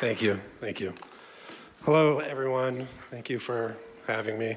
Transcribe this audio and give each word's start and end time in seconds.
Thank 0.00 0.22
you. 0.22 0.36
Thank 0.60 0.80
you. 0.80 0.94
Hello, 1.82 2.20
everyone. 2.20 2.86
Thank 2.86 3.28
you 3.28 3.38
for 3.38 3.76
having 4.06 4.38
me. 4.38 4.56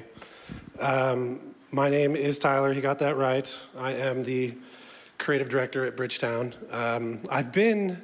Um, 0.80 1.38
my 1.70 1.90
name 1.90 2.16
is 2.16 2.38
Tyler. 2.38 2.72
You 2.72 2.80
got 2.80 3.00
that 3.00 3.18
right. 3.18 3.54
I 3.76 3.92
am 3.92 4.22
the 4.22 4.54
creative 5.18 5.50
director 5.50 5.84
at 5.84 5.98
Bridgetown. 5.98 6.54
Um, 6.70 7.20
I've 7.28 7.52
been 7.52 8.00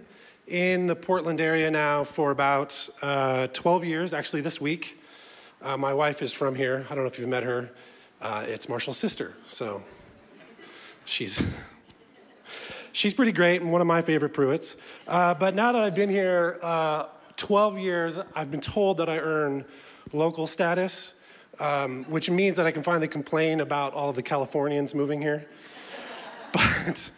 in 0.49 0.87
the 0.87 0.95
Portland 0.95 1.41
area 1.41 1.71
now 1.71 2.05
for 2.05 2.31
about 2.31 2.91
uh, 3.01 3.47
12 3.47 3.87
years, 3.87 4.13
actually, 4.13 4.43
this 4.43 4.61
week. 4.61 5.03
Uh, 5.63 5.79
my 5.79 5.95
wife 5.95 6.21
is 6.21 6.35
from 6.35 6.55
here. 6.55 6.85
I 6.91 6.95
don't 6.95 7.05
know 7.05 7.11
if 7.11 7.19
you've 7.19 7.27
met 7.31 7.45
her. 7.45 7.71
Uh, 8.21 8.45
it's 8.49 8.69
Marshall's 8.69 8.99
sister. 8.99 9.33
So 9.47 9.83
she's. 11.07 11.43
She's 12.93 13.15
pretty 13.15 13.31
great 13.31 13.63
and 13.63 13.71
one 13.71 13.81
of 13.81 13.87
my 13.87 14.03
favorite 14.03 14.35
Pruitts. 14.35 14.77
Uh, 15.07 15.33
but 15.33 15.55
now 15.55 15.71
that 15.71 15.81
I've 15.81 15.95
been 15.95 16.11
here 16.11 16.59
uh, 16.61 17.05
12 17.41 17.79
years, 17.79 18.21
I've 18.37 18.51
been 18.51 18.61
told 18.61 18.99
that 18.99 19.09
I 19.09 19.19
earn 19.19 19.65
local 20.13 20.47
status, 20.47 21.19
um, 21.59 22.05
which 22.05 22.29
means 22.29 22.59
that 22.59 22.67
I 22.67 22.71
can 22.71 22.83
finally 22.83 23.09
complain 23.09 23.63
about 23.63 23.95
all 23.95 24.11
of 24.11 24.17
the 24.17 24.23
Californians 24.23 24.95
moving 24.95 25.23
here. 25.23 25.49
but, 26.53 27.11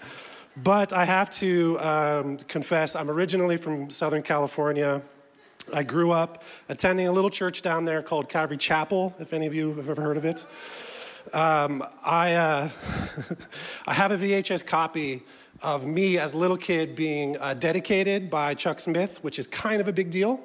but 0.57 0.93
I 0.93 1.07
have 1.07 1.29
to 1.33 1.77
um, 1.81 2.37
confess, 2.39 2.95
I'm 2.95 3.11
originally 3.11 3.57
from 3.57 3.91
Southern 3.91 4.23
California. 4.23 5.03
I 5.75 5.83
grew 5.83 6.13
up 6.13 6.45
attending 6.69 7.09
a 7.09 7.13
little 7.13 7.31
church 7.31 7.61
down 7.61 7.85
there 7.85 8.01
called 8.01 8.29
Calvary 8.29 8.59
Chapel, 8.59 9.17
if 9.19 9.33
any 9.33 9.47
of 9.47 9.55
you 9.55 9.75
have 9.75 9.91
ever 9.91 10.01
heard 10.01 10.17
of 10.17 10.25
it. 10.25 10.47
Um, 11.35 11.83
I, 12.05 12.35
uh, 12.35 12.69
I 13.89 13.95
have 13.95 14.13
a 14.13 14.17
VHS 14.17 14.65
copy 14.65 15.25
of 15.61 15.87
me 15.87 16.19
as 16.19 16.33
a 16.33 16.39
little 16.39 16.57
kid 16.57 16.95
being 16.95 17.37
uh, 17.39 17.55
dedicated 17.55 18.31
by 18.31 18.55
Chuck 18.55 18.81
Smith, 18.81 19.23
which 19.23 19.39
is 19.39 19.47
kind 19.47 19.81
of 19.81 19.89
a 19.89 19.93
big 19.93 20.11
deal. 20.11 20.41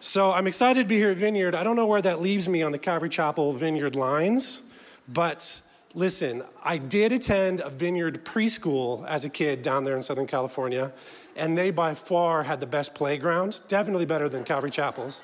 So 0.00 0.32
I'm 0.32 0.46
excited 0.46 0.82
to 0.82 0.88
be 0.88 0.96
here 0.96 1.10
at 1.10 1.16
Vineyard. 1.16 1.54
I 1.54 1.64
don't 1.64 1.76
know 1.76 1.86
where 1.86 2.02
that 2.02 2.20
leaves 2.20 2.48
me 2.48 2.62
on 2.62 2.72
the 2.72 2.78
Calvary 2.78 3.08
Chapel 3.08 3.52
Vineyard 3.52 3.96
lines, 3.96 4.62
but 5.08 5.60
listen, 5.94 6.44
I 6.62 6.78
did 6.78 7.10
attend 7.12 7.60
a 7.60 7.70
Vineyard 7.70 8.24
preschool 8.24 9.06
as 9.06 9.24
a 9.24 9.28
kid 9.28 9.62
down 9.62 9.84
there 9.84 9.96
in 9.96 10.02
Southern 10.02 10.26
California, 10.26 10.92
and 11.34 11.58
they 11.58 11.70
by 11.70 11.94
far 11.94 12.44
had 12.44 12.60
the 12.60 12.66
best 12.66 12.94
playground, 12.94 13.60
definitely 13.66 14.06
better 14.06 14.28
than 14.28 14.44
Calvary 14.44 14.70
Chapel's. 14.70 15.22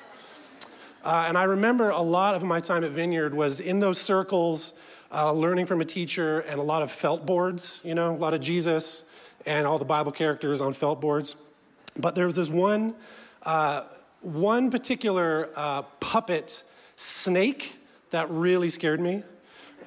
Uh, 1.05 1.25
and 1.27 1.37
I 1.37 1.43
remember 1.43 1.89
a 1.91 2.01
lot 2.01 2.33
of 2.33 2.43
my 2.43 2.59
time 2.59 2.83
at 2.83 2.91
Vineyard 2.91 3.35
was 3.35 3.59
in 3.59 3.79
those 3.79 3.99
circles 4.01 4.73
uh, 5.15 5.31
learning 5.31 5.65
from 5.65 5.79
a 5.79 5.85
teacher 5.85 6.41
and 6.41 6.59
a 6.59 6.63
lot 6.63 6.81
of 6.81 6.91
felt 6.91 7.25
boards, 7.25 7.79
you 7.85 7.95
know, 7.95 8.13
a 8.13 8.17
lot 8.17 8.33
of 8.33 8.41
Jesus 8.41 9.05
and 9.45 9.65
all 9.65 9.79
the 9.79 9.85
Bible 9.85 10.11
characters 10.11 10.59
on 10.59 10.73
felt 10.73 10.99
boards. 10.99 11.37
But 11.97 12.15
there 12.15 12.25
was 12.25 12.35
this 12.35 12.49
one, 12.49 12.95
uh, 13.43 13.83
one 14.21 14.69
particular 14.69 15.49
uh, 15.55 15.83
puppet 16.01 16.63
snake 16.97 17.77
that 18.09 18.29
really 18.29 18.69
scared 18.69 18.99
me. 18.99 19.23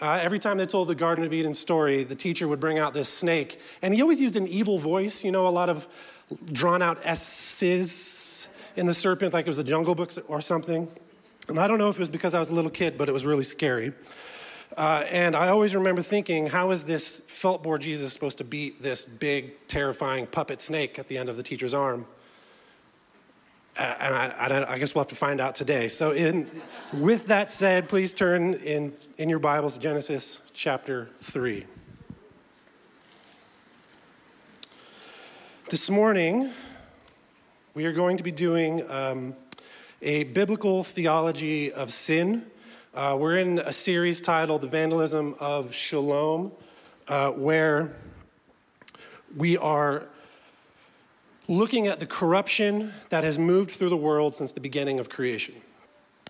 Uh, 0.00 0.18
every 0.22 0.38
time 0.38 0.56
they 0.56 0.64
told 0.64 0.88
the 0.88 0.94
Garden 0.94 1.24
of 1.24 1.32
Eden 1.32 1.52
story, 1.52 2.04
the 2.04 2.14
teacher 2.14 2.48
would 2.48 2.60
bring 2.60 2.78
out 2.78 2.94
this 2.94 3.08
snake, 3.08 3.60
and 3.82 3.92
he 3.92 4.00
always 4.00 4.20
used 4.20 4.36
an 4.36 4.46
evil 4.46 4.78
voice, 4.78 5.24
you 5.24 5.32
know, 5.32 5.46
a 5.46 5.50
lot 5.50 5.68
of 5.68 5.88
drawn 6.52 6.80
out 6.80 7.00
S's 7.04 8.48
in 8.76 8.86
the 8.86 8.94
serpent, 8.94 9.34
like 9.34 9.46
it 9.46 9.50
was 9.50 9.56
the 9.56 9.64
Jungle 9.64 9.94
Books 9.94 10.18
or 10.28 10.40
something. 10.40 10.88
And 11.48 11.58
I 11.58 11.66
don't 11.66 11.78
know 11.78 11.88
if 11.88 11.96
it 11.96 12.00
was 12.00 12.08
because 12.08 12.32
I 12.32 12.38
was 12.38 12.50
a 12.50 12.54
little 12.54 12.70
kid, 12.70 12.96
but 12.96 13.08
it 13.08 13.12
was 13.12 13.26
really 13.26 13.44
scary. 13.44 13.92
Uh, 14.76 15.04
and 15.10 15.34
I 15.34 15.48
always 15.48 15.74
remember 15.74 16.02
thinking, 16.02 16.46
how 16.46 16.70
is 16.70 16.84
this 16.84 17.18
felt 17.18 17.62
board 17.62 17.80
Jesus 17.80 18.12
supposed 18.12 18.38
to 18.38 18.44
beat 18.44 18.82
this 18.82 19.04
big, 19.04 19.66
terrifying 19.66 20.26
puppet 20.26 20.60
snake 20.60 20.98
at 20.98 21.08
the 21.08 21.18
end 21.18 21.28
of 21.28 21.36
the 21.36 21.42
teacher's 21.42 21.74
arm? 21.74 22.06
Uh, 23.76 23.94
and 24.00 24.14
I, 24.14 24.26
I, 24.28 24.72
I, 24.74 24.78
guess 24.78 24.94
we'll 24.94 25.04
have 25.04 25.08
to 25.10 25.14
find 25.14 25.40
out 25.40 25.54
today. 25.54 25.86
So, 25.86 26.10
in, 26.10 26.48
with 26.92 27.26
that 27.26 27.48
said, 27.48 27.88
please 27.88 28.12
turn 28.12 28.54
in, 28.54 28.92
in 29.18 29.28
your 29.28 29.38
Bibles 29.38 29.78
Genesis 29.78 30.42
chapter 30.52 31.10
3. 31.22 31.64
This 35.70 35.88
morning, 35.88 36.50
we 37.74 37.84
are 37.84 37.92
going 37.92 38.16
to 38.16 38.24
be 38.24 38.32
doing 38.32 38.88
um, 38.90 39.34
a 40.02 40.24
biblical 40.24 40.82
theology 40.82 41.70
of 41.70 41.92
sin. 41.92 42.46
Uh, 42.98 43.14
we're 43.16 43.36
in 43.36 43.60
a 43.60 43.70
series 43.70 44.20
titled 44.20 44.60
The 44.60 44.66
Vandalism 44.66 45.36
of 45.38 45.72
Shalom, 45.72 46.50
uh, 47.06 47.30
where 47.30 47.92
we 49.36 49.56
are 49.56 50.08
looking 51.46 51.86
at 51.86 52.00
the 52.00 52.06
corruption 52.06 52.92
that 53.10 53.22
has 53.22 53.38
moved 53.38 53.70
through 53.70 53.90
the 53.90 53.96
world 53.96 54.34
since 54.34 54.50
the 54.50 54.60
beginning 54.60 54.98
of 54.98 55.08
creation. 55.08 55.54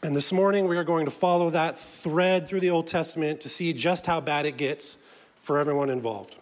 And 0.02 0.14
this 0.14 0.30
morning, 0.30 0.68
we 0.68 0.76
are 0.76 0.84
going 0.84 1.06
to 1.06 1.10
follow 1.10 1.48
that 1.48 1.78
thread 1.78 2.46
through 2.46 2.60
the 2.60 2.68
Old 2.68 2.86
Testament 2.86 3.40
to 3.40 3.48
see 3.48 3.72
just 3.72 4.04
how 4.04 4.20
bad 4.20 4.44
it 4.44 4.58
gets 4.58 4.98
for 5.36 5.56
everyone 5.56 5.88
involved. 5.88 6.36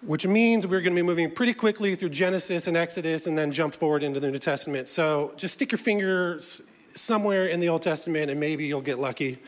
Which 0.00 0.28
means 0.28 0.64
we're 0.64 0.80
going 0.80 0.94
to 0.94 1.02
be 1.02 1.04
moving 1.04 1.28
pretty 1.28 1.54
quickly 1.54 1.96
through 1.96 2.10
Genesis 2.10 2.68
and 2.68 2.76
Exodus 2.76 3.26
and 3.26 3.36
then 3.36 3.50
jump 3.50 3.74
forward 3.74 4.04
into 4.04 4.20
the 4.20 4.30
New 4.30 4.38
Testament. 4.38 4.88
So 4.88 5.32
just 5.36 5.54
stick 5.54 5.72
your 5.72 5.78
fingers 5.80 6.70
somewhere 6.94 7.46
in 7.46 7.60
the 7.60 7.68
Old 7.68 7.82
Testament, 7.82 8.30
and 8.30 8.38
maybe 8.38 8.66
you'll 8.66 8.80
get 8.80 8.98
lucky. 8.98 9.38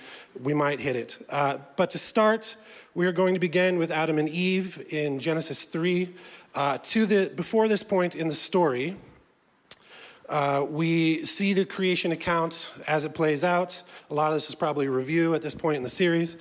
We 0.42 0.54
might 0.54 0.80
hit 0.80 0.96
it. 0.96 1.24
Uh, 1.28 1.58
but 1.76 1.90
to 1.90 1.98
start, 1.98 2.56
we 2.94 3.06
are 3.06 3.12
going 3.12 3.34
to 3.34 3.40
begin 3.40 3.78
with 3.78 3.90
Adam 3.90 4.18
and 4.18 4.28
Eve 4.28 4.84
in 4.90 5.18
Genesis 5.18 5.64
3. 5.64 6.14
Uh, 6.54 6.78
to 6.82 7.06
the, 7.06 7.32
before 7.34 7.68
this 7.68 7.82
point 7.82 8.14
in 8.14 8.28
the 8.28 8.34
story, 8.34 8.96
uh, 10.28 10.64
we 10.68 11.24
see 11.24 11.52
the 11.52 11.64
creation 11.64 12.12
account 12.12 12.72
as 12.86 13.04
it 13.04 13.14
plays 13.14 13.44
out. 13.44 13.82
A 14.10 14.14
lot 14.14 14.28
of 14.28 14.34
this 14.34 14.48
is 14.48 14.54
probably 14.54 14.88
review 14.88 15.34
at 15.34 15.42
this 15.42 15.54
point 15.54 15.76
in 15.76 15.82
the 15.82 15.88
series. 15.88 16.36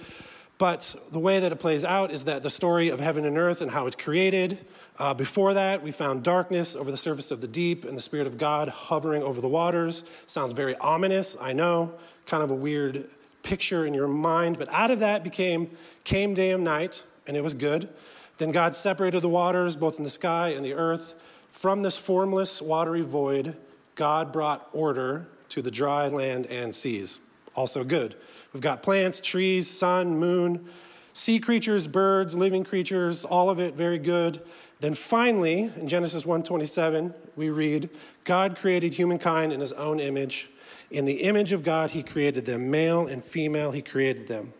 But 0.57 0.95
the 1.11 1.19
way 1.19 1.39
that 1.39 1.51
it 1.51 1.57
plays 1.57 1.83
out 1.83 2.11
is 2.11 2.25
that 2.25 2.43
the 2.43 2.49
story 2.49 2.89
of 2.89 2.99
heaven 2.99 3.25
and 3.25 3.37
earth 3.37 3.61
and 3.61 3.71
how 3.71 3.87
it's 3.87 3.95
created, 3.95 4.59
uh, 4.99 5.13
before 5.13 5.53
that, 5.55 5.81
we 5.81 5.91
found 5.91 6.23
darkness 6.23 6.75
over 6.75 6.91
the 6.91 6.97
surface 6.97 7.31
of 7.31 7.41
the 7.41 7.47
deep 7.47 7.83
and 7.83 7.97
the 7.97 8.01
Spirit 8.01 8.27
of 8.27 8.37
God 8.37 8.67
hovering 8.67 9.23
over 9.23 9.41
the 9.41 9.47
waters. 9.47 10.03
Sounds 10.27 10.53
very 10.53 10.75
ominous, 10.77 11.35
I 11.41 11.53
know, 11.53 11.93
kind 12.25 12.43
of 12.43 12.51
a 12.51 12.55
weird 12.55 13.09
picture 13.41 13.85
in 13.85 13.93
your 13.93 14.07
mind. 14.07 14.59
But 14.59 14.69
out 14.69 14.91
of 14.91 14.99
that 14.99 15.23
became 15.23 15.71
came 16.03 16.33
day 16.33 16.51
and 16.51 16.63
night, 16.63 17.03
and 17.25 17.35
it 17.35 17.43
was 17.43 17.53
good. 17.53 17.89
Then 18.37 18.51
God 18.51 18.75
separated 18.75 19.21
the 19.21 19.29
waters, 19.29 19.75
both 19.75 19.97
in 19.97 20.03
the 20.03 20.09
sky 20.09 20.49
and 20.49 20.63
the 20.63 20.73
earth. 20.73 21.15
From 21.49 21.81
this 21.81 21.97
formless, 21.97 22.61
watery 22.61 23.01
void, 23.01 23.55
God 23.95 24.31
brought 24.31 24.69
order 24.73 25.27
to 25.49 25.61
the 25.61 25.71
dry 25.71 26.07
land 26.07 26.47
and 26.47 26.73
seas. 26.73 27.19
Also 27.55 27.83
good. 27.83 28.15
We've 28.53 28.61
got 28.61 28.81
plants, 28.81 29.21
trees, 29.21 29.69
sun, 29.69 30.17
moon, 30.17 30.67
sea 31.13 31.39
creatures, 31.39 31.87
birds, 31.87 32.33
living 32.33 32.63
creatures, 32.63 33.23
all 33.23 33.49
of 33.49 33.59
it 33.59 33.75
very 33.75 33.99
good. 33.99 34.41
Then 34.83 34.95
finally, 34.95 35.71
in 35.77 35.87
Genesis 35.87 36.25
1:27, 36.25 37.13
we 37.37 37.49
read, 37.49 37.89
God 38.25 38.57
created 38.57 38.95
humankind 38.95 39.53
in 39.53 39.61
his 39.61 39.71
own 39.71 39.97
image. 39.97 40.49
In 40.91 41.05
the 41.05 41.21
image 41.23 41.53
of 41.53 41.63
God 41.63 41.91
he 41.91 42.03
created 42.03 42.45
them, 42.45 42.69
male 42.69 43.07
and 43.07 43.23
female 43.23 43.71
he 43.71 43.81
created 43.81 44.27
them. 44.27 44.51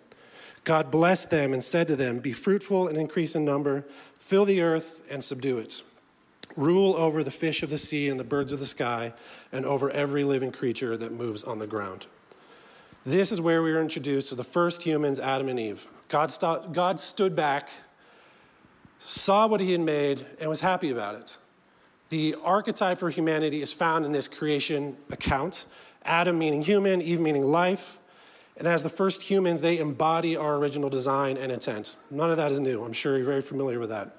God 0.63 0.89
blessed 0.89 1.29
them 1.29 1.51
and 1.51 1.62
said 1.62 1.89
to 1.89 1.97
them, 1.97 2.19
Be 2.19 2.31
fruitful 2.31 2.88
and 2.88 2.97
increase 2.97 3.35
in 3.35 3.44
number, 3.44 3.83
fill 4.16 4.45
the 4.45 4.62
earth 4.62 5.01
and 5.09 5.22
subdue 5.22 5.57
it. 5.57 5.83
Rule 6.56 6.95
over 6.95 7.22
the 7.22 7.29
fish 7.29 7.62
of 7.62 7.69
the 7.69 7.78
sea 7.78 8.07
and 8.07 8.17
the 8.17 8.23
birds 8.23 8.53
of 8.53 8.59
the 8.59 8.66
sky, 8.66 9.12
and 9.51 9.66
over 9.66 9.89
every 9.89 10.23
living 10.23 10.53
creature 10.53 10.95
that 10.95 11.12
moves 11.12 11.44
on 11.44 11.59
the 11.59 11.67
ground. 11.67 12.06
This 13.06 13.33
is 13.33 13.41
where 13.41 13.62
we 13.62 13.73
are 13.73 13.81
introduced 13.81 14.29
to 14.29 14.35
the 14.35 14.45
first 14.45 14.83
humans, 14.83 15.19
Adam 15.19 15.50
and 15.50 15.59
Eve. 15.59 15.85
God, 16.07 16.33
God 16.72 17.01
stood 17.01 17.35
back 17.35 17.69
saw 19.00 19.48
what 19.48 19.59
he 19.59 19.72
had 19.72 19.81
made, 19.81 20.26
and 20.40 20.50
was 20.50 20.62
happy 20.62 20.90
about 20.90 21.16
it. 21.16 21.38
The 22.09 22.36
archetype 22.44 23.00
for 23.00 23.09
humanity 23.09 23.62
is 23.62 23.74
found 23.74 24.06
in 24.06 24.12
this 24.12 24.28
creation 24.28 24.98
account 25.12 25.66
Adam 26.06 26.38
meaning 26.38 26.62
human, 26.62 27.01
Eve 27.01 27.19
meaning 27.19 27.44
life. 27.44 27.98
And 28.57 28.68
as 28.68 28.84
the 28.84 28.90
first 28.90 29.24
humans, 29.24 29.62
they 29.62 29.80
embody 29.80 30.36
our 30.36 30.57
original 30.57 30.90
design 30.90 31.38
and 31.38 31.51
intent. 31.51 31.95
None 32.12 32.30
of 32.30 32.38
that 32.38 32.51
is 32.51 32.60
new. 32.60 32.84
I'm 32.84 32.94
sure 32.94 33.16
you're 33.18 33.25
very 33.25 33.42
familiar 33.42 33.80
with 33.80 33.90
that. 33.90 34.16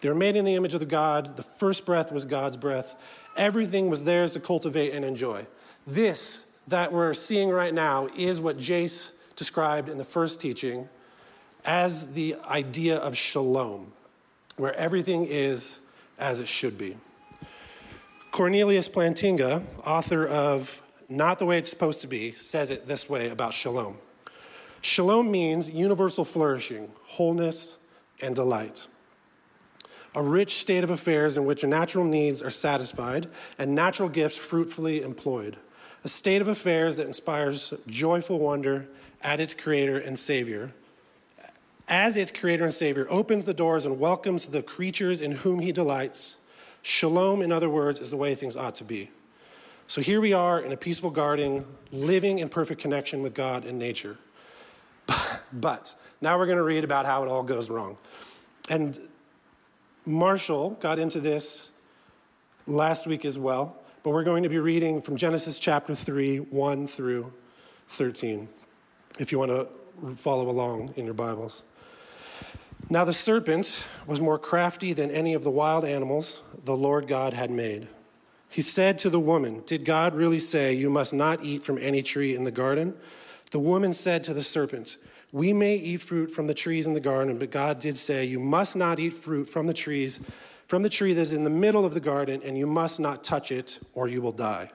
They 0.00 0.08
were 0.08 0.14
made 0.14 0.36
in 0.36 0.44
the 0.44 0.54
image 0.54 0.74
of 0.74 0.80
the 0.80 0.86
God. 0.86 1.36
The 1.36 1.42
first 1.42 1.86
breath 1.86 2.12
was 2.12 2.24
God's 2.24 2.56
breath. 2.56 2.96
Everything 3.36 3.88
was 3.88 4.04
theirs 4.04 4.34
to 4.34 4.40
cultivate 4.40 4.92
and 4.92 5.04
enjoy. 5.04 5.46
This 5.86 6.46
that 6.68 6.92
we're 6.92 7.14
seeing 7.14 7.50
right 7.50 7.74
now 7.74 8.08
is 8.16 8.40
what 8.40 8.56
Jace 8.56 9.12
described 9.34 9.88
in 9.88 9.98
the 9.98 10.04
first 10.04 10.40
teaching 10.40 10.88
as 11.64 12.12
the 12.12 12.36
idea 12.44 12.98
of 12.98 13.16
shalom 13.16 13.92
where 14.62 14.76
everything 14.76 15.26
is 15.28 15.80
as 16.20 16.38
it 16.38 16.46
should 16.46 16.78
be. 16.78 16.96
Cornelius 18.30 18.88
Plantinga, 18.88 19.64
author 19.84 20.24
of 20.24 20.80
Not 21.08 21.40
the 21.40 21.46
Way 21.46 21.58
It's 21.58 21.68
Supposed 21.68 22.00
to 22.02 22.06
Be, 22.06 22.30
says 22.30 22.70
it 22.70 22.86
this 22.86 23.10
way 23.10 23.28
about 23.28 23.54
shalom 23.54 23.98
Shalom 24.80 25.32
means 25.32 25.68
universal 25.68 26.24
flourishing, 26.24 26.92
wholeness, 27.06 27.78
and 28.22 28.36
delight. 28.36 28.86
a 30.14 30.22
rich 30.22 30.54
state 30.54 30.84
of 30.84 30.90
affairs 30.90 31.36
in 31.36 31.44
which 31.44 31.64
natural 31.64 32.04
needs 32.04 32.40
are 32.40 32.50
satisfied 32.50 33.26
and 33.58 33.74
natural 33.74 34.08
gifts 34.08 34.36
fruitfully 34.36 35.02
employed, 35.02 35.56
a 36.04 36.08
state 36.08 36.40
of 36.40 36.46
affairs 36.46 36.98
that 36.98 37.08
inspires 37.08 37.74
joyful 37.88 38.38
wonder 38.38 38.86
at 39.22 39.40
its 39.40 39.54
creator 39.54 39.98
and 39.98 40.16
savior. 40.16 40.72
As 41.88 42.16
its 42.16 42.30
creator 42.30 42.64
and 42.64 42.74
savior 42.74 43.06
opens 43.10 43.44
the 43.44 43.54
doors 43.54 43.84
and 43.86 43.98
welcomes 43.98 44.46
the 44.46 44.62
creatures 44.62 45.20
in 45.20 45.32
whom 45.32 45.60
he 45.60 45.72
delights, 45.72 46.36
shalom, 46.82 47.42
in 47.42 47.52
other 47.52 47.68
words, 47.68 48.00
is 48.00 48.10
the 48.10 48.16
way 48.16 48.34
things 48.34 48.56
ought 48.56 48.74
to 48.76 48.84
be. 48.84 49.10
So 49.86 50.00
here 50.00 50.20
we 50.20 50.32
are 50.32 50.60
in 50.60 50.72
a 50.72 50.76
peaceful 50.76 51.10
garden, 51.10 51.64
living 51.90 52.38
in 52.38 52.48
perfect 52.48 52.80
connection 52.80 53.22
with 53.22 53.34
God 53.34 53.64
and 53.64 53.78
nature. 53.78 54.16
But 55.52 55.94
now 56.22 56.38
we're 56.38 56.46
going 56.46 56.56
to 56.56 56.64
read 56.64 56.82
about 56.82 57.04
how 57.04 57.22
it 57.24 57.28
all 57.28 57.42
goes 57.42 57.68
wrong. 57.68 57.98
And 58.70 58.98
Marshall 60.06 60.70
got 60.80 60.98
into 60.98 61.20
this 61.20 61.72
last 62.66 63.06
week 63.06 63.26
as 63.26 63.38
well, 63.38 63.76
but 64.02 64.10
we're 64.10 64.24
going 64.24 64.44
to 64.44 64.48
be 64.48 64.58
reading 64.58 65.02
from 65.02 65.16
Genesis 65.16 65.58
chapter 65.58 65.94
3, 65.94 66.38
1 66.38 66.86
through 66.86 67.32
13, 67.88 68.48
if 69.18 69.30
you 69.30 69.38
want 69.38 69.50
to 69.50 69.68
follow 70.14 70.48
along 70.48 70.94
in 70.96 71.04
your 71.04 71.12
Bibles. 71.12 71.64
Now 72.92 73.06
the 73.06 73.14
serpent 73.14 73.86
was 74.06 74.20
more 74.20 74.38
crafty 74.38 74.92
than 74.92 75.10
any 75.10 75.32
of 75.32 75.44
the 75.44 75.50
wild 75.50 75.82
animals 75.82 76.42
the 76.66 76.76
Lord 76.76 77.06
God 77.08 77.32
had 77.32 77.50
made. 77.50 77.88
He 78.50 78.60
said 78.60 78.98
to 78.98 79.08
the 79.08 79.18
woman, 79.18 79.62
Did 79.64 79.86
God 79.86 80.14
really 80.14 80.38
say, 80.38 80.74
You 80.74 80.90
must 80.90 81.14
not 81.14 81.42
eat 81.42 81.62
from 81.62 81.78
any 81.78 82.02
tree 82.02 82.36
in 82.36 82.44
the 82.44 82.50
garden? 82.50 82.92
The 83.50 83.60
woman 83.60 83.94
said 83.94 84.22
to 84.24 84.34
the 84.34 84.42
serpent, 84.42 84.98
We 85.32 85.54
may 85.54 85.76
eat 85.76 86.02
fruit 86.02 86.30
from 86.30 86.48
the 86.48 86.52
trees 86.52 86.86
in 86.86 86.92
the 86.92 87.00
garden, 87.00 87.38
but 87.38 87.50
God 87.50 87.78
did 87.78 87.96
say, 87.96 88.26
You 88.26 88.38
must 88.38 88.76
not 88.76 89.00
eat 89.00 89.14
fruit 89.14 89.48
from 89.48 89.66
the 89.66 89.72
trees, 89.72 90.20
from 90.66 90.82
the 90.82 90.90
tree 90.90 91.14
that 91.14 91.22
is 91.22 91.32
in 91.32 91.44
the 91.44 91.48
middle 91.48 91.86
of 91.86 91.94
the 91.94 91.98
garden, 92.00 92.42
and 92.44 92.58
you 92.58 92.66
must 92.66 93.00
not 93.00 93.24
touch 93.24 93.50
it, 93.50 93.78
or 93.94 94.06
you 94.06 94.20
will 94.20 94.32
die. 94.32 94.70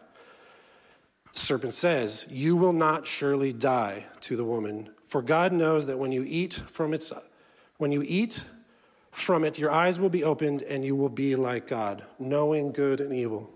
The 1.34 1.40
serpent 1.40 1.74
says, 1.74 2.25
You 2.31 2.56
will 2.56 2.74
not 2.74 3.06
surely 3.06 3.54
die 3.54 4.06
to 4.22 4.36
the 4.36 4.44
woman, 4.44 4.90
for 5.06 5.22
God 5.22 5.54
knows 5.54 5.86
that 5.86 6.00
when 6.00 6.12
you 6.12 6.25
eat 6.28 6.56
from 6.56 6.96
its 6.96 7.14
when 7.78 7.92
you 7.92 8.04
eat 8.06 8.46
from 9.12 9.44
it, 9.44 9.58
your 9.58 9.72
eyes 9.72 10.00
will 10.00 10.10
be 10.10 10.24
opened, 10.24 10.62
and 10.64 10.86
you 10.86 10.96
will 10.96 11.10
be 11.10 11.36
like 11.36 11.68
God, 11.68 12.04
knowing 12.20 12.72
good 12.72 13.02
and 13.02 13.14
evil. 13.14 13.50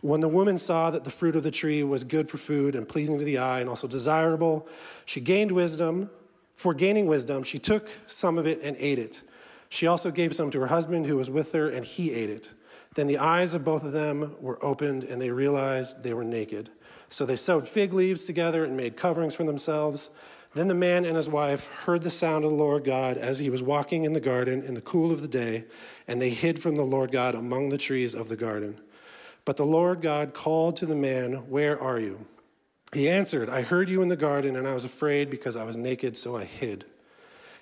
When 0.00 0.20
the 0.20 0.28
woman 0.28 0.58
saw 0.58 0.90
that 0.90 1.04
the 1.04 1.10
fruit 1.10 1.34
of 1.34 1.42
the 1.42 1.50
tree 1.50 1.82
was 1.82 2.04
good 2.04 2.28
for 2.28 2.38
food 2.38 2.74
and 2.74 2.88
pleasing 2.88 3.18
to 3.18 3.24
the 3.24 3.38
eye 3.38 3.60
and 3.60 3.68
also 3.68 3.88
desirable, 3.88 4.68
she 5.04 5.20
gained 5.20 5.52
wisdom. 5.52 6.10
For 6.54 6.72
gaining 6.72 7.06
wisdom, 7.06 7.42
she 7.42 7.58
took 7.58 7.88
some 8.06 8.38
of 8.38 8.46
it 8.46 8.60
and 8.62 8.76
ate 8.78 8.98
it. 8.98 9.22
She 9.68 9.86
also 9.86 10.10
gave 10.10 10.34
some 10.34 10.50
to 10.52 10.60
her 10.60 10.66
husband 10.68 11.06
who 11.06 11.16
was 11.16 11.30
with 11.30 11.52
her, 11.52 11.68
and 11.68 11.84
he 11.84 12.12
ate 12.12 12.30
it. 12.30 12.54
Then 12.94 13.06
the 13.06 13.18
eyes 13.18 13.54
of 13.54 13.64
both 13.64 13.84
of 13.84 13.92
them 13.92 14.36
were 14.40 14.64
opened, 14.64 15.04
and 15.04 15.20
they 15.20 15.30
realized 15.30 16.02
they 16.02 16.14
were 16.14 16.24
naked. 16.24 16.70
So 17.08 17.26
they 17.26 17.36
sewed 17.36 17.66
fig 17.66 17.92
leaves 17.92 18.24
together 18.24 18.64
and 18.64 18.76
made 18.76 18.96
coverings 18.96 19.34
for 19.34 19.44
themselves. 19.44 20.10
Then 20.54 20.68
the 20.68 20.74
man 20.74 21.04
and 21.04 21.16
his 21.16 21.28
wife 21.28 21.68
heard 21.84 22.02
the 22.02 22.10
sound 22.10 22.44
of 22.44 22.50
the 22.50 22.56
Lord 22.56 22.84
God 22.84 23.16
as 23.16 23.38
he 23.38 23.50
was 23.50 23.62
walking 23.62 24.04
in 24.04 24.14
the 24.14 24.20
garden 24.20 24.62
in 24.62 24.74
the 24.74 24.80
cool 24.80 25.12
of 25.12 25.20
the 25.20 25.28
day, 25.28 25.64
and 26.06 26.20
they 26.20 26.30
hid 26.30 26.58
from 26.58 26.76
the 26.76 26.82
Lord 26.82 27.12
God 27.12 27.34
among 27.34 27.68
the 27.68 27.78
trees 27.78 28.14
of 28.14 28.28
the 28.28 28.36
garden. 28.36 28.80
But 29.44 29.56
the 29.56 29.66
Lord 29.66 30.00
God 30.00 30.34
called 30.34 30.76
to 30.76 30.86
the 30.86 30.94
man, 30.94 31.48
Where 31.48 31.80
are 31.80 31.98
you? 31.98 32.26
He 32.92 33.08
answered, 33.08 33.50
I 33.50 33.62
heard 33.62 33.88
you 33.88 34.00
in 34.00 34.08
the 34.08 34.16
garden, 34.16 34.56
and 34.56 34.66
I 34.66 34.74
was 34.74 34.84
afraid 34.84 35.28
because 35.28 35.56
I 35.56 35.64
was 35.64 35.76
naked, 35.76 36.16
so 36.16 36.36
I 36.36 36.44
hid. 36.44 36.86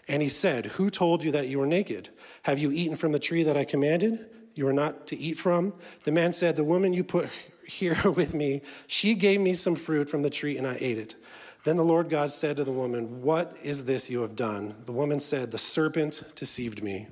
And 0.08 0.22
he 0.22 0.28
said, 0.28 0.66
Who 0.66 0.88
told 0.88 1.24
you 1.24 1.32
that 1.32 1.48
you 1.48 1.58
were 1.58 1.66
naked? 1.66 2.10
Have 2.44 2.58
you 2.58 2.70
eaten 2.70 2.96
from 2.96 3.12
the 3.12 3.18
tree 3.18 3.42
that 3.42 3.56
I 3.56 3.64
commanded 3.64 4.26
you 4.54 4.66
are 4.68 4.72
not 4.72 5.06
to 5.08 5.16
eat 5.16 5.36
from? 5.36 5.74
The 6.04 6.12
man 6.12 6.32
said, 6.32 6.56
The 6.56 6.64
woman 6.64 6.92
you 6.92 7.02
put 7.02 7.28
here 7.66 8.10
with 8.10 8.34
me, 8.34 8.62
she 8.86 9.14
gave 9.14 9.40
me 9.40 9.54
some 9.54 9.74
fruit 9.74 10.08
from 10.08 10.22
the 10.22 10.30
tree, 10.30 10.56
and 10.56 10.66
I 10.66 10.76
ate 10.80 10.98
it. 10.98 11.16
Then 11.66 11.76
the 11.76 11.84
Lord 11.84 12.08
God 12.08 12.30
said 12.30 12.58
to 12.58 12.64
the 12.64 12.70
woman, 12.70 13.22
What 13.22 13.58
is 13.60 13.86
this 13.86 14.08
you 14.08 14.20
have 14.20 14.36
done? 14.36 14.72
The 14.84 14.92
woman 14.92 15.18
said, 15.18 15.50
The 15.50 15.58
serpent 15.58 16.22
deceived 16.36 16.80
me, 16.80 17.08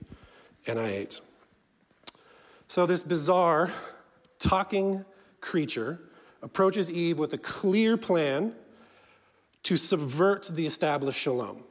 and 0.69 0.79
I 0.79 0.91
ate. 0.91 1.21
So, 2.69 2.87
this 2.87 3.03
bizarre 3.03 3.73
talking 4.39 5.05
creature 5.41 5.99
approaches 6.41 6.89
Eve 6.89 7.19
with 7.19 7.33
a 7.33 7.39
clear 7.39 7.97
plan 7.97 8.55
to 9.65 9.77
subvert 9.77 10.49
the 10.53 10.67
established 10.67 11.19
shalom. 11.19 11.65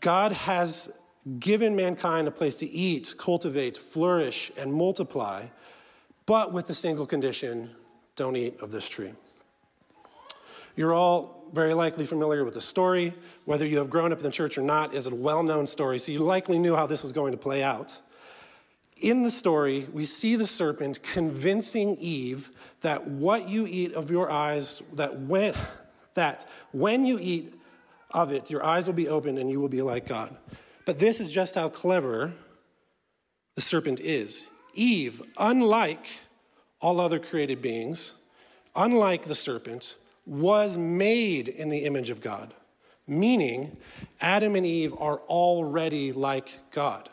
God 0.00 0.32
has 0.32 0.92
given 1.38 1.76
mankind 1.76 2.26
a 2.26 2.32
place 2.32 2.56
to 2.56 2.66
eat, 2.66 3.14
cultivate, 3.16 3.76
flourish, 3.76 4.50
and 4.56 4.74
multiply, 4.74 5.44
but 6.26 6.52
with 6.52 6.66
the 6.66 6.74
single 6.74 7.06
condition 7.06 7.70
don't 8.16 8.34
eat 8.34 8.58
of 8.60 8.72
this 8.72 8.88
tree. 8.88 9.12
You're 10.78 10.94
all 10.94 11.50
very 11.52 11.74
likely 11.74 12.06
familiar 12.06 12.44
with 12.44 12.54
the 12.54 12.60
story. 12.60 13.12
Whether 13.44 13.66
you 13.66 13.78
have 13.78 13.90
grown 13.90 14.12
up 14.12 14.18
in 14.18 14.24
the 14.24 14.30
church 14.30 14.56
or 14.56 14.62
not 14.62 14.94
is 14.94 15.06
a 15.06 15.14
well 15.14 15.42
known 15.42 15.66
story, 15.66 15.98
so 15.98 16.12
you 16.12 16.20
likely 16.20 16.58
knew 16.58 16.76
how 16.76 16.86
this 16.86 17.02
was 17.02 17.12
going 17.12 17.32
to 17.32 17.38
play 17.38 17.62
out 17.62 18.00
in 19.00 19.22
the 19.22 19.30
story, 19.30 19.86
we 19.92 20.04
see 20.04 20.36
the 20.36 20.46
serpent 20.46 21.02
convincing 21.02 21.96
Eve 21.96 22.50
that 22.80 23.06
what 23.06 23.48
you 23.48 23.66
eat 23.66 23.92
of 23.94 24.10
your 24.10 24.30
eyes, 24.30 24.82
that 24.94 25.20
when, 25.20 25.54
that 26.14 26.44
when 26.72 27.04
you 27.04 27.18
eat 27.20 27.54
of 28.10 28.32
it, 28.32 28.50
your 28.50 28.64
eyes 28.64 28.86
will 28.86 28.94
be 28.94 29.08
opened 29.08 29.38
and 29.38 29.50
you 29.50 29.60
will 29.60 29.68
be 29.68 29.82
like 29.82 30.06
God. 30.06 30.36
But 30.84 30.98
this 30.98 31.20
is 31.20 31.30
just 31.30 31.54
how 31.54 31.68
clever 31.68 32.32
the 33.54 33.60
serpent 33.60 34.00
is. 34.00 34.46
Eve, 34.74 35.22
unlike 35.36 36.06
all 36.80 37.00
other 37.00 37.18
created 37.18 37.60
beings, 37.60 38.20
unlike 38.74 39.24
the 39.24 39.34
serpent, 39.34 39.96
was 40.28 40.76
made 40.76 41.48
in 41.48 41.70
the 41.70 41.86
image 41.86 42.10
of 42.10 42.20
God, 42.20 42.52
meaning 43.06 43.78
Adam 44.20 44.54
and 44.54 44.66
Eve 44.66 44.92
are 44.98 45.20
already 45.20 46.12
like 46.12 46.60
God. 46.70 47.08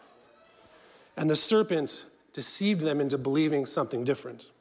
And 1.16 1.30
the 1.30 1.36
serpent 1.38 2.06
deceived 2.34 2.82
them 2.82 3.00
into 3.00 3.18
believing 3.18 3.66
something 3.66 4.04
different. 4.04 4.52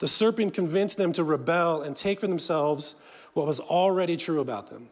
The 0.00 0.08
serpent 0.08 0.54
convinced 0.54 0.96
them 0.96 1.12
to 1.12 1.22
rebel 1.22 1.82
and 1.82 1.94
take 1.94 2.20
for 2.20 2.26
themselves 2.26 2.94
what 3.34 3.46
was 3.46 3.60
already 3.60 4.16
true 4.16 4.40
about 4.40 4.70
them. 4.70 4.88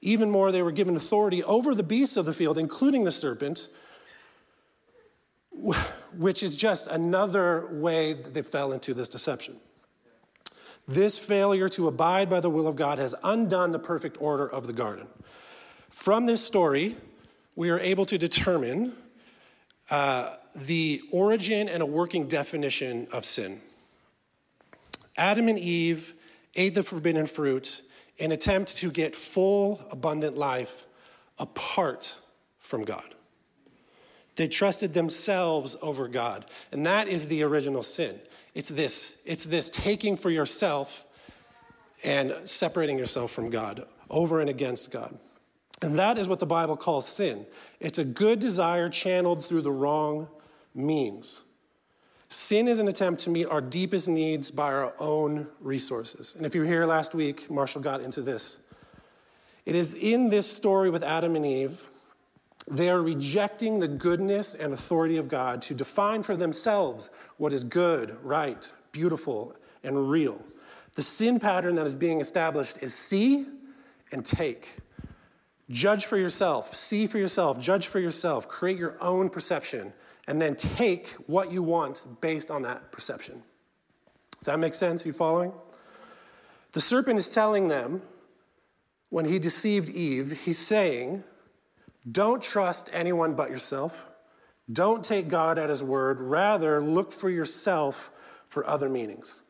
Even 0.00 0.28
more, 0.28 0.50
they 0.50 0.62
were 0.62 0.72
given 0.72 0.96
authority 0.96 1.44
over 1.44 1.72
the 1.72 1.84
beasts 1.84 2.16
of 2.16 2.26
the 2.26 2.34
field, 2.34 2.58
including 2.58 3.04
the 3.04 3.12
serpent, 3.12 3.68
which 6.16 6.42
is 6.42 6.56
just 6.56 6.88
another 6.88 7.68
way 7.70 8.12
that 8.12 8.34
they 8.34 8.42
fell 8.42 8.72
into 8.72 8.92
this 8.92 9.08
deception. 9.08 9.56
This 10.88 11.18
failure 11.18 11.68
to 11.70 11.88
abide 11.88 12.30
by 12.30 12.40
the 12.40 12.50
will 12.50 12.66
of 12.66 12.76
God 12.76 12.98
has 12.98 13.14
undone 13.24 13.72
the 13.72 13.78
perfect 13.78 14.16
order 14.20 14.48
of 14.48 14.66
the 14.66 14.72
garden. 14.72 15.08
From 15.90 16.26
this 16.26 16.44
story, 16.44 16.94
we 17.56 17.70
are 17.70 17.80
able 17.80 18.06
to 18.06 18.18
determine 18.18 18.92
uh, 19.90 20.36
the 20.54 21.02
origin 21.10 21.68
and 21.68 21.82
a 21.82 21.86
working 21.86 22.28
definition 22.28 23.08
of 23.12 23.24
sin. 23.24 23.60
Adam 25.16 25.48
and 25.48 25.58
Eve 25.58 26.14
ate 26.54 26.74
the 26.74 26.82
forbidden 26.82 27.26
fruit 27.26 27.82
in 28.18 28.32
attempt 28.32 28.76
to 28.76 28.90
get 28.90 29.14
full, 29.14 29.80
abundant 29.90 30.36
life 30.36 30.86
apart 31.38 32.16
from 32.58 32.84
God. 32.84 33.14
They 34.36 34.48
trusted 34.48 34.94
themselves 34.94 35.76
over 35.82 36.08
God. 36.08 36.44
And 36.70 36.84
that 36.86 37.08
is 37.08 37.28
the 37.28 37.42
original 37.42 37.82
sin. 37.82 38.20
It's 38.56 38.70
this, 38.70 39.20
it's 39.26 39.44
this 39.44 39.68
taking 39.68 40.16
for 40.16 40.30
yourself 40.30 41.04
and 42.02 42.34
separating 42.46 42.98
yourself 42.98 43.30
from 43.30 43.50
God, 43.50 43.86
over 44.08 44.40
and 44.40 44.48
against 44.48 44.90
God. 44.90 45.18
And 45.82 45.98
that 45.98 46.16
is 46.16 46.26
what 46.26 46.38
the 46.38 46.46
Bible 46.46 46.74
calls 46.74 47.06
sin. 47.06 47.44
It's 47.80 47.98
a 47.98 48.04
good 48.04 48.38
desire 48.38 48.88
channeled 48.88 49.44
through 49.44 49.60
the 49.60 49.70
wrong 49.70 50.28
means. 50.74 51.42
Sin 52.30 52.66
is 52.66 52.78
an 52.78 52.88
attempt 52.88 53.20
to 53.24 53.30
meet 53.30 53.44
our 53.44 53.60
deepest 53.60 54.08
needs 54.08 54.50
by 54.50 54.72
our 54.72 54.94
own 54.98 55.48
resources. 55.60 56.34
And 56.34 56.46
if 56.46 56.54
you 56.54 56.62
were 56.62 56.66
here 56.66 56.86
last 56.86 57.14
week, 57.14 57.50
Marshall 57.50 57.82
got 57.82 58.00
into 58.00 58.22
this. 58.22 58.62
It 59.66 59.74
is 59.74 59.92
in 59.92 60.30
this 60.30 60.50
story 60.50 60.88
with 60.88 61.04
Adam 61.04 61.36
and 61.36 61.44
Eve, 61.44 61.82
they 62.68 62.90
are 62.90 63.02
rejecting 63.02 63.78
the 63.78 63.88
goodness 63.88 64.54
and 64.54 64.72
authority 64.72 65.16
of 65.16 65.28
God 65.28 65.62
to 65.62 65.74
define 65.74 66.22
for 66.22 66.36
themselves 66.36 67.10
what 67.36 67.52
is 67.52 67.62
good, 67.62 68.16
right, 68.24 68.72
beautiful, 68.92 69.54
and 69.84 70.10
real. 70.10 70.42
The 70.94 71.02
sin 71.02 71.38
pattern 71.38 71.76
that 71.76 71.86
is 71.86 71.94
being 71.94 72.20
established 72.20 72.82
is 72.82 72.94
see 72.94 73.46
and 74.10 74.24
take. 74.24 74.78
Judge 75.68 76.06
for 76.06 76.16
yourself, 76.16 76.74
see 76.74 77.06
for 77.06 77.18
yourself, 77.18 77.60
judge 77.60 77.86
for 77.86 78.00
yourself, 78.00 78.48
create 78.48 78.78
your 78.78 78.96
own 79.00 79.28
perception, 79.28 79.92
and 80.26 80.40
then 80.40 80.56
take 80.56 81.10
what 81.26 81.52
you 81.52 81.62
want 81.62 82.04
based 82.20 82.50
on 82.50 82.62
that 82.62 82.90
perception. 82.92 83.42
Does 84.38 84.46
that 84.46 84.58
make 84.58 84.74
sense? 84.74 85.04
Are 85.04 85.08
you 85.08 85.12
following? 85.12 85.52
The 86.72 86.80
serpent 86.80 87.18
is 87.18 87.28
telling 87.28 87.68
them, 87.68 88.02
when 89.08 89.24
he 89.24 89.38
deceived 89.38 89.88
Eve, 89.90 90.42
he's 90.44 90.58
saying, 90.58 91.24
Don't 92.10 92.42
trust 92.42 92.88
anyone 92.92 93.34
but 93.34 93.50
yourself. 93.50 94.10
Don't 94.72 95.04
take 95.04 95.28
God 95.28 95.58
at 95.58 95.70
his 95.70 95.82
word. 95.82 96.20
Rather, 96.20 96.80
look 96.80 97.12
for 97.12 97.30
yourself 97.30 98.10
for 98.48 98.66
other 98.66 98.88
meanings. 98.88 99.42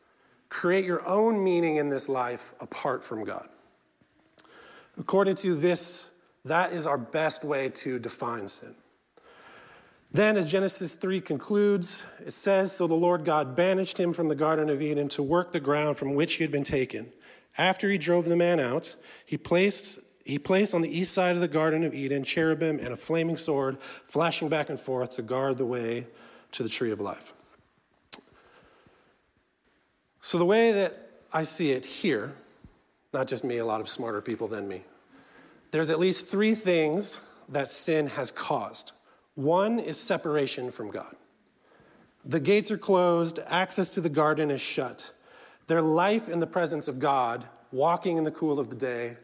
Create 0.49 0.85
your 0.85 1.05
own 1.05 1.43
meaning 1.43 1.75
in 1.75 1.89
this 1.89 2.07
life 2.07 2.53
apart 2.59 3.03
from 3.03 3.23
God. 3.23 3.47
According 4.97 5.35
to 5.35 5.55
this, 5.55 6.11
that 6.45 6.71
is 6.71 6.87
our 6.87 6.97
best 6.97 7.43
way 7.43 7.69
to 7.69 7.99
define 7.99 8.47
sin. 8.47 8.73
Then, 10.11 10.37
as 10.37 10.49
Genesis 10.49 10.95
3 10.95 11.19
concludes, 11.19 12.07
it 12.25 12.31
says 12.31 12.71
So 12.71 12.87
the 12.87 12.93
Lord 12.93 13.25
God 13.25 13.55
banished 13.55 13.99
him 13.99 14.13
from 14.13 14.29
the 14.29 14.35
Garden 14.35 14.69
of 14.69 14.81
Eden 14.81 15.09
to 15.09 15.23
work 15.23 15.51
the 15.51 15.59
ground 15.59 15.97
from 15.97 16.15
which 16.15 16.35
he 16.35 16.43
had 16.43 16.51
been 16.51 16.63
taken. 16.63 17.11
After 17.57 17.89
he 17.89 17.97
drove 17.97 18.25
the 18.25 18.35
man 18.35 18.59
out, 18.59 18.95
he 19.25 19.37
placed, 19.37 19.99
he 20.27 20.37
placed 20.37 20.75
on 20.75 20.81
the 20.81 20.99
east 20.99 21.13
side 21.13 21.35
of 21.35 21.41
the 21.41 21.47
Garden 21.47 21.83
of 21.83 21.93
Eden 21.93 22.21
cherubim 22.21 22.79
and 22.79 22.89
a 22.89 22.97
flaming 22.97 23.37
sword 23.37 23.77
flashing 23.79 24.49
back 24.49 24.69
and 24.69 24.77
forth 24.77 25.15
to 25.15 25.21
guard 25.21 25.57
the 25.57 25.65
way 25.65 26.05
to 26.51 26.63
the 26.63 26.69
tree 26.69 26.91
of 26.91 26.99
life. 26.99 27.31
So, 30.19 30.37
the 30.37 30.45
way 30.45 30.73
that 30.73 31.09
I 31.31 31.43
see 31.43 31.71
it 31.71 31.85
here, 31.85 32.33
not 33.13 33.27
just 33.27 33.45
me, 33.45 33.57
a 33.59 33.65
lot 33.65 33.79
of 33.79 33.87
smarter 33.87 34.21
people 34.21 34.49
than 34.49 34.67
me, 34.67 34.83
there's 35.71 35.89
at 35.89 35.97
least 35.97 36.27
three 36.27 36.55
things 36.55 37.25
that 37.47 37.69
sin 37.69 38.07
has 38.07 38.29
caused. 38.29 38.91
One 39.35 39.79
is 39.79 39.97
separation 39.97 40.71
from 40.71 40.91
God. 40.91 41.15
The 42.25 42.41
gates 42.41 42.69
are 42.69 42.77
closed, 42.77 43.39
access 43.47 43.93
to 43.93 44.01
the 44.01 44.09
garden 44.09 44.51
is 44.51 44.59
shut. 44.59 45.13
Their 45.67 45.81
life 45.81 46.27
in 46.27 46.39
the 46.39 46.47
presence 46.47 46.89
of 46.89 46.99
God, 46.99 47.45
walking 47.71 48.17
in 48.17 48.25
the 48.25 48.31
cool 48.31 48.59
of 48.59 48.69
the 48.69 48.75
day, 48.75 49.15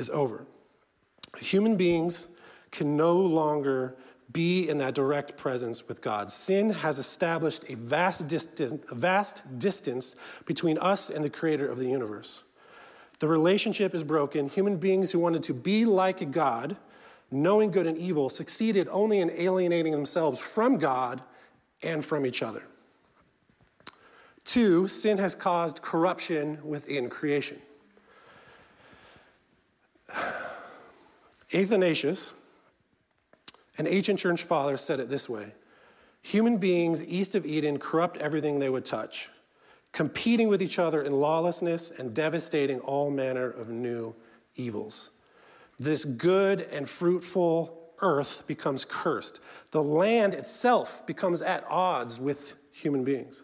is 0.00 0.10
over. 0.10 0.44
Human 1.38 1.76
beings 1.76 2.26
can 2.72 2.96
no 2.96 3.16
longer 3.16 3.94
be 4.32 4.68
in 4.68 4.78
that 4.78 4.94
direct 4.94 5.36
presence 5.36 5.86
with 5.86 6.02
God. 6.02 6.30
Sin 6.30 6.70
has 6.70 6.98
established 6.98 7.64
a 7.68 7.76
vast, 7.76 8.26
distance, 8.26 8.82
a 8.90 8.94
vast 8.96 9.58
distance 9.60 10.16
between 10.46 10.76
us 10.78 11.10
and 11.10 11.24
the 11.24 11.30
creator 11.30 11.68
of 11.68 11.78
the 11.78 11.88
universe. 11.88 12.42
The 13.20 13.28
relationship 13.28 13.94
is 13.94 14.02
broken. 14.02 14.48
Human 14.48 14.76
beings 14.76 15.12
who 15.12 15.20
wanted 15.20 15.44
to 15.44 15.54
be 15.54 15.84
like 15.84 16.32
God 16.32 16.76
knowing 17.30 17.70
good 17.70 17.86
and 17.86 17.96
evil, 17.96 18.28
succeeded 18.28 18.88
only 18.90 19.20
in 19.20 19.30
alienating 19.30 19.92
themselves 19.92 20.40
from 20.40 20.78
God 20.78 21.22
and 21.82 22.04
from 22.04 22.26
each 22.26 22.42
other. 22.42 22.62
Two, 24.44 24.88
sin 24.88 25.18
has 25.18 25.34
caused 25.34 25.82
corruption 25.82 26.58
within 26.64 27.08
creation. 27.08 27.58
Athanasius, 31.52 32.34
an 33.78 33.86
ancient 33.86 34.18
church 34.18 34.42
father, 34.42 34.76
said 34.76 35.00
it 35.00 35.08
this 35.08 35.28
way 35.28 35.52
Human 36.22 36.58
beings 36.58 37.02
east 37.04 37.34
of 37.34 37.46
Eden 37.46 37.78
corrupt 37.78 38.16
everything 38.18 38.58
they 38.58 38.68
would 38.68 38.84
touch, 38.84 39.30
competing 39.92 40.48
with 40.48 40.62
each 40.62 40.78
other 40.78 41.02
in 41.02 41.12
lawlessness 41.12 41.90
and 41.90 42.14
devastating 42.14 42.80
all 42.80 43.10
manner 43.10 43.48
of 43.48 43.68
new 43.68 44.14
evils 44.56 45.10
this 45.80 46.04
good 46.04 46.60
and 46.70 46.88
fruitful 46.88 47.94
earth 48.02 48.46
becomes 48.46 48.84
cursed. 48.84 49.40
The 49.70 49.82
land 49.82 50.34
itself 50.34 51.04
becomes 51.06 51.40
at 51.40 51.64
odds 51.68 52.20
with 52.20 52.54
human 52.70 53.02
beings. 53.02 53.42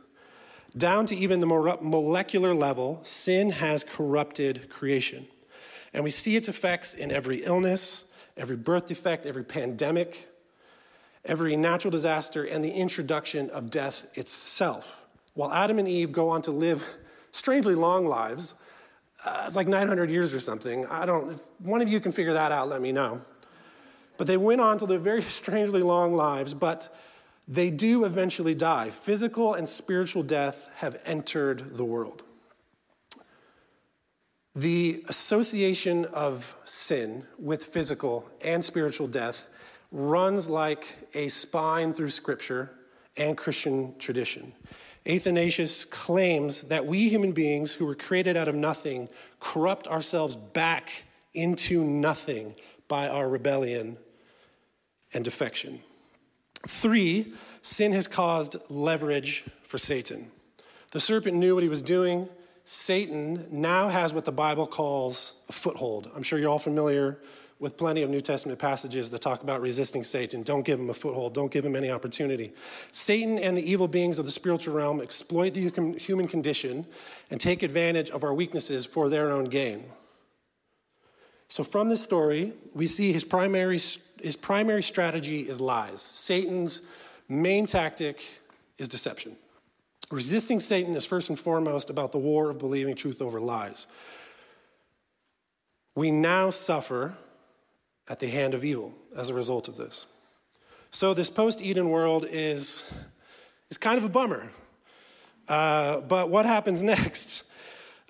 Down 0.76 1.06
to 1.06 1.16
even 1.16 1.40
the 1.40 1.46
molecular 1.46 2.54
level, 2.54 3.00
sin 3.02 3.50
has 3.50 3.82
corrupted 3.82 4.68
creation. 4.68 5.26
And 5.96 6.04
we 6.04 6.10
see 6.10 6.36
its 6.36 6.46
effects 6.46 6.92
in 6.92 7.10
every 7.10 7.38
illness, 7.38 8.04
every 8.36 8.58
birth 8.58 8.86
defect, 8.86 9.24
every 9.24 9.42
pandemic, 9.42 10.28
every 11.24 11.56
natural 11.56 11.90
disaster, 11.90 12.44
and 12.44 12.62
the 12.62 12.70
introduction 12.70 13.48
of 13.48 13.70
death 13.70 14.06
itself. 14.12 15.06
While 15.32 15.50
Adam 15.54 15.78
and 15.78 15.88
Eve 15.88 16.12
go 16.12 16.28
on 16.28 16.42
to 16.42 16.50
live 16.50 16.86
strangely 17.32 17.74
long 17.74 18.04
lives, 18.06 18.56
uh, 19.24 19.44
it's 19.46 19.56
like 19.56 19.68
900 19.68 20.10
years 20.10 20.34
or 20.34 20.38
something. 20.38 20.84
I 20.84 21.06
don't, 21.06 21.30
if 21.30 21.40
one 21.60 21.80
of 21.80 21.88
you 21.88 21.98
can 21.98 22.12
figure 22.12 22.34
that 22.34 22.52
out, 22.52 22.68
let 22.68 22.82
me 22.82 22.92
know. 22.92 23.22
But 24.18 24.26
they 24.26 24.36
went 24.36 24.60
on 24.60 24.76
to 24.78 24.84
live 24.84 25.00
very 25.00 25.22
strangely 25.40 25.82
long 25.82 26.12
lives, 26.12 26.52
but 26.52 26.94
they 27.48 27.70
do 27.70 28.04
eventually 28.04 28.54
die. 28.54 28.90
Physical 28.90 29.54
and 29.54 29.66
spiritual 29.66 30.22
death 30.22 30.68
have 30.76 31.00
entered 31.06 31.78
the 31.78 31.86
world. 31.86 32.22
The 34.56 35.04
association 35.10 36.06
of 36.06 36.56
sin 36.64 37.26
with 37.38 37.62
physical 37.62 38.26
and 38.40 38.64
spiritual 38.64 39.06
death 39.06 39.50
runs 39.92 40.48
like 40.48 40.96
a 41.12 41.28
spine 41.28 41.92
through 41.92 42.08
Scripture 42.08 42.70
and 43.18 43.36
Christian 43.36 43.94
tradition. 43.98 44.54
Athanasius 45.04 45.84
claims 45.84 46.62
that 46.62 46.86
we 46.86 47.10
human 47.10 47.32
beings 47.32 47.74
who 47.74 47.84
were 47.84 47.94
created 47.94 48.34
out 48.34 48.48
of 48.48 48.54
nothing 48.54 49.10
corrupt 49.40 49.86
ourselves 49.88 50.34
back 50.34 51.04
into 51.34 51.84
nothing 51.84 52.54
by 52.88 53.08
our 53.08 53.28
rebellion 53.28 53.98
and 55.12 55.22
defection. 55.22 55.80
Three, 56.66 57.34
sin 57.60 57.92
has 57.92 58.08
caused 58.08 58.56
leverage 58.70 59.44
for 59.64 59.76
Satan. 59.76 60.30
The 60.92 61.00
serpent 61.00 61.36
knew 61.36 61.54
what 61.54 61.62
he 61.62 61.68
was 61.68 61.82
doing. 61.82 62.30
Satan 62.68 63.46
now 63.52 63.88
has 63.88 64.12
what 64.12 64.24
the 64.24 64.32
Bible 64.32 64.66
calls 64.66 65.40
a 65.48 65.52
foothold. 65.52 66.10
I'm 66.16 66.24
sure 66.24 66.36
you're 66.36 66.50
all 66.50 66.58
familiar 66.58 67.16
with 67.60 67.76
plenty 67.76 68.02
of 68.02 68.10
New 68.10 68.20
Testament 68.20 68.58
passages 68.58 69.08
that 69.10 69.20
talk 69.20 69.44
about 69.44 69.60
resisting 69.60 70.02
Satan. 70.02 70.42
Don't 70.42 70.64
give 70.64 70.80
him 70.80 70.90
a 70.90 70.94
foothold, 70.94 71.32
don't 71.32 71.52
give 71.52 71.64
him 71.64 71.76
any 71.76 71.92
opportunity. 71.92 72.52
Satan 72.90 73.38
and 73.38 73.56
the 73.56 73.70
evil 73.70 73.86
beings 73.86 74.18
of 74.18 74.24
the 74.24 74.32
spiritual 74.32 74.74
realm 74.74 75.00
exploit 75.00 75.54
the 75.54 75.94
human 75.96 76.26
condition 76.26 76.84
and 77.30 77.40
take 77.40 77.62
advantage 77.62 78.10
of 78.10 78.24
our 78.24 78.34
weaknesses 78.34 78.84
for 78.84 79.08
their 79.08 79.30
own 79.30 79.44
gain. 79.44 79.84
So, 81.46 81.62
from 81.62 81.88
this 81.88 82.02
story, 82.02 82.52
we 82.74 82.88
see 82.88 83.12
his 83.12 83.22
primary, 83.22 83.78
his 83.78 84.36
primary 84.36 84.82
strategy 84.82 85.48
is 85.48 85.60
lies. 85.60 86.02
Satan's 86.02 86.82
main 87.28 87.66
tactic 87.66 88.24
is 88.76 88.88
deception. 88.88 89.36
Resisting 90.10 90.60
Satan 90.60 90.94
is 90.94 91.04
first 91.04 91.30
and 91.30 91.38
foremost 91.38 91.90
about 91.90 92.12
the 92.12 92.18
war 92.18 92.50
of 92.50 92.58
believing 92.58 92.94
truth 92.94 93.20
over 93.20 93.40
lies. 93.40 93.88
We 95.96 96.12
now 96.12 96.50
suffer 96.50 97.14
at 98.08 98.20
the 98.20 98.28
hand 98.28 98.54
of 98.54 98.64
evil 98.64 98.94
as 99.16 99.30
a 99.30 99.34
result 99.34 99.66
of 99.66 99.76
this. 99.76 100.06
So, 100.92 101.12
this 101.12 101.28
post 101.28 101.60
Eden 101.60 101.90
world 101.90 102.24
is, 102.30 102.88
is 103.68 103.76
kind 103.76 103.98
of 103.98 104.04
a 104.04 104.08
bummer. 104.08 104.48
Uh, 105.48 106.00
but 106.00 106.30
what 106.30 106.46
happens 106.46 106.82
next? 106.84 107.44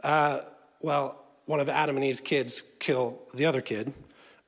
Uh, 0.05 0.41
well, 0.83 1.25
one 1.47 1.61
of 1.61 1.69
Adam 1.71 1.97
and 1.97 2.05
Eve's 2.05 2.21
kids 2.21 2.61
kill 2.79 3.23
the 3.33 3.47
other 3.47 3.63
kid, 3.63 3.93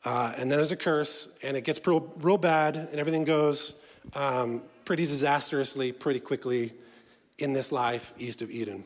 uh, 0.05 0.33
and 0.37 0.51
then 0.51 0.59
there's 0.59 0.73
a 0.73 0.77
curse, 0.77 1.39
and 1.43 1.57
it 1.57 1.65
gets 1.65 1.85
real, 1.87 2.13
real 2.19 2.37
bad, 2.37 2.77
and 2.77 2.97
everything 2.97 3.25
goes 3.25 3.81
um, 4.15 4.63
pretty 4.85 5.05
disastrously, 5.05 5.93
pretty 5.93 6.21
quickly 6.21 6.75
in 7.39 7.53
this 7.53 7.73
life 7.73 8.13
east 8.19 8.43
of 8.43 8.51
Eden. 8.51 8.85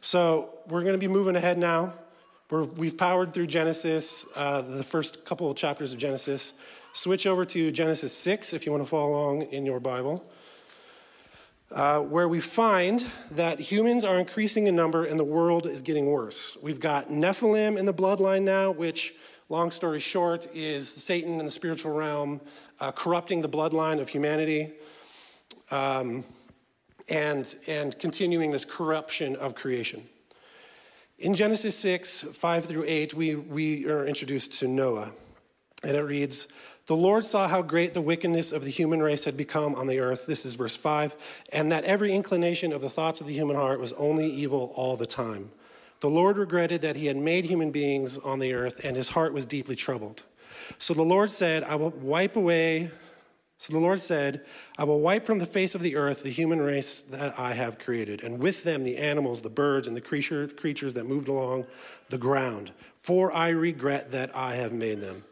So, 0.00 0.50
we're 0.66 0.82
going 0.82 0.94
to 0.94 0.98
be 0.98 1.08
moving 1.08 1.36
ahead 1.36 1.58
now 1.58 1.92
we 2.50 2.88
have 2.88 2.98
powered 2.98 3.32
through 3.32 3.46
Genesis, 3.46 4.26
uh, 4.34 4.60
the 4.60 4.82
first 4.82 5.24
couple 5.24 5.48
of 5.48 5.56
chapters 5.56 5.92
of 5.92 6.00
Genesis. 6.00 6.54
Switch 6.92 7.26
over 7.26 7.44
to 7.44 7.70
Genesis 7.70 8.12
6 8.12 8.52
if 8.52 8.66
you 8.66 8.72
want 8.72 8.82
to 8.82 8.90
follow 8.90 9.12
along 9.12 9.42
in 9.42 9.64
your 9.64 9.78
Bible, 9.78 10.24
uh, 11.70 12.00
where 12.00 12.26
we 12.26 12.40
find 12.40 13.06
that 13.30 13.60
humans 13.60 14.02
are 14.02 14.18
increasing 14.18 14.66
in 14.66 14.74
number 14.74 15.04
and 15.04 15.18
the 15.18 15.24
world 15.24 15.66
is 15.66 15.80
getting 15.80 16.06
worse. 16.06 16.58
We've 16.60 16.80
got 16.80 17.08
Nephilim 17.08 17.78
in 17.78 17.84
the 17.84 17.94
bloodline 17.94 18.42
now, 18.42 18.72
which, 18.72 19.14
long 19.48 19.70
story 19.70 20.00
short, 20.00 20.48
is 20.52 20.92
Satan 20.92 21.38
in 21.38 21.44
the 21.44 21.52
spiritual 21.52 21.92
realm 21.92 22.40
uh, 22.80 22.90
corrupting 22.90 23.42
the 23.42 23.48
bloodline 23.48 24.00
of 24.00 24.08
humanity. 24.08 24.72
Um, 25.70 26.24
and, 27.10 27.56
and 27.66 27.98
continuing 27.98 28.52
this 28.52 28.64
corruption 28.64 29.36
of 29.36 29.54
creation. 29.54 30.08
In 31.18 31.34
Genesis 31.34 31.76
6, 31.78 32.22
5 32.22 32.64
through 32.64 32.84
8, 32.86 33.14
we, 33.14 33.34
we 33.34 33.86
are 33.86 34.06
introduced 34.06 34.58
to 34.60 34.68
Noah. 34.68 35.12
And 35.82 35.96
it 35.96 36.02
reads 36.02 36.48
The 36.86 36.96
Lord 36.96 37.24
saw 37.24 37.48
how 37.48 37.60
great 37.60 37.92
the 37.92 38.00
wickedness 38.00 38.52
of 38.52 38.64
the 38.64 38.70
human 38.70 39.02
race 39.02 39.24
had 39.24 39.36
become 39.36 39.74
on 39.74 39.86
the 39.86 39.98
earth. 39.98 40.26
This 40.26 40.46
is 40.46 40.54
verse 40.54 40.76
5. 40.76 41.44
And 41.52 41.70
that 41.72 41.84
every 41.84 42.12
inclination 42.12 42.72
of 42.72 42.80
the 42.80 42.88
thoughts 42.88 43.20
of 43.20 43.26
the 43.26 43.34
human 43.34 43.56
heart 43.56 43.80
was 43.80 43.92
only 43.94 44.26
evil 44.26 44.72
all 44.76 44.96
the 44.96 45.06
time. 45.06 45.50
The 46.00 46.08
Lord 46.08 46.38
regretted 46.38 46.80
that 46.80 46.96
he 46.96 47.06
had 47.06 47.16
made 47.16 47.44
human 47.44 47.70
beings 47.70 48.16
on 48.16 48.38
the 48.38 48.54
earth, 48.54 48.80
and 48.82 48.96
his 48.96 49.10
heart 49.10 49.34
was 49.34 49.44
deeply 49.44 49.76
troubled. 49.76 50.22
So 50.78 50.94
the 50.94 51.02
Lord 51.02 51.30
said, 51.30 51.64
I 51.64 51.74
will 51.74 51.90
wipe 51.90 52.36
away 52.36 52.90
so 53.60 53.74
the 53.74 53.78
Lord 53.78 54.00
said, 54.00 54.40
I 54.78 54.84
will 54.84 55.00
wipe 55.00 55.26
from 55.26 55.38
the 55.38 55.44
face 55.44 55.74
of 55.74 55.82
the 55.82 55.94
earth 55.94 56.22
the 56.22 56.30
human 56.30 56.62
race 56.62 57.02
that 57.02 57.38
I 57.38 57.52
have 57.52 57.78
created, 57.78 58.22
and 58.22 58.38
with 58.38 58.64
them 58.64 58.84
the 58.84 58.96
animals, 58.96 59.42
the 59.42 59.50
birds, 59.50 59.86
and 59.86 59.94
the 59.94 60.00
creature, 60.00 60.48
creatures 60.48 60.94
that 60.94 61.04
moved 61.04 61.28
along 61.28 61.66
the 62.08 62.16
ground, 62.16 62.70
for 62.96 63.30
I 63.30 63.50
regret 63.50 64.12
that 64.12 64.34
I 64.34 64.54
have 64.54 64.72
made 64.72 65.02
them. 65.02 65.24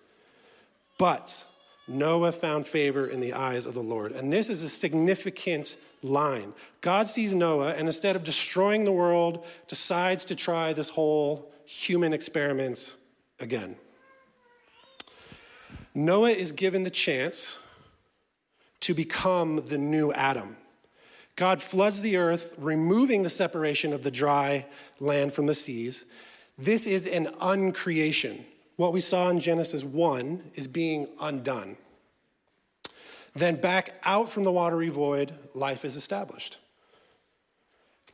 But 0.99 1.47
Noah 1.89 2.33
found 2.33 2.67
favor 2.67 3.07
in 3.07 3.21
the 3.21 3.33
eyes 3.33 3.65
of 3.65 3.73
the 3.73 3.83
Lord. 3.83 4.13
And 4.13 4.31
this 4.31 4.51
is 4.51 4.63
a 4.63 4.69
significant 4.69 5.79
line. 6.03 6.53
God 6.83 7.09
sees 7.09 7.35
Noah, 7.35 7.73
and 7.73 7.89
instead 7.89 8.15
of 8.15 8.25
destroying 8.25 8.85
the 8.85 8.93
world, 8.93 9.47
decides 9.69 10.27
to 10.27 10.35
try 10.37 10.75
this 10.75 10.91
whole 10.91 11.51
human 11.65 12.13
experiment 12.13 12.95
again. 13.41 13.77
Noah 15.95 16.33
is 16.33 16.53
given 16.53 16.83
the 16.83 16.91
chance 16.91 17.59
to 18.89 18.95
become 18.95 19.67
the 19.67 19.77
new 19.77 20.11
Adam. 20.15 20.57
God 21.37 21.61
floods 21.61 22.01
the 22.01 22.17
earth, 22.17 22.55
removing 22.57 23.23
the 23.23 23.29
separation 23.29 23.93
of 23.93 24.03
the 24.03 24.11
dry 24.11 24.65
land 24.99 25.35
from 25.35 25.45
the 25.45 25.53
seas. 25.53 26.07
This 26.57 26.87
is 26.87 27.07
an 27.07 27.27
uncreation. 27.39 28.47
What 28.77 28.95
we 28.95 29.01
saw 29.01 29.29
in 29.29 29.41
Genesis 29.41 29.85
1 29.85 30.53
is 30.55 30.67
being 30.67 31.07
undone. 31.21 31.77
Then, 33.35 33.57
back 33.57 34.01
out 34.05 34.31
from 34.31 34.45
the 34.45 34.53
watery 34.53 34.89
void, 34.89 35.35
life 35.53 35.85
is 35.85 35.95
established. 35.95 36.59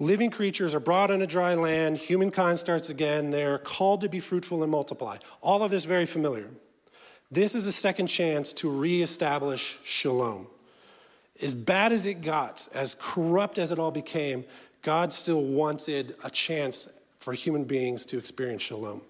Living 0.01 0.29
creatures 0.29 0.75
are 0.75 0.81
brought 0.81 1.13
on 1.13 1.23
a 1.23 1.27
dry 1.29 1.55
land. 1.55 1.99
Humankind 1.99 2.59
starts 2.59 2.91
again. 2.91 3.31
They're 3.31 3.59
called 3.59 4.01
to 4.01 4.09
be 4.09 4.19
fruitful 4.19 4.65
and 4.65 4.73
multiply. 4.73 5.19
All 5.41 5.63
of 5.63 5.71
this 5.71 5.85
very 5.85 6.05
familiar. 6.05 6.51
This 7.31 7.55
is 7.55 7.69
a 7.69 7.73
second 7.73 8.09
chance 8.09 8.53
to 8.55 8.69
reestablish 8.69 9.79
shalom. 9.85 10.49
As 11.43 11.55
bad 11.55 11.93
as 11.93 12.07
it 12.07 12.23
got, 12.23 12.69
as 12.75 12.95
corrupt 12.95 13.59
as 13.59 13.73
it 13.73 13.79
all 13.79 13.91
became, 13.91 14.45
God 14.83 15.13
still 15.13 15.43
wanted 15.43 16.15
a 16.23 16.31
chance 16.31 16.89
for 17.19 17.33
human 17.33 17.65
beings 17.65 18.05
to 18.07 18.19
experience 18.19 18.63
shalom. 18.63 19.03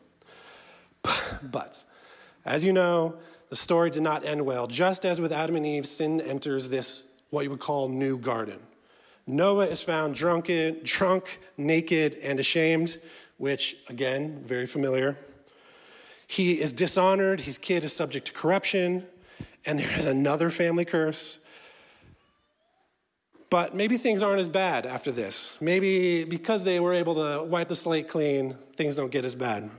But, 1.42 1.84
as 2.44 2.64
you 2.64 2.72
know, 2.72 3.16
the 3.50 3.56
story 3.56 3.90
did 3.90 4.02
not 4.02 4.24
end 4.24 4.46
well. 4.46 4.66
Just 4.66 5.04
as 5.04 5.20
with 5.20 5.32
Adam 5.32 5.56
and 5.56 5.66
Eve, 5.66 5.86
sin 5.86 6.20
enters 6.20 6.68
this, 6.68 7.04
what 7.30 7.44
you 7.44 7.50
would 7.50 7.60
call, 7.60 7.88
new 7.88 8.16
garden. 8.16 8.58
Noah 9.26 9.66
is 9.66 9.82
found 9.82 10.14
drunken, 10.14 10.80
drunk, 10.82 11.40
naked, 11.56 12.18
and 12.22 12.38
ashamed, 12.38 12.98
which, 13.36 13.76
again, 13.88 14.42
very 14.44 14.66
familiar. 14.66 15.16
He 16.26 16.60
is 16.60 16.72
dishonored, 16.72 17.42
his 17.42 17.58
kid 17.58 17.84
is 17.84 17.92
subject 17.92 18.26
to 18.28 18.32
corruption, 18.32 19.06
and 19.66 19.78
there 19.78 19.98
is 19.98 20.06
another 20.06 20.50
family 20.50 20.84
curse. 20.84 21.38
But 23.54 23.72
maybe 23.72 23.98
things 23.98 24.20
aren't 24.20 24.40
as 24.40 24.48
bad 24.48 24.84
after 24.84 25.12
this. 25.12 25.56
Maybe 25.60 26.24
because 26.24 26.64
they 26.64 26.80
were 26.80 26.92
able 26.92 27.14
to 27.14 27.44
wipe 27.44 27.68
the 27.68 27.76
slate 27.76 28.08
clean, 28.08 28.56
things 28.74 28.96
don't 28.96 29.12
get 29.12 29.24
as 29.24 29.36
bad. 29.36 29.70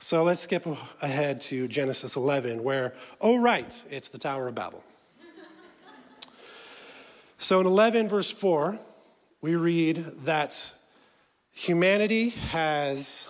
So 0.00 0.24
let's 0.24 0.40
skip 0.40 0.66
ahead 1.00 1.40
to 1.42 1.68
Genesis 1.68 2.16
11, 2.16 2.64
where, 2.64 2.94
oh, 3.20 3.40
right, 3.40 3.84
it's 3.92 4.08
the 4.08 4.18
Tower 4.18 4.48
of 4.48 4.56
Babel. 4.56 4.82
so 7.38 7.60
in 7.60 7.66
11, 7.68 8.08
verse 8.08 8.28
4, 8.28 8.76
we 9.40 9.54
read 9.54 10.24
that 10.24 10.74
humanity 11.52 12.30
has 12.50 13.28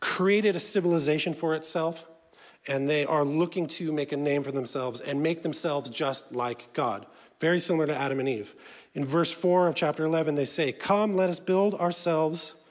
created 0.00 0.56
a 0.56 0.60
civilization 0.60 1.34
for 1.34 1.54
itself, 1.54 2.08
and 2.66 2.88
they 2.88 3.04
are 3.04 3.26
looking 3.26 3.66
to 3.66 3.92
make 3.92 4.12
a 4.12 4.16
name 4.16 4.42
for 4.42 4.52
themselves 4.52 5.00
and 5.00 5.22
make 5.22 5.42
themselves 5.42 5.90
just 5.90 6.32
like 6.32 6.72
God, 6.72 7.04
very 7.40 7.58
similar 7.58 7.86
to 7.86 7.96
Adam 7.96 8.20
and 8.20 8.28
Eve. 8.28 8.54
In 8.94 9.04
verse 9.04 9.32
4 9.32 9.68
of 9.68 9.74
chapter 9.74 10.04
11, 10.04 10.34
they 10.34 10.44
say, 10.44 10.72
Come, 10.72 11.14
let 11.14 11.28
us 11.28 11.38
build 11.38 11.74
ourselves 11.74 12.62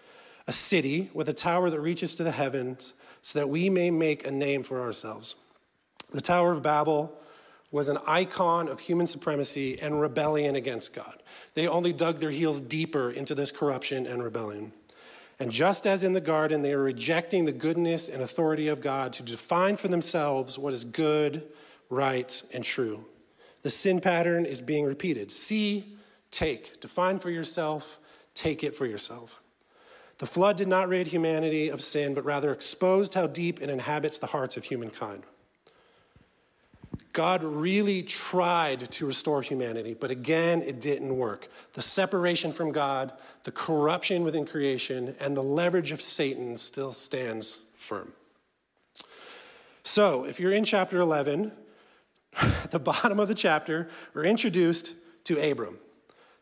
a 0.48 0.52
city 0.52 1.10
with 1.14 1.30
a 1.30 1.34
tower 1.34 1.70
that 1.70 1.80
reaches 1.80 2.16
to 2.16 2.24
the 2.24 2.32
heavens 2.32 2.94
so 3.22 3.40
that 3.40 3.48
we 3.48 3.70
may 3.70 3.90
make 3.92 4.26
a 4.26 4.32
name 4.32 4.64
for 4.64 4.82
ourselves. 4.82 5.36
The 6.12 6.22
Tower 6.22 6.52
of 6.52 6.62
Babel 6.62 7.20
was 7.72 7.90
an 7.90 7.98
icon 8.08 8.68
of 8.68 8.80
human 8.80 9.08
supremacy 9.08 9.80
and 9.82 10.00
rebellion 10.00 10.56
against 10.56 10.94
God. 10.94 11.22
They 11.56 11.68
only 11.68 11.92
dug 11.92 12.20
their 12.20 12.32
heels 12.32 12.62
deeper 12.62 13.10
into 13.10 13.36
this 13.36 13.52
corruption 13.52 14.06
and 14.06 14.24
rebellion. 14.24 14.72
And 15.40 15.52
just 15.52 15.86
as 15.86 16.04
in 16.04 16.14
the 16.14 16.22
garden, 16.22 16.62
they 16.62 16.72
are 16.72 16.82
rejecting 16.82 17.46
the 17.46 17.51
goodness 17.51 18.08
and 18.08 18.22
authority 18.22 18.68
of 18.68 18.80
God 18.80 19.12
to 19.14 19.24
define 19.24 19.75
for 19.75 19.90
themselves 19.90 20.58
what 20.58 20.74
is 20.74 20.84
good, 20.84 21.44
right, 21.90 22.42
and 22.54 22.64
true. 22.64 23.06
The 23.66 23.72
sin 23.72 24.00
pattern 24.00 24.46
is 24.46 24.62
being 24.62 24.86
repeated. 24.86 25.32
See, 25.32 25.96
take. 26.30 26.80
Define 26.82 27.18
for 27.18 27.32
yourself, 27.32 28.00
take 28.36 28.64
it 28.64 28.75
for 28.75 28.86
yourself. 28.86 29.42
The 30.20 30.28
flood 30.28 30.56
did 30.56 30.68
not 30.68 30.88
rid 30.88 31.08
humanity 31.08 31.70
of 31.70 31.82
sin, 31.82 32.14
but 32.14 32.24
rather 32.24 32.51
exposed 32.51 33.16
how 33.16 33.25
deep 33.25 33.60
it 33.64 33.72
inhabits 33.72 34.20
the 34.20 34.28
hearts 34.28 34.56
of 34.56 34.66
humankind. 34.66 35.24
God 37.12 37.44
really 37.44 38.04
tried 38.04 38.82
to 38.92 39.08
restore 39.08 39.42
humanity, 39.42 39.96
but 39.96 40.12
again, 40.12 40.62
it 40.62 40.80
didn't 40.80 41.18
work. 41.18 41.48
The 41.74 41.82
separation 41.82 42.51
from 42.51 42.72
God, 42.72 43.14
the 43.46 43.51
corruption 43.51 44.24
within 44.24 44.46
creation, 44.46 45.16
and 45.20 45.36
the 45.36 45.42
leverage 45.42 45.92
of 45.92 46.04
Satan 46.04 46.56
still 46.56 46.92
stands 46.92 47.64
firm. 47.74 48.14
So, 49.82 50.24
if 50.24 50.40
you're 50.40 50.54
in 50.54 50.66
chapter 50.66 51.00
11, 51.00 51.51
at 52.42 52.72
the 52.72 52.80
bottom 52.80 53.20
of 53.20 53.28
the 53.28 53.36
chapter, 53.36 53.88
we're 54.14 54.26
introduced 54.26 54.96
to 55.26 55.40
Abram. 55.40 55.80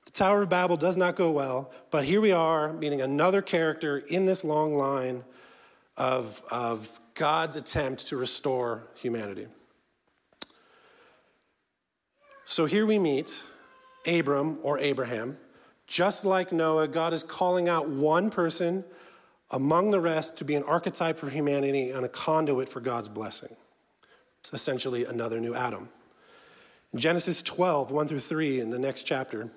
The 0.06 0.12
Tower 0.12 0.44
of 0.44 0.50
Babel 0.50 0.78
does 0.78 0.98
not 0.98 1.16
go 1.16 1.32
well, 1.32 1.72
but 1.92 2.06
here 2.06 2.20
we 2.20 2.32
are 2.32 2.74
meeting 2.74 3.02
another 3.02 3.42
character 3.42 3.98
in 3.98 4.26
this 4.26 4.44
long 4.44 4.76
line 4.76 5.24
of, 5.96 6.42
of 6.52 7.00
God's 7.14 7.56
attempt 7.56 8.08
to 8.08 8.18
restore 8.18 8.88
humanity. 8.96 9.48
So 12.46 12.66
here 12.66 12.86
we 12.86 13.00
meet 13.00 13.44
Abram 14.06 14.58
or 14.62 14.78
Abraham. 14.80 15.38
Just 15.88 16.26
like 16.26 16.52
Noah, 16.52 16.88
God 16.88 17.14
is 17.14 17.24
calling 17.24 17.70
out 17.70 17.88
one 17.88 18.30
person 18.30 18.84
among 19.52 19.92
the 19.92 20.00
rest 20.00 20.38
to 20.40 20.46
be 20.46 20.56
an 20.56 20.64
archetype 20.64 21.18
for 21.18 21.30
humanity 21.30 21.92
and 21.92 22.06
a 22.06 22.10
conduit 22.10 22.68
for 22.68 22.80
God's 22.80 23.08
blessing. 23.08 23.56
It's 24.44 24.52
essentially 24.52 25.06
another 25.06 25.40
new 25.40 25.56
Adam. 25.56 25.88
In 26.92 27.00
Genesis 27.00 27.42
12, 27.42 27.92
1 27.92 28.08
through 28.10 28.20
3, 28.20 28.60
in 28.60 28.72
the 28.72 28.78
next 28.78 29.04
chapter, 29.04 29.48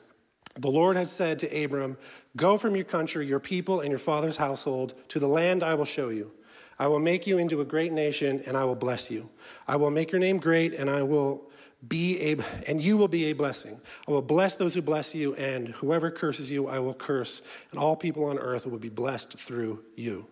the 0.57 0.71
Lord 0.71 0.97
had 0.97 1.09
said 1.09 1.41
to 1.41 1.65
Abram, 1.65 1.99
Go 2.37 2.57
from 2.57 2.77
your 2.77 2.85
country, 2.85 3.27
your 3.27 3.41
people, 3.41 3.81
and 3.81 3.91
your 3.91 3.99
father's 3.99 4.37
household 4.37 4.95
to 5.09 5.19
the 5.19 5.27
land 5.27 5.65
I 5.65 5.75
will 5.75 5.85
show 5.85 6.11
you. 6.11 6.31
I 6.79 6.87
will 6.87 7.01
make 7.01 7.27
you 7.27 7.37
into 7.39 7.61
a 7.61 7.65
great 7.65 7.93
nation, 7.93 8.41
and 8.47 8.57
I 8.57 8.63
will 8.63 8.77
bless 8.77 9.11
you. 9.11 9.29
I 9.67 9.75
will 9.75 9.91
make 9.91 10.13
your 10.13 10.21
name 10.21 10.39
great, 10.39 10.73
and 10.73 10.89
I 10.89 11.03
will 11.03 11.51
be 11.89 12.21
a 12.33 12.37
and 12.69 12.81
you 12.81 12.97
will 12.97 13.09
be 13.09 13.25
a 13.27 13.33
blessing. 13.33 13.81
I 14.07 14.13
will 14.13 14.23
bless 14.23 14.55
those 14.55 14.75
who 14.75 14.83
bless 14.83 15.17
you, 15.17 15.35
and 15.35 15.67
whoever 15.69 16.13
curses 16.13 16.49
you, 16.49 16.69
I 16.69 16.79
will 16.79 16.95
curse, 16.95 17.43
and 17.73 17.81
all 17.81 17.97
people 17.97 18.25
on 18.27 18.39
earth 18.39 18.67
will 18.67 18.79
be 18.79 18.89
blessed 18.89 19.37
through 19.37 19.83
you. 19.97 20.29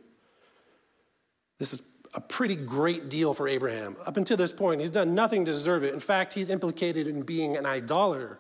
This 1.58 1.72
is 1.72 1.93
a 2.14 2.20
pretty 2.20 2.56
great 2.56 3.08
deal 3.08 3.34
for 3.34 3.48
Abraham. 3.48 3.96
Up 4.06 4.16
until 4.16 4.36
this 4.36 4.52
point, 4.52 4.80
he's 4.80 4.90
done 4.90 5.14
nothing 5.14 5.44
to 5.44 5.52
deserve 5.52 5.82
it. 5.82 5.92
In 5.92 6.00
fact, 6.00 6.32
he's 6.32 6.48
implicated 6.48 7.06
in 7.06 7.22
being 7.22 7.56
an 7.56 7.66
idolater 7.66 8.38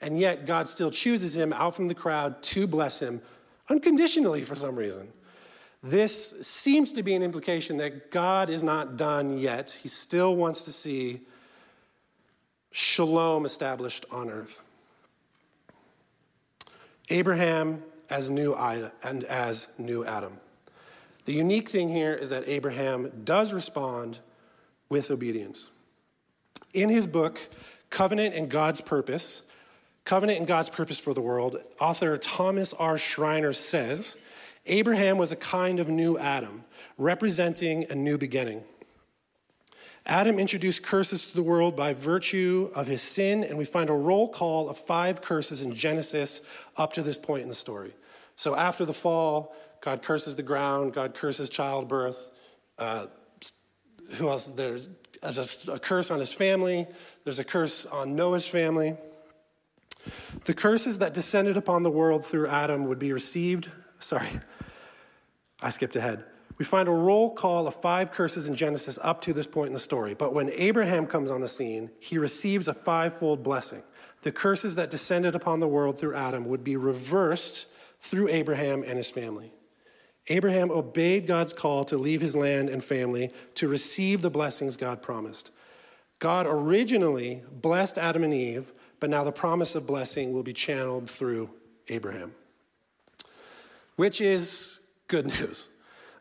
and 0.00 0.18
yet, 0.18 0.46
God 0.46 0.68
still 0.68 0.90
chooses 0.90 1.36
him 1.36 1.52
out 1.52 1.74
from 1.74 1.88
the 1.88 1.94
crowd 1.94 2.42
to 2.44 2.66
bless 2.66 3.00
him 3.00 3.20
unconditionally 3.68 4.44
for 4.44 4.54
some 4.54 4.76
reason. 4.76 5.08
This 5.82 6.46
seems 6.46 6.92
to 6.92 7.02
be 7.02 7.14
an 7.14 7.22
implication 7.22 7.76
that 7.78 8.10
God 8.10 8.50
is 8.50 8.62
not 8.62 8.96
done 8.96 9.38
yet. 9.38 9.78
He 9.82 9.88
still 9.88 10.36
wants 10.36 10.64
to 10.64 10.72
see 10.72 11.20
shalom 12.70 13.44
established 13.44 14.04
on 14.10 14.30
earth. 14.30 14.64
Abraham 17.10 17.82
as 18.10 18.30
new 18.30 18.54
and 18.54 19.24
as 19.24 19.68
new 19.78 20.04
Adam. 20.04 20.38
The 21.28 21.34
unique 21.34 21.68
thing 21.68 21.90
here 21.90 22.14
is 22.14 22.30
that 22.30 22.44
Abraham 22.48 23.12
does 23.22 23.52
respond 23.52 24.20
with 24.88 25.10
obedience. 25.10 25.68
In 26.72 26.88
his 26.88 27.06
book, 27.06 27.38
Covenant 27.90 28.34
and 28.34 28.48
God's 28.48 28.80
Purpose, 28.80 29.42
Covenant 30.04 30.38
and 30.38 30.48
God's 30.48 30.70
Purpose 30.70 30.98
for 30.98 31.12
the 31.12 31.20
World, 31.20 31.58
author 31.78 32.16
Thomas 32.16 32.72
R. 32.72 32.96
Schreiner 32.96 33.52
says 33.52 34.16
Abraham 34.64 35.18
was 35.18 35.30
a 35.30 35.36
kind 35.36 35.80
of 35.80 35.90
new 35.90 36.16
Adam, 36.16 36.64
representing 36.96 37.84
a 37.90 37.94
new 37.94 38.16
beginning. 38.16 38.62
Adam 40.06 40.38
introduced 40.38 40.82
curses 40.82 41.30
to 41.30 41.36
the 41.36 41.42
world 41.42 41.76
by 41.76 41.92
virtue 41.92 42.70
of 42.74 42.86
his 42.86 43.02
sin, 43.02 43.44
and 43.44 43.58
we 43.58 43.66
find 43.66 43.90
a 43.90 43.92
roll 43.92 44.30
call 44.30 44.70
of 44.70 44.78
five 44.78 45.20
curses 45.20 45.60
in 45.60 45.74
Genesis 45.74 46.40
up 46.78 46.94
to 46.94 47.02
this 47.02 47.18
point 47.18 47.42
in 47.42 47.50
the 47.50 47.54
story. 47.54 47.92
So 48.34 48.54
after 48.54 48.86
the 48.86 48.94
fall, 48.94 49.54
God 49.80 50.02
curses 50.02 50.36
the 50.36 50.42
ground, 50.42 50.92
God 50.92 51.14
curses 51.14 51.48
childbirth. 51.48 52.30
Uh, 52.78 53.06
who 54.14 54.28
else? 54.28 54.48
There's 54.48 54.88
just 55.32 55.68
a 55.68 55.78
curse 55.78 56.10
on 56.10 56.20
his 56.20 56.32
family, 56.32 56.86
there's 57.24 57.38
a 57.38 57.44
curse 57.44 57.86
on 57.86 58.16
Noah's 58.16 58.46
family. 58.46 58.96
The 60.44 60.54
curses 60.54 60.98
that 60.98 61.12
descended 61.12 61.56
upon 61.56 61.82
the 61.82 61.90
world 61.90 62.24
through 62.24 62.48
Adam 62.48 62.86
would 62.86 62.98
be 62.98 63.12
received, 63.12 63.68
sorry, 63.98 64.28
I 65.60 65.70
skipped 65.70 65.96
ahead, 65.96 66.24
We 66.56 66.64
find 66.64 66.88
a 66.88 66.92
roll 66.92 67.34
call 67.34 67.66
of 67.66 67.74
five 67.74 68.12
curses 68.12 68.48
in 68.48 68.54
Genesis 68.54 68.98
up 69.02 69.20
to 69.22 69.32
this 69.32 69.46
point 69.46 69.68
in 69.68 69.72
the 69.72 69.80
story. 69.80 70.14
But 70.14 70.32
when 70.32 70.50
Abraham 70.50 71.06
comes 71.06 71.30
on 71.30 71.40
the 71.40 71.48
scene, 71.48 71.90
he 71.98 72.16
receives 72.16 72.68
a 72.68 72.74
fivefold 72.74 73.42
blessing. 73.42 73.82
The 74.22 74.32
curses 74.32 74.76
that 74.76 74.90
descended 74.90 75.34
upon 75.34 75.60
the 75.60 75.68
world 75.68 75.98
through 75.98 76.14
Adam 76.14 76.46
would 76.46 76.64
be 76.64 76.76
reversed 76.76 77.66
through 78.00 78.28
Abraham 78.28 78.84
and 78.84 78.96
his 78.96 79.10
family. 79.10 79.52
Abraham 80.28 80.70
obeyed 80.70 81.26
God's 81.26 81.52
call 81.52 81.84
to 81.86 81.96
leave 81.96 82.20
his 82.20 82.36
land 82.36 82.68
and 82.68 82.84
family 82.84 83.30
to 83.54 83.68
receive 83.68 84.22
the 84.22 84.30
blessings 84.30 84.76
God 84.76 85.02
promised. 85.02 85.50
God 86.18 86.46
originally 86.48 87.42
blessed 87.50 87.96
Adam 87.96 88.24
and 88.24 88.34
Eve, 88.34 88.72
but 89.00 89.10
now 89.10 89.24
the 89.24 89.32
promise 89.32 89.74
of 89.74 89.86
blessing 89.86 90.32
will 90.32 90.42
be 90.42 90.52
channeled 90.52 91.08
through 91.08 91.50
Abraham, 91.88 92.32
which 93.96 94.20
is 94.20 94.80
good 95.06 95.26
news. 95.40 95.70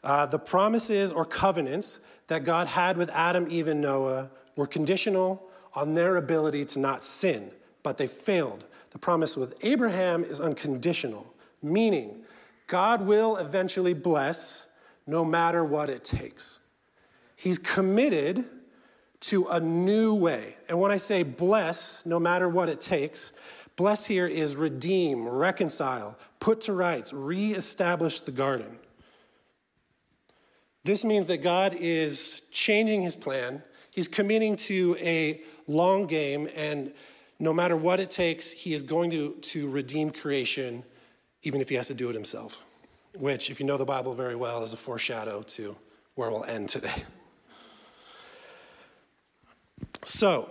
Uh, 0.03 0.25
the 0.25 0.39
promises 0.39 1.11
or 1.11 1.25
covenants 1.25 2.01
that 2.27 2.43
God 2.43 2.67
had 2.67 2.97
with 2.97 3.09
Adam, 3.09 3.47
Eve, 3.49 3.67
and 3.67 3.81
Noah 3.81 4.29
were 4.55 4.67
conditional 4.67 5.49
on 5.73 5.93
their 5.93 6.17
ability 6.17 6.65
to 6.65 6.79
not 6.79 7.03
sin, 7.03 7.51
but 7.83 7.97
they 7.97 8.07
failed. 8.07 8.65
The 8.91 8.99
promise 8.99 9.35
with 9.35 9.53
Abraham 9.63 10.23
is 10.23 10.39
unconditional, 10.39 11.33
meaning 11.61 12.23
God 12.67 13.01
will 13.01 13.37
eventually 13.37 13.93
bless 13.93 14.67
no 15.05 15.23
matter 15.23 15.63
what 15.63 15.89
it 15.89 16.03
takes. 16.03 16.59
He's 17.35 17.57
committed 17.57 18.43
to 19.21 19.47
a 19.47 19.59
new 19.59 20.13
way. 20.13 20.57
And 20.67 20.79
when 20.79 20.91
I 20.91 20.97
say 20.97 21.23
bless, 21.23 22.05
no 22.05 22.19
matter 22.19 22.49
what 22.49 22.69
it 22.69 22.81
takes, 22.81 23.33
bless 23.77 24.05
here 24.05 24.27
is 24.27 24.55
redeem, 24.55 25.27
reconcile, 25.27 26.17
put 26.39 26.61
to 26.61 26.73
rights, 26.73 27.13
reestablish 27.13 28.19
the 28.19 28.31
garden. 28.31 28.77
This 30.83 31.03
means 31.03 31.27
that 31.27 31.37
God 31.37 31.73
is 31.73 32.41
changing 32.51 33.01
his 33.01 33.15
plan. 33.15 33.63
He's 33.91 34.07
committing 34.07 34.55
to 34.57 34.95
a 34.99 35.41
long 35.67 36.05
game, 36.05 36.49
and 36.55 36.93
no 37.39 37.53
matter 37.53 37.75
what 37.75 37.99
it 37.99 38.09
takes, 38.09 38.51
he 38.51 38.73
is 38.73 38.83
going 38.83 39.11
to, 39.11 39.33
to 39.33 39.69
redeem 39.69 40.11
creation 40.11 40.83
even 41.47 41.61
if 41.61 41.69
he 41.69 41.75
has 41.75 41.87
to 41.87 41.93
do 41.93 42.09
it 42.09 42.13
himself, 42.13 42.65
which, 43.17 43.49
if 43.49 43.57
you 43.61 43.65
know 43.65 43.77
the 43.77 43.85
Bible 43.85 44.13
very 44.13 44.35
well, 44.35 44.63
is 44.63 44.73
a 44.73 44.77
foreshadow 44.77 45.41
to 45.41 45.77
where 46.15 46.29
we'll 46.29 46.43
end 46.43 46.69
today. 46.69 46.93
So, 50.03 50.49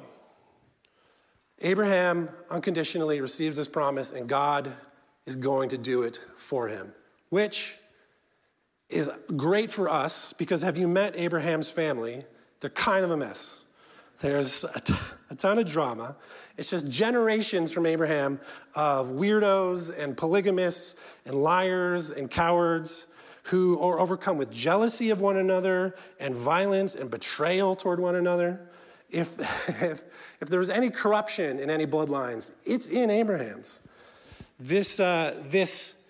Abraham 1.62 2.28
unconditionally 2.50 3.22
receives 3.22 3.56
this 3.56 3.68
promise, 3.68 4.11
and 4.11 4.28
God 4.28 4.70
is 5.24 5.35
going 5.35 5.70
to 5.70 5.78
do 5.78 6.02
it 6.02 6.20
for 6.37 6.68
him, 6.68 6.92
which 7.30 7.74
is 8.90 9.11
great 9.35 9.70
for 9.70 9.88
us 9.88 10.35
because 10.35 10.61
have 10.61 10.76
you 10.76 10.87
met 10.87 11.16
Abraham's 11.16 11.70
family? 11.70 12.24
They're 12.61 12.68
kind 12.68 13.02
of 13.02 13.11
a 13.11 13.16
mess. 13.16 13.61
There's 14.20 14.64
a, 14.64 14.81
t- 14.81 14.94
a 15.31 15.35
ton 15.35 15.59
of 15.59 15.68
drama. 15.68 16.16
It's 16.57 16.70
just 16.70 16.88
generations 16.88 17.72
from 17.72 17.85
Abraham 17.85 18.40
of 18.74 19.11
weirdos 19.11 19.96
and 19.96 20.16
polygamists 20.16 20.96
and 21.26 21.35
liars 21.35 22.11
and 22.11 22.31
cowards 22.31 23.09
who 23.44 23.79
are 23.81 24.00
overcome 24.00 24.38
with 24.38 24.50
jealousy 24.50 25.11
of 25.11 25.20
one 25.20 25.37
another 25.37 25.94
and 26.18 26.35
violence 26.35 26.94
and 26.94 27.11
betrayal 27.11 27.76
toward 27.76 28.00
one 28.00 28.16
another. 28.16 28.61
If, 29.11 29.38
if, 29.83 30.05
if 30.40 30.48
there 30.48 30.59
was 30.59 30.70
any 30.70 30.90
corruption 30.90 31.59
in 31.59 31.70
any 31.70 31.87
bloodlines, 31.87 32.52
it's 32.64 32.88
in 32.88 33.11
Abraham's. 33.11 33.83
This, 34.59 34.98
uh, 34.98 35.38
this, 35.48 36.02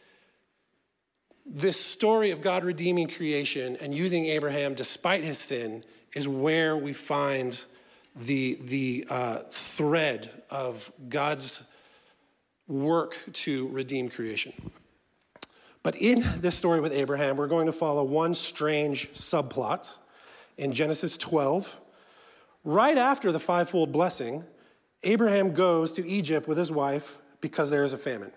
this 1.45 1.79
story 1.79 2.31
of 2.31 2.41
God 2.41 2.63
redeeming 2.65 3.09
creation 3.09 3.77
and 3.81 3.93
using 3.93 4.27
Abraham 4.27 4.75
despite 4.75 5.25
his 5.25 5.39
sin 5.39 5.83
is 6.15 6.29
where 6.29 6.77
we 6.77 6.93
find 6.93 7.65
the, 8.17 8.59
the 8.63 9.07
uh, 9.11 9.37
thread 9.51 10.31
of 10.51 10.91
God's 11.09 11.65
work 12.67 13.17
to 13.33 13.69
redeem 13.69 14.09
creation. 14.09 14.53
But 15.83 15.97
in 15.97 16.25
this 16.39 16.57
story 16.57 16.81
with 16.81 16.93
Abraham, 16.93 17.37
we're 17.37 17.47
going 17.47 17.67
to 17.67 17.73
follow 17.73 18.03
one 18.03 18.35
strange 18.35 19.13
subplot 19.13 19.99
in 20.57 20.73
Genesis 20.73 21.17
12. 21.17 21.81
Right 22.65 22.99
after 22.99 23.31
the 23.31 23.39
fivefold 23.39 23.93
blessing, 23.93 24.45
Abraham 25.05 25.53
goes 25.53 25.93
to 25.93 26.07
Egypt 26.07 26.49
with 26.49 26.59
his 26.59 26.73
wife 26.73 27.21
because 27.41 27.71
there 27.71 27.85
is 27.85 27.93
a 27.93 27.99
famine. 27.99 28.33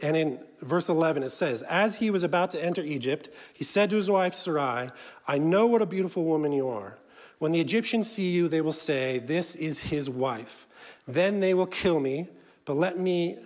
And 0.00 0.16
in 0.16 0.38
verse 0.60 0.88
11, 0.88 1.22
it 1.22 1.30
says, 1.30 1.62
As 1.62 1.96
he 1.96 2.10
was 2.10 2.22
about 2.22 2.50
to 2.52 2.62
enter 2.62 2.82
Egypt, 2.82 3.30
he 3.52 3.64
said 3.64 3.90
to 3.90 3.96
his 3.96 4.10
wife 4.10 4.34
Sarai, 4.34 4.90
I 5.26 5.38
know 5.38 5.66
what 5.66 5.82
a 5.82 5.86
beautiful 5.86 6.24
woman 6.24 6.52
you 6.52 6.68
are. 6.68 6.98
When 7.38 7.52
the 7.52 7.60
Egyptians 7.60 8.10
see 8.10 8.30
you, 8.30 8.48
they 8.48 8.60
will 8.60 8.72
say, 8.72 9.18
This 9.18 9.54
is 9.54 9.80
his 9.80 10.08
wife. 10.08 10.66
Then 11.06 11.40
they 11.40 11.54
will 11.54 11.66
kill 11.66 12.00
me, 12.00 12.28
but 12.64 12.74
let 12.76 12.98
me, 12.98 13.38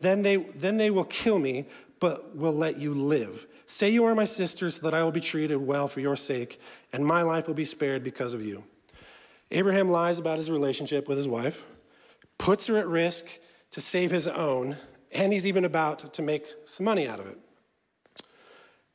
then 0.00 0.22
they, 0.22 0.36
then 0.36 0.76
they 0.76 0.90
will 0.90 1.04
kill 1.04 1.38
me, 1.38 1.66
but 2.00 2.36
will 2.36 2.52
let 2.52 2.78
you 2.78 2.92
live. 2.92 3.46
Say 3.66 3.90
you 3.90 4.04
are 4.04 4.14
my 4.14 4.24
sister, 4.24 4.70
so 4.70 4.82
that 4.82 4.94
I 4.94 5.02
will 5.02 5.12
be 5.12 5.20
treated 5.20 5.56
well 5.56 5.88
for 5.88 6.00
your 6.00 6.16
sake, 6.16 6.60
and 6.92 7.06
my 7.06 7.22
life 7.22 7.46
will 7.46 7.54
be 7.54 7.64
spared 7.64 8.04
because 8.04 8.34
of 8.34 8.44
you. 8.44 8.64
Abraham 9.50 9.90
lies 9.90 10.18
about 10.18 10.38
his 10.38 10.50
relationship 10.50 11.08
with 11.08 11.16
his 11.16 11.28
wife, 11.28 11.64
puts 12.38 12.66
her 12.66 12.76
at 12.76 12.86
risk 12.86 13.26
to 13.70 13.80
save 13.80 14.10
his 14.10 14.26
own, 14.28 14.76
and 15.12 15.32
he's 15.32 15.46
even 15.46 15.64
about 15.64 16.12
to 16.12 16.22
make 16.22 16.46
some 16.64 16.84
money 16.84 17.06
out 17.06 17.20
of 17.20 17.26
it. 17.26 17.38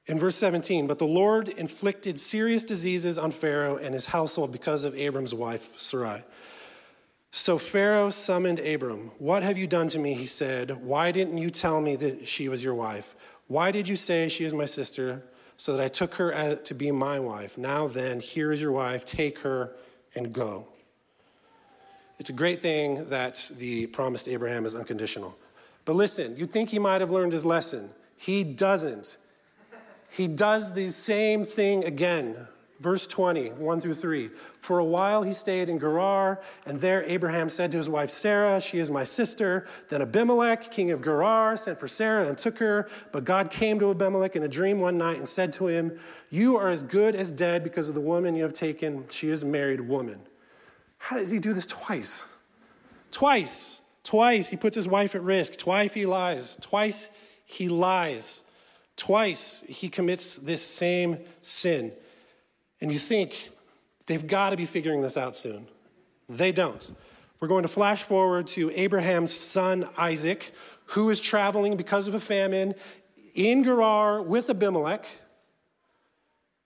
In 0.07 0.17
verse 0.17 0.37
17, 0.37 0.87
but 0.87 0.99
the 0.99 1.05
Lord 1.05 1.49
inflicted 1.49 2.17
serious 2.17 2.63
diseases 2.63 3.17
on 3.17 3.31
Pharaoh 3.31 3.75
and 3.75 3.93
his 3.93 4.05
household 4.05 4.53
because 4.53 4.85
of 4.85 4.95
Abram's 4.95 5.33
wife, 5.33 5.77
Sarai. 5.77 6.23
So 7.31 7.57
Pharaoh 7.57 8.09
summoned 8.09 8.59
Abram. 8.59 9.11
What 9.19 9.43
have 9.43 9.57
you 9.57 9.67
done 9.67 9.89
to 9.89 9.99
me? 9.99 10.13
He 10.13 10.25
said. 10.25 10.81
Why 10.81 11.11
didn't 11.11 11.37
you 11.37 11.49
tell 11.49 11.81
me 11.81 11.97
that 11.97 12.25
she 12.25 12.47
was 12.47 12.63
your 12.63 12.73
wife? 12.73 13.15
Why 13.47 13.69
did 13.71 13.87
you 13.87 13.97
say 13.97 14.29
she 14.29 14.45
is 14.45 14.53
my 14.53 14.65
sister, 14.65 15.23
so 15.57 15.75
that 15.75 15.83
I 15.83 15.89
took 15.89 16.15
her 16.15 16.55
to 16.55 16.73
be 16.73 16.89
my 16.91 17.19
wife? 17.19 17.57
Now 17.57 17.87
then, 17.87 18.21
here 18.21 18.53
is 18.53 18.61
your 18.61 18.71
wife. 18.71 19.03
Take 19.03 19.39
her 19.39 19.73
and 20.15 20.31
go. 20.31 20.67
It's 22.17 22.29
a 22.29 22.33
great 22.33 22.61
thing 22.61 23.09
that 23.09 23.51
the 23.57 23.87
promised 23.87 24.27
Abraham 24.29 24.65
is 24.65 24.73
unconditional. 24.73 25.37
But 25.83 25.95
listen, 25.95 26.37
you 26.37 26.45
think 26.45 26.69
he 26.69 26.79
might 26.79 27.01
have 27.01 27.11
learned 27.11 27.33
his 27.33 27.45
lesson. 27.45 27.89
He 28.15 28.43
doesn't 28.43 29.17
he 30.09 30.27
does 30.27 30.73
the 30.73 30.89
same 30.89 31.45
thing 31.45 31.83
again. 31.83 32.47
Verse 32.79 33.07
20, 33.07 33.49
1 33.53 33.81
through 33.81 33.95
3. 33.95 34.29
For 34.59 34.77
a 34.77 34.85
while 34.85 35.23
he 35.23 35.33
stayed 35.33 35.67
in 35.67 35.79
Gerar, 35.79 36.39
and 36.65 36.79
there 36.79 37.03
Abraham 37.05 37.49
said 37.49 37.71
to 37.71 37.77
his 37.77 37.89
wife 37.89 38.11
Sarah, 38.11 38.61
She 38.61 38.77
is 38.77 38.91
my 38.91 39.03
sister. 39.03 39.65
Then 39.89 40.03
Abimelech, 40.03 40.71
king 40.71 40.91
of 40.91 41.03
Gerar, 41.03 41.57
sent 41.57 41.79
for 41.79 41.87
Sarah 41.87 42.27
and 42.27 42.37
took 42.37 42.59
her. 42.59 42.87
But 43.11 43.23
God 43.23 43.49
came 43.49 43.79
to 43.79 43.89
Abimelech 43.89 44.35
in 44.35 44.43
a 44.43 44.47
dream 44.47 44.79
one 44.79 44.97
night 44.97 45.17
and 45.17 45.27
said 45.27 45.53
to 45.53 45.67
him, 45.67 45.97
You 46.29 46.57
are 46.57 46.69
as 46.69 46.83
good 46.83 47.15
as 47.15 47.31
dead 47.31 47.63
because 47.63 47.89
of 47.89 47.95
the 47.95 48.01
woman 48.01 48.35
you 48.35 48.43
have 48.43 48.53
taken. 48.53 49.05
She 49.09 49.29
is 49.29 49.41
a 49.41 49.47
married 49.47 49.81
woman. 49.81 50.19
How 50.99 51.17
does 51.17 51.31
he 51.31 51.39
do 51.39 51.53
this 51.53 51.65
twice? 51.65 52.27
Twice. 53.09 53.81
Twice 54.03 54.49
he 54.49 54.55
puts 54.55 54.75
his 54.75 54.87
wife 54.87 55.15
at 55.15 55.23
risk. 55.23 55.57
Twice 55.57 55.95
he 55.95 56.05
lies. 56.05 56.57
Twice 56.57 57.09
he 57.43 57.69
lies. 57.69 58.43
Twice 58.97 59.63
he 59.67 59.87
commits 59.87 60.35
this 60.35 60.61
same 60.61 61.19
sin. 61.41 61.93
And 62.81 62.91
you 62.91 62.99
think 62.99 63.51
they've 64.07 64.25
got 64.25 64.49
to 64.49 64.57
be 64.57 64.65
figuring 64.65 65.01
this 65.01 65.15
out 65.15 65.35
soon. 65.35 65.67
They 66.27 66.51
don't. 66.51 66.91
We're 67.39 67.47
going 67.47 67.61
to 67.61 67.69
flash 67.69 68.01
forward 68.03 68.47
to 68.47 68.71
Abraham's 68.71 69.31
son 69.31 69.87
Isaac, 69.97 70.51
who 70.87 71.09
is 71.11 71.21
traveling 71.21 71.77
because 71.77 72.07
of 72.07 72.15
a 72.15 72.19
famine 72.19 72.73
in 73.35 73.63
Gerar 73.63 74.21
with 74.21 74.49
Abimelech. 74.49 75.05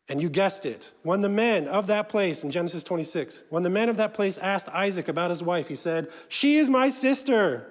And 0.07 0.21
you 0.21 0.29
guessed 0.29 0.65
it. 0.65 0.91
When 1.03 1.21
the 1.21 1.29
men 1.29 1.67
of 1.67 1.87
that 1.87 2.09
place, 2.09 2.43
in 2.43 2.51
Genesis 2.51 2.83
26, 2.83 3.43
when 3.49 3.63
the 3.63 3.69
men 3.69 3.89
of 3.89 3.97
that 3.97 4.13
place 4.13 4.37
asked 4.37 4.69
Isaac 4.69 5.07
about 5.07 5.29
his 5.29 5.43
wife, 5.43 5.67
he 5.67 5.75
said, 5.75 6.07
She 6.29 6.57
is 6.57 6.69
my 6.69 6.89
sister 6.89 7.70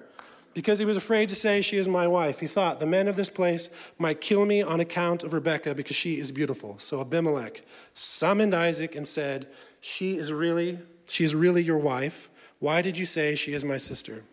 because 0.53 0.79
he 0.79 0.85
was 0.85 0.97
afraid 0.97 1.29
to 1.29 1.35
say, 1.35 1.61
She 1.61 1.77
is 1.77 1.87
my 1.87 2.07
wife. 2.07 2.39
He 2.39 2.47
thought, 2.47 2.79
The 2.79 2.85
men 2.85 3.07
of 3.07 3.15
this 3.15 3.29
place 3.29 3.69
might 3.97 4.21
kill 4.21 4.45
me 4.45 4.61
on 4.61 4.79
account 4.79 5.23
of 5.23 5.33
Rebekah 5.33 5.75
because 5.75 5.95
she 5.95 6.17
is 6.17 6.31
beautiful. 6.31 6.77
So 6.79 7.01
Abimelech 7.01 7.63
summoned 7.93 8.53
Isaac 8.53 8.95
and 8.95 9.07
said, 9.07 9.47
She 9.79 10.17
is 10.17 10.31
really, 10.31 10.79
she 11.09 11.23
is 11.23 11.33
really 11.33 11.63
your 11.63 11.77
wife. 11.77 12.29
Why 12.59 12.81
did 12.81 12.97
you 12.97 13.05
say 13.05 13.35
she 13.35 13.53
is 13.53 13.65
my 13.65 13.77
sister? 13.77 14.23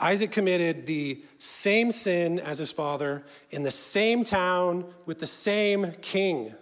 Isaac 0.00 0.32
committed 0.32 0.86
the 0.86 1.22
same 1.38 1.92
sin 1.92 2.40
as 2.40 2.58
his 2.58 2.72
father 2.72 3.24
in 3.50 3.62
the 3.62 3.70
same 3.70 4.24
town 4.24 4.84
with 5.06 5.20
the 5.20 5.26
same 5.26 5.92
king. 6.00 6.54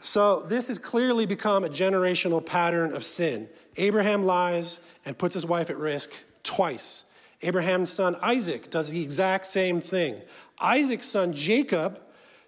So, 0.00 0.42
this 0.42 0.68
has 0.68 0.78
clearly 0.78 1.26
become 1.26 1.64
a 1.64 1.68
generational 1.68 2.44
pattern 2.44 2.94
of 2.94 3.02
sin. 3.02 3.48
Abraham 3.76 4.24
lies 4.24 4.80
and 5.04 5.18
puts 5.18 5.34
his 5.34 5.46
wife 5.46 5.70
at 5.70 5.76
risk 5.76 6.12
twice. 6.42 7.04
Abraham's 7.42 7.90
son 7.90 8.16
Isaac 8.22 8.70
does 8.70 8.90
the 8.90 9.02
exact 9.02 9.46
same 9.46 9.80
thing. 9.80 10.20
Isaac's 10.58 11.08
son 11.08 11.32
Jacob 11.32 12.00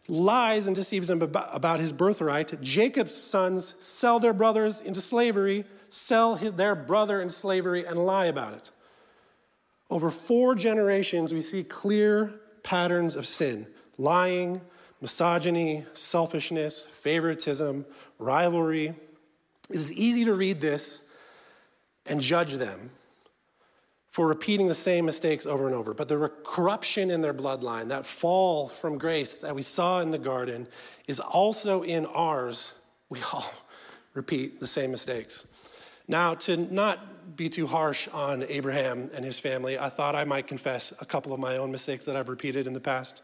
lies 0.09 0.67
and 0.67 0.75
deceives 0.75 1.11
him 1.11 1.21
about 1.23 1.81
his 1.81 1.93
birthright. 1.93 2.61
Jacob's 2.63 3.15
sons 3.15 3.75
sell 3.81 4.19
their 4.19 4.33
brothers 4.33 4.81
into 4.81 5.01
slavery, 5.01 5.65
sell 5.91 6.37
their 6.37 6.75
brother 6.75 7.21
in 7.21 7.29
slavery, 7.29 7.85
and 7.85 7.99
lie 7.99 8.27
about 8.27 8.55
it. 8.55 8.71
Over 9.91 10.11
four 10.11 10.55
generations, 10.55 11.33
we 11.33 11.43
see 11.43 11.65
clear 11.65 12.33
patterns 12.63 13.17
of 13.17 13.27
sin 13.27 13.67
lying, 14.01 14.61
misogyny, 15.01 15.85
selfishness, 15.93 16.85
favoritism, 16.85 17.85
rivalry. 18.19 18.95
It 19.71 19.77
is 19.77 19.93
easy 19.93 20.25
to 20.25 20.35
read 20.35 20.61
this 20.61 21.08
and 22.09 22.21
judge 22.21 22.55
them 22.55 22.91
for 24.09 24.27
repeating 24.27 24.69
the 24.69 24.75
same 24.75 25.05
mistakes 25.05 25.47
over 25.47 25.67
and 25.67 25.75
over. 25.75 25.95
But 25.95 26.09
the 26.09 26.33
corruption 26.45 27.11
in 27.11 27.21
their 27.21 27.35
bloodline, 27.35 27.89
that 27.89 28.07
fall 28.07 28.69
from 28.69 28.99
grace 28.99 29.37
that 29.37 29.55
we 29.55 29.63
saw 29.63 30.01
in 30.01 30.11
the 30.11 30.19
garden, 30.19 30.67
is 31.07 31.21
also 31.21 31.83
in 31.83 32.07
ours. 32.07 32.73
We 33.11 33.21
all 33.33 33.51
repeat 34.13 34.61
the 34.61 34.67
same 34.67 34.91
mistakes. 34.91 35.49
Now, 36.07 36.35
to 36.35 36.59
not 36.59 37.37
be 37.37 37.49
too 37.49 37.67
harsh 37.67 38.07
on 38.09 38.43
Abraham 38.43 39.11
and 39.15 39.25
his 39.25 39.39
family, 39.39 39.79
I 39.79 39.89
thought 39.89 40.15
I 40.15 40.25
might 40.25 40.47
confess 40.47 40.93
a 41.01 41.07
couple 41.07 41.33
of 41.33 41.41
my 41.41 41.57
own 41.57 41.71
mistakes 41.71 42.05
that 42.05 42.17
I've 42.17 42.29
repeated 42.29 42.67
in 42.67 42.75
the 42.75 42.81
past. 42.81 43.23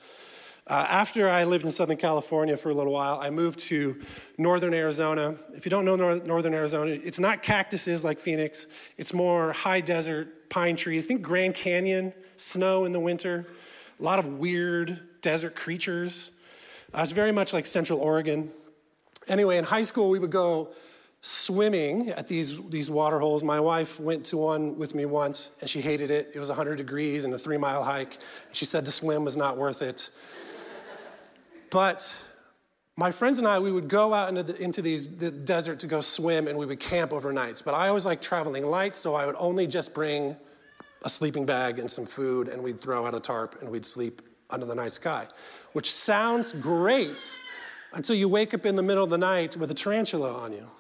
Uh, 0.67 0.87
after 0.89 1.29
I 1.29 1.45
lived 1.45 1.67
in 1.67 1.71
Southern 1.71 1.99
California 1.99 2.57
for 2.57 2.71
a 2.71 2.75
little 2.75 2.93
while, 2.93 3.21
I 3.21 3.29
moved 3.29 3.59
to 3.61 4.01
Northern 4.39 4.73
Arizona. 4.73 5.35
If 5.55 5.67
you 5.67 5.71
don't 5.71 5.85
know 5.85 5.95
Northern 5.97 6.55
Arizona, 6.55 6.91
it's 6.91 7.21
not 7.21 7.43
cactuses 7.43 8.03
like 8.03 8.19
Phoenix, 8.19 8.67
it's 8.97 9.13
more 9.13 9.53
high 9.53 9.83
desert 9.83 10.49
pine 10.49 10.77
trees. 10.77 11.07
Think 11.07 11.21
Grand 11.21 11.55
Canyon, 11.55 12.15
snow 12.37 12.87
in 12.87 12.93
the 12.93 13.01
winter, 13.01 13.47
a 14.01 14.03
lot 14.03 14.19
of 14.19 14.39
weird 14.39 15.01
desert 15.21 15.55
creatures. 15.55 16.31
Uh, 16.95 17.03
it's 17.03 17.13
very 17.13 17.33
much 17.33 17.53
like 17.53 17.67
Central 17.67 17.99
Oregon. 17.99 18.51
Anyway, 19.29 19.59
in 19.59 19.65
high 19.65 19.83
school, 19.83 20.09
we 20.09 20.19
would 20.19 20.31
go 20.31 20.71
swimming 21.21 22.11
at 22.11 22.27
these, 22.27 22.59
these 22.69 22.91
water 22.91 23.19
holes. 23.19 23.43
My 23.43 23.61
wife 23.61 24.01
went 24.01 24.25
to 24.27 24.39
one 24.39 24.79
with 24.79 24.95
me 24.95 25.05
once, 25.05 25.51
and 25.61 25.69
she 25.69 25.83
hated 25.83 26.11
it. 26.11 26.33
It 26.35 26.39
was 26.39 26.49
100 26.49 26.77
degrees 26.77 27.25
and 27.25 27.35
a 27.35 27.39
three 27.39 27.57
mile 27.59 27.83
hike. 27.83 28.19
She 28.53 28.65
said 28.65 28.85
the 28.85 28.93
swim 28.93 29.25
was 29.25 29.37
not 29.37 29.59
worth 29.59 29.83
it. 29.83 30.11
But 31.75 32.15
my 32.97 33.11
friends 33.11 33.41
and 33.41 33.49
I, 33.49 33.59
we 33.59 33.73
would 33.73 33.89
go 33.89 34.15
out 34.15 34.29
into, 34.29 34.45
the, 34.45 34.63
into 34.63 34.81
these, 34.81 35.19
the 35.19 35.33
desert 35.33 35.81
to 35.81 35.89
go 35.89 36.01
swim 36.01 36.47
and 36.47 36.57
we 36.57 36.67
would 36.67 36.79
camp 36.79 37.13
overnight. 37.13 37.63
But 37.65 37.75
I 37.75 37.89
always 37.89 38.07
like 38.07 38.23
traveling 38.23 38.65
light, 38.65 38.95
so 38.95 39.17
I 39.17 39.27
would 39.27 39.35
only 39.41 39.67
just 39.67 39.93
bring 39.93 40.37
a 41.03 41.09
sleeping 41.09 41.45
bag 41.45 41.81
and 41.81 41.91
some 41.91 42.07
food, 42.07 42.47
and 42.47 42.63
we'd 42.63 42.79
throw 42.79 43.09
out 43.09 43.15
a 43.17 43.19
tarp 43.19 43.61
and 43.61 43.73
we'd 43.73 43.85
sleep 43.85 44.23
under 44.51 44.65
the 44.65 44.75
night 44.77 44.93
sky, 44.93 45.27
which 45.73 45.93
sounds 45.93 46.53
great 46.53 47.41
until 47.93 48.15
you 48.15 48.29
wake 48.29 48.55
up 48.55 48.65
in 48.65 48.77
the 48.77 48.83
middle 48.83 49.03
of 49.03 49.11
the 49.11 49.19
night 49.19 49.57
with 49.57 49.69
a 49.73 49.75
tarantula 49.75 50.33
on 50.33 50.53
you. 50.53 50.71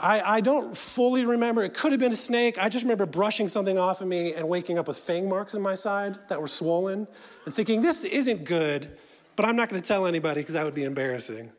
I, 0.00 0.36
I 0.36 0.40
don't 0.40 0.74
fully 0.74 1.26
remember. 1.26 1.64
It 1.64 1.74
could 1.74 1.92
have 1.92 2.00
been 2.00 2.12
a 2.12 2.16
snake. 2.16 2.56
I 2.58 2.70
just 2.70 2.82
remember 2.82 3.04
brushing 3.04 3.46
something 3.46 3.78
off 3.78 4.00
of 4.00 4.08
me 4.08 4.32
and 4.32 4.48
waking 4.48 4.78
up 4.78 4.88
with 4.88 4.96
fang 4.96 5.28
marks 5.28 5.52
in 5.52 5.60
my 5.60 5.74
side 5.74 6.18
that 6.30 6.40
were 6.40 6.48
swollen 6.48 7.06
and 7.44 7.52
thinking, 7.54 7.82
this 7.82 8.04
isn't 8.04 8.44
good. 8.44 8.98
But 9.36 9.46
I'm 9.46 9.56
not 9.56 9.68
going 9.68 9.80
to 9.80 9.86
tell 9.86 10.06
anybody 10.06 10.40
because 10.40 10.54
that 10.54 10.64
would 10.64 10.74
be 10.74 10.84
embarrassing. 10.84 11.52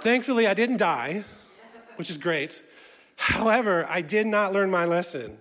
Thankfully, 0.00 0.46
I 0.46 0.54
didn't 0.54 0.76
die, 0.76 1.24
which 1.96 2.10
is 2.10 2.18
great. 2.18 2.62
However, 3.16 3.86
I 3.88 4.00
did 4.00 4.26
not 4.26 4.52
learn 4.52 4.70
my 4.70 4.84
lesson. 4.84 5.38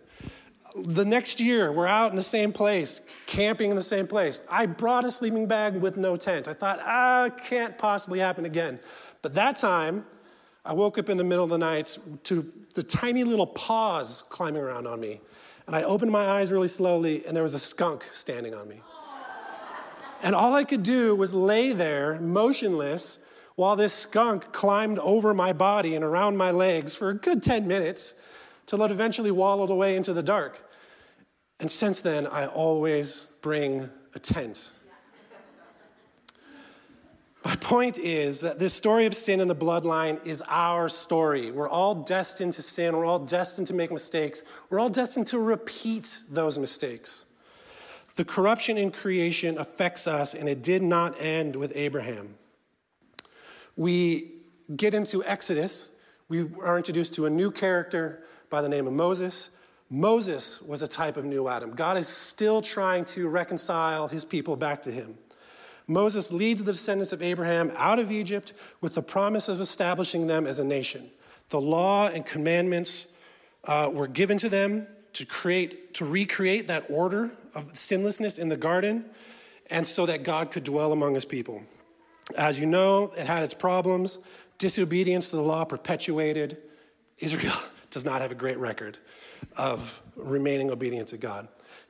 The 0.76 1.06
next 1.06 1.40
year, 1.40 1.72
we're 1.72 1.88
out 1.88 2.12
in 2.12 2.16
the 2.16 2.24
same 2.24 2.52
place, 2.52 3.02
camping 3.26 3.70
in 3.70 3.76
the 3.76 3.84
same 3.84 4.08
place. 4.08 4.42
I 4.50 4.66
brought 4.66 5.06
a 5.06 5.12
sleeping 5.12 5.48
bag 5.48 5.76
with 5.76 5.98
no 5.98 6.16
tent. 6.16 6.48
I 6.48 6.54
thought, 6.54 6.80
ah, 6.84 7.30
can't 7.30 7.78
possibly 7.78 8.20
happen 8.20 8.46
again. 8.46 8.80
But 9.22 9.36
that 9.36 9.58
time, 9.58 10.06
I 10.66 10.74
woke 10.74 10.98
up 10.98 11.10
in 11.10 11.18
the 11.18 11.24
middle 11.24 11.44
of 11.44 11.50
the 11.50 11.58
night 11.58 11.98
to 12.26 12.52
the 12.74 12.84
tiny 12.84 13.24
little 13.24 13.48
paws 13.48 14.24
climbing 14.30 14.62
around 14.62 14.88
on 14.88 15.00
me. 15.00 15.22
And 15.66 15.76
I 15.76 15.84
opened 15.84 16.12
my 16.12 16.26
eyes 16.26 16.52
really 16.52 16.68
slowly, 16.68 17.26
and 17.26 17.36
there 17.36 17.44
was 17.44 17.54
a 17.54 17.60
skunk 17.60 18.06
standing 18.12 18.54
on 18.54 18.68
me. 18.68 18.82
And 20.22 20.36
all 20.36 20.54
I 20.54 20.64
could 20.64 20.84
do 20.84 21.16
was 21.16 21.34
lay 21.34 21.74
there 21.74 22.20
motionless 22.20 23.20
while 23.56 23.76
this 23.76 23.94
skunk 23.94 24.52
climbed 24.52 25.00
over 25.00 25.34
my 25.34 25.54
body 25.54 25.96
and 25.96 26.04
around 26.04 26.38
my 26.38 26.52
legs 26.52 26.96
for 26.96 27.10
a 27.10 27.14
good 27.14 27.42
10 27.42 27.68
minutes 27.68 28.16
till 28.66 28.82
it 28.84 28.92
eventually 28.92 29.32
wallowed 29.32 29.70
away 29.70 29.96
into 29.96 30.14
the 30.14 30.24
dark. 30.24 30.70
And 31.60 31.72
since 31.72 32.02
then, 32.02 32.28
I 32.28 32.46
always 32.46 33.28
bring 33.42 33.90
a 34.14 34.20
tent. 34.20 34.74
My 37.48 37.56
point 37.56 37.98
is 37.98 38.42
that 38.42 38.60
this 38.60 38.74
story 38.74 39.06
of 39.06 39.16
sin 39.16 39.40
in 39.40 39.48
the 39.48 39.56
bloodline 39.56 40.24
is 40.26 40.44
our 40.50 40.90
story. 40.90 41.50
We're 41.50 41.70
all 41.70 41.96
destined 41.96 42.54
to 42.56 42.62
sin. 42.62 42.96
We're 42.96 43.06
all 43.06 43.20
destined 43.20 43.68
to 43.68 43.74
make 43.74 43.90
mistakes. 43.90 44.44
We're 44.70 44.80
all 44.80 44.90
destined 44.90 45.28
to 45.28 45.40
repeat 45.40 46.20
those 46.30 46.60
mistakes. 46.60 47.27
The 48.18 48.26
corruption 48.26 48.80
in 48.80 48.92
creation 48.92 49.60
affects 49.60 50.08
us, 50.08 50.34
and 50.34 50.50
it 50.50 50.64
did 50.64 50.82
not 50.82 51.22
end 51.22 51.56
with 51.56 51.72
Abraham. 51.76 52.34
We 53.76 54.32
get 54.76 54.96
into 54.96 55.24
Exodus, 55.24 55.92
we 56.28 56.50
are 56.64 56.78
introduced 56.78 57.14
to 57.14 57.28
a 57.28 57.30
new 57.30 57.52
character 57.52 58.24
by 58.50 58.64
the 58.64 58.70
name 58.70 58.88
of 58.88 58.94
Moses. 58.94 59.52
Moses 59.92 60.60
was 60.64 60.82
a 60.82 60.88
type 60.88 61.16
of 61.16 61.26
new 61.26 61.48
Adam. 61.48 61.76
God 61.76 61.96
is 61.96 62.08
still 62.08 62.60
trying 62.60 63.06
to 63.06 63.30
reconcile 63.30 64.08
his 64.08 64.26
people 64.26 64.56
back 64.56 64.82
to 64.82 64.92
him. 64.92 65.16
Moses 65.86 66.32
leads 66.32 66.64
the 66.64 66.72
descendants 66.72 67.14
of 67.14 67.22
Abraham 67.22 67.72
out 67.76 68.00
of 68.00 68.12
Egypt 68.12 68.52
with 68.82 68.96
the 68.96 69.04
promise 69.04 69.48
of 69.48 69.62
establishing 69.62 70.26
them 70.26 70.48
as 70.48 70.58
a 70.58 70.66
nation. 70.66 71.12
The 71.50 71.62
law 71.62 72.08
and 72.08 72.26
commandments 72.26 73.14
uh, 73.66 73.92
were 73.94 74.08
given 74.08 74.40
to 74.40 74.50
them 74.50 74.88
to 75.14 75.26
create, 75.26 75.94
to 75.94 76.06
recreate 76.06 76.68
that 76.68 76.88
order 76.90 77.32
of 77.58 77.76
sinlessness 77.76 78.38
in 78.38 78.50
the 78.50 78.56
garden, 78.56 79.04
and 79.70 79.86
so 79.86 80.06
that 80.06 80.24
God 80.24 80.52
could 80.52 80.64
dwell 80.64 80.94
among 80.94 81.16
his 81.16 81.26
people. 81.26 81.64
As 82.38 82.60
you 82.60 82.68
know, 82.68 83.12
it 83.18 83.26
had 83.26 83.44
its 83.44 83.54
problems. 83.54 84.20
Disobedience 84.60 85.32
to 85.32 85.38
the 85.38 85.42
law 85.42 85.66
perpetuated. 85.66 86.58
Israel 87.18 87.56
does 87.90 88.06
not 88.06 88.22
have 88.22 88.32
a 88.32 88.36
great 88.36 88.58
record 88.60 88.98
of 89.58 90.02
remaining 90.16 90.70
obedient 90.70 91.10
to 91.10 91.18
God. 91.18 91.48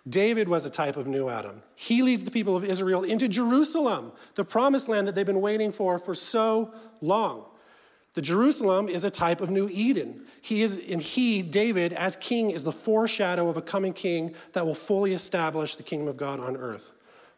David 0.08 0.47
was 0.47 0.65
a 0.65 0.69
type 0.69 0.95
of 0.95 1.06
new 1.06 1.27
Adam. 1.27 1.62
He 1.75 2.01
leads 2.01 2.23
the 2.23 2.32
people 2.32 2.56
of 2.56 2.63
Israel 2.63 3.03
into 3.03 3.27
Jerusalem, 3.27 4.13
the 4.36 4.45
promised 4.45 4.88
land 4.88 5.08
that 5.08 5.15
they've 5.15 5.25
been 5.25 5.41
waiting 5.41 5.73
for 5.73 5.99
for 5.99 6.15
so 6.15 6.73
long. 7.01 7.43
The 8.17 8.23
Jerusalem 8.23 8.89
is 8.89 9.03
a 9.03 9.12
type 9.12 9.41
of 9.41 9.51
New 9.51 9.69
Eden. 9.71 10.25
He 10.41 10.63
is, 10.63 10.82
and 10.89 10.99
he, 10.99 11.43
David, 11.43 11.93
as 11.93 12.15
king, 12.15 12.49
is 12.49 12.63
the 12.63 12.71
foreshadow 12.71 13.47
of 13.47 13.58
a 13.58 13.62
coming 13.62 13.93
king 13.93 14.34
that 14.53 14.65
will 14.65 14.73
fully 14.73 15.13
establish 15.13 15.75
the 15.75 15.84
kingdom 15.84 16.08
of 16.08 16.17
God 16.17 16.39
on 16.39 16.58
earth. 16.58 16.93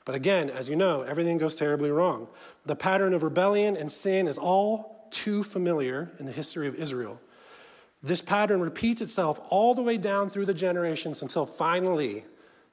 But 0.05 0.15
again, 0.15 0.49
as 0.49 0.69
you 0.69 0.77
know, 0.77 1.01
everything 1.01 1.37
goes 1.37 1.53
terribly 1.53 1.91
wrong. 1.91 2.29
The 2.65 2.77
pattern 2.77 3.13
of 3.13 3.23
rebellion 3.23 3.75
and 3.75 3.91
sin 3.91 4.25
is 4.25 4.37
all 4.37 5.09
too 5.11 5.43
familiar 5.43 6.13
in 6.17 6.25
the 6.25 6.31
history 6.31 6.65
of 6.65 6.75
Israel. 6.75 7.19
This 8.01 8.21
pattern 8.21 8.61
repeats 8.61 9.01
itself 9.01 9.41
all 9.49 9.75
the 9.75 9.83
way 9.83 9.97
down 9.97 10.29
through 10.29 10.45
the 10.45 10.53
generations 10.53 11.21
until 11.21 11.45
finally 11.45 12.23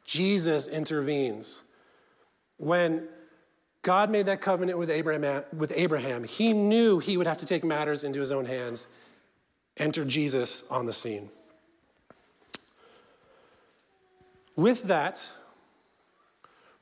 Jesus 0.04 0.68
intervenes. 0.68 1.64
When 2.56 3.08
God 3.86 4.10
made 4.10 4.26
that 4.26 4.40
covenant 4.40 4.80
with 4.80 4.90
Abraham, 4.90 5.44
with 5.56 5.72
Abraham. 5.76 6.24
He 6.24 6.52
knew 6.52 6.98
he 6.98 7.16
would 7.16 7.28
have 7.28 7.36
to 7.36 7.46
take 7.46 7.62
matters 7.62 8.02
into 8.02 8.18
his 8.18 8.32
own 8.32 8.44
hands. 8.44 8.88
Enter 9.76 10.04
Jesus 10.04 10.68
on 10.72 10.86
the 10.86 10.92
scene. 10.92 11.28
With 14.56 14.82
that, 14.88 15.30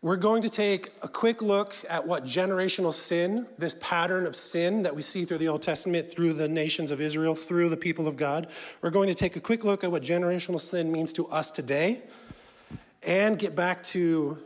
we're 0.01 0.17
going 0.17 0.41
to 0.41 0.49
take 0.49 0.93
a 1.03 1.09
quick 1.09 1.43
look 1.43 1.77
at 1.91 2.07
what 2.07 2.25
generational 2.25 2.91
sin, 2.91 3.49
this 3.59 3.77
pattern 3.83 4.27
of 4.27 4.35
sin 4.35 4.83
that 4.85 4.97
we 4.97 5.03
see 5.03 5.27
through 5.27 5.39
the 5.39 5.49
Old 5.49 5.61
Testament, 5.61 6.11
through 6.11 6.33
the 6.33 6.49
nations 6.49 6.91
of 6.91 7.03
Israel, 7.03 7.35
through 7.35 7.69
the 7.69 7.77
people 7.77 8.09
of 8.09 8.17
God. 8.17 8.47
We're 8.81 8.89
going 8.89 9.09
to 9.09 9.15
take 9.15 9.37
a 9.37 9.41
quick 9.41 9.63
look 9.63 9.85
at 9.85 9.93
what 9.93 10.03
generational 10.03 10.59
sin 10.59 10.91
means 10.91 11.13
to 11.13 11.27
us 11.27 11.51
today 11.51 12.01
and 13.03 13.39
get 13.39 13.55
back 13.55 13.83
to 13.83 14.39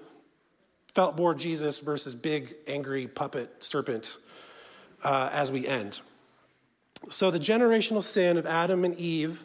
felt 0.95 1.17
board 1.17 1.39
Jesus 1.39 1.81
versus 1.81 2.15
big, 2.15 2.55
angry 2.67 3.07
puppet 3.07 3.63
serpent 3.63 4.19
uh, 5.05 5.31
as 5.33 5.53
we 5.53 5.67
end. 5.67 6.01
So, 7.11 7.31
the 7.31 7.39
generational 7.39 8.03
sin 8.03 8.37
of 8.37 8.47
Adam 8.47 8.85
and 8.85 8.99
Eve, 8.99 9.45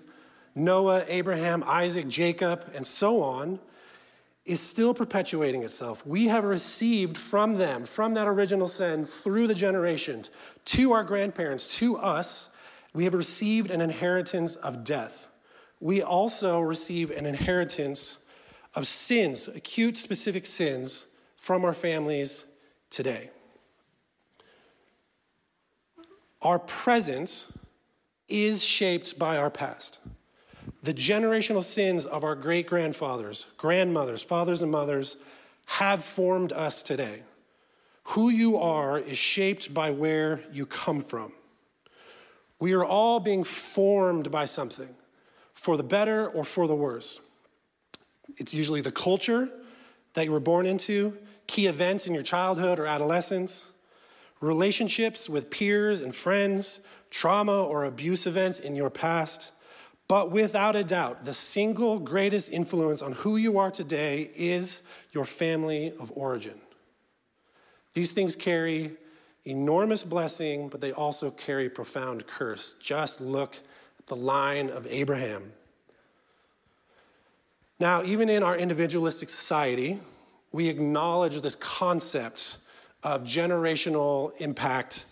Noah, 0.56 1.06
Abraham, 1.08 1.63
Isaac, 1.65 2.08
Jacob, 2.08 2.69
and 2.73 2.86
so 2.86 3.21
on, 3.21 3.60
is 4.45 4.60
still 4.60 4.93
perpetuating 4.93 5.63
itself. 5.63 6.06
We 6.06 6.27
have 6.27 6.43
received 6.43 7.17
from 7.17 7.56
them, 7.56 7.86
from 7.86 8.15
that 8.15 8.27
original 8.27 8.67
sin, 8.67 9.06
through 9.06 9.47
the 9.47 9.53
generations, 9.53 10.32
to 10.65 10.91
our 10.91 11.03
grandparents, 11.03 11.77
to 11.77 11.97
us, 11.97 12.49
we 12.93 13.06
have 13.06 13.13
received 13.13 13.71
an 13.71 13.82
inheritance 13.82 14.56
of 14.56 14.84
death. 14.84 15.29
We 15.79 16.01
also 16.01 16.60
receive 16.60 17.10
an 17.10 17.25
inheritance 17.25 18.25
of 18.75 18.88
sins, 18.88 19.47
acute, 19.47 19.97
specific 19.97 20.45
sins 20.45 21.08
from 21.43 21.65
our 21.65 21.73
families 21.73 22.45
today. 22.89 23.29
Our 26.41 26.58
present 26.58 27.49
is 28.29 28.63
shaped 28.63 29.19
by 29.19 29.36
our 29.36 29.49
past. 29.49 29.99
The 30.84 30.93
generational 30.93 31.62
sins 31.62 32.06
of 32.06 32.23
our 32.23 32.36
great 32.36 32.65
grandfathers, 32.65 33.45
grandmothers, 33.58 34.23
fathers, 34.23 34.62
and 34.62 34.71
mothers 34.71 35.17
have 35.65 36.01
formed 36.01 36.53
us 36.53 36.82
today. 36.82 37.23
Who 38.06 38.29
you 38.29 38.56
are 38.56 38.97
is 38.97 39.17
shaped 39.17 39.73
by 39.73 39.91
where 39.91 40.45
you 40.49 40.65
come 40.65 41.01
from. 41.01 41.34
We 42.58 42.71
are 42.71 42.86
all 42.86 43.19
being 43.19 43.43
formed 43.43 44.32
by 44.32 44.45
something, 44.45 44.95
for 45.51 45.75
the 45.75 45.84
better 45.84 46.25
or 46.25 46.45
for 46.45 46.69
the 46.69 46.75
worse. 46.75 47.19
It's 48.38 48.53
usually 48.53 48.79
the 48.79 48.93
culture 48.93 49.49
that 50.13 50.25
you 50.25 50.32
were 50.32 50.39
born 50.39 50.65
into, 50.65 51.17
key 51.47 51.67
events 51.67 52.08
in 52.08 52.13
your 52.13 52.23
childhood 52.23 52.79
or 52.79 52.86
adolescence, 52.86 53.73
relationships 54.41 55.29
with 55.29 55.49
peers 55.49 56.01
and 56.01 56.13
friends, 56.13 56.82
trauma 57.10 57.63
or 57.63 57.86
abuse 57.86 58.25
events 58.27 58.60
in 58.60 58.75
your 58.75 58.89
past. 58.89 59.51
But 60.08 60.32
without 60.32 60.75
a 60.75 60.84
doubt, 60.84 61.25
the 61.25 61.34
single 61.34 61.99
greatest 61.99 62.51
influence 62.51 63.01
on 63.01 63.13
who 63.13 63.38
you 63.38 63.58
are 63.58 63.71
today 63.71 64.32
is 64.36 64.84
your 65.12 65.25
family 65.25 65.93
of 65.99 66.12
origin. 66.15 66.60
These 67.93 68.13
things 68.13 68.36
carry 68.36 68.91
enormous 69.45 70.03
blessing, 70.03 70.69
but 70.69 70.82
they 70.82 70.91
also 70.91 71.32
carry 71.32 71.69
profound 71.69 72.27
curse. 72.27 72.75
Just 72.75 73.21
look 73.21 73.58
at 73.99 74.08
the 74.08 74.15
line 74.15 74.69
of 74.69 74.88
Abraham. 74.89 75.53
Now, 77.79 78.03
even 78.03 78.29
in 78.29 78.43
our 78.43 78.56
individualistic 78.56 79.29
society, 79.29 79.99
we 80.54 80.70
acknowledge 80.70 81.42
this 81.42 81.56
concept 81.56 82.60
of 83.02 83.24
generational 83.24 84.32
impact 84.39 85.08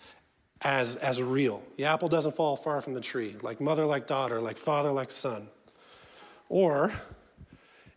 as, 0.62 0.96
as 0.96 1.20
real. 1.20 1.62
The 1.76 1.84
apple 1.84 2.08
doesn't 2.08 2.34
fall 2.36 2.56
far 2.56 2.80
from 2.80 2.94
the 2.94 3.00
tree, 3.00 3.36
like 3.42 3.60
mother 3.60 3.84
like 3.84 4.06
daughter, 4.06 4.40
like 4.40 4.56
father 4.56 4.92
like 4.92 5.10
son. 5.10 5.48
Or, 6.48 6.92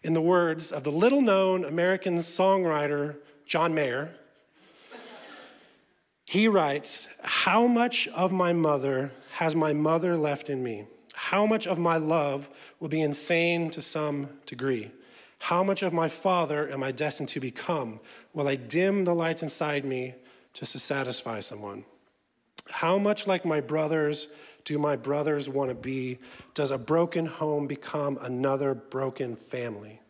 in 0.01 0.13
the 0.13 0.21
words 0.21 0.71
of 0.71 0.83
the 0.83 0.91
little 0.91 1.21
known 1.21 1.63
American 1.63 2.17
songwriter 2.17 3.17
John 3.45 3.73
Mayer, 3.75 4.15
he 6.25 6.47
writes, 6.47 7.07
How 7.23 7.67
much 7.67 8.07
of 8.09 8.31
my 8.31 8.51
mother 8.53 9.11
has 9.33 9.55
my 9.55 9.73
mother 9.73 10.17
left 10.17 10.49
in 10.49 10.63
me? 10.63 10.87
How 11.13 11.45
much 11.45 11.67
of 11.67 11.77
my 11.77 11.97
love 11.97 12.49
will 12.79 12.89
be 12.89 13.01
insane 13.01 13.69
to 13.69 13.81
some 13.81 14.29
degree? 14.47 14.91
How 15.45 15.61
much 15.61 15.83
of 15.83 15.93
my 15.93 16.07
father 16.07 16.67
am 16.71 16.81
I 16.81 16.91
destined 16.91 17.29
to 17.29 17.39
become? 17.39 17.99
Will 18.33 18.47
I 18.47 18.55
dim 18.55 19.05
the 19.05 19.13
lights 19.13 19.43
inside 19.43 19.85
me 19.85 20.15
just 20.53 20.71
to 20.71 20.79
satisfy 20.79 21.39
someone? 21.39 21.85
How 22.71 22.97
much 22.97 23.27
like 23.27 23.45
my 23.45 23.61
brothers 23.61 24.27
do 24.63 24.79
my 24.79 24.95
brothers 24.95 25.47
want 25.47 25.69
to 25.69 25.75
be? 25.75 26.17
Does 26.55 26.71
a 26.71 26.79
broken 26.79 27.27
home 27.27 27.67
become 27.67 28.17
another 28.23 28.73
broken 28.73 29.35
family? 29.35 30.01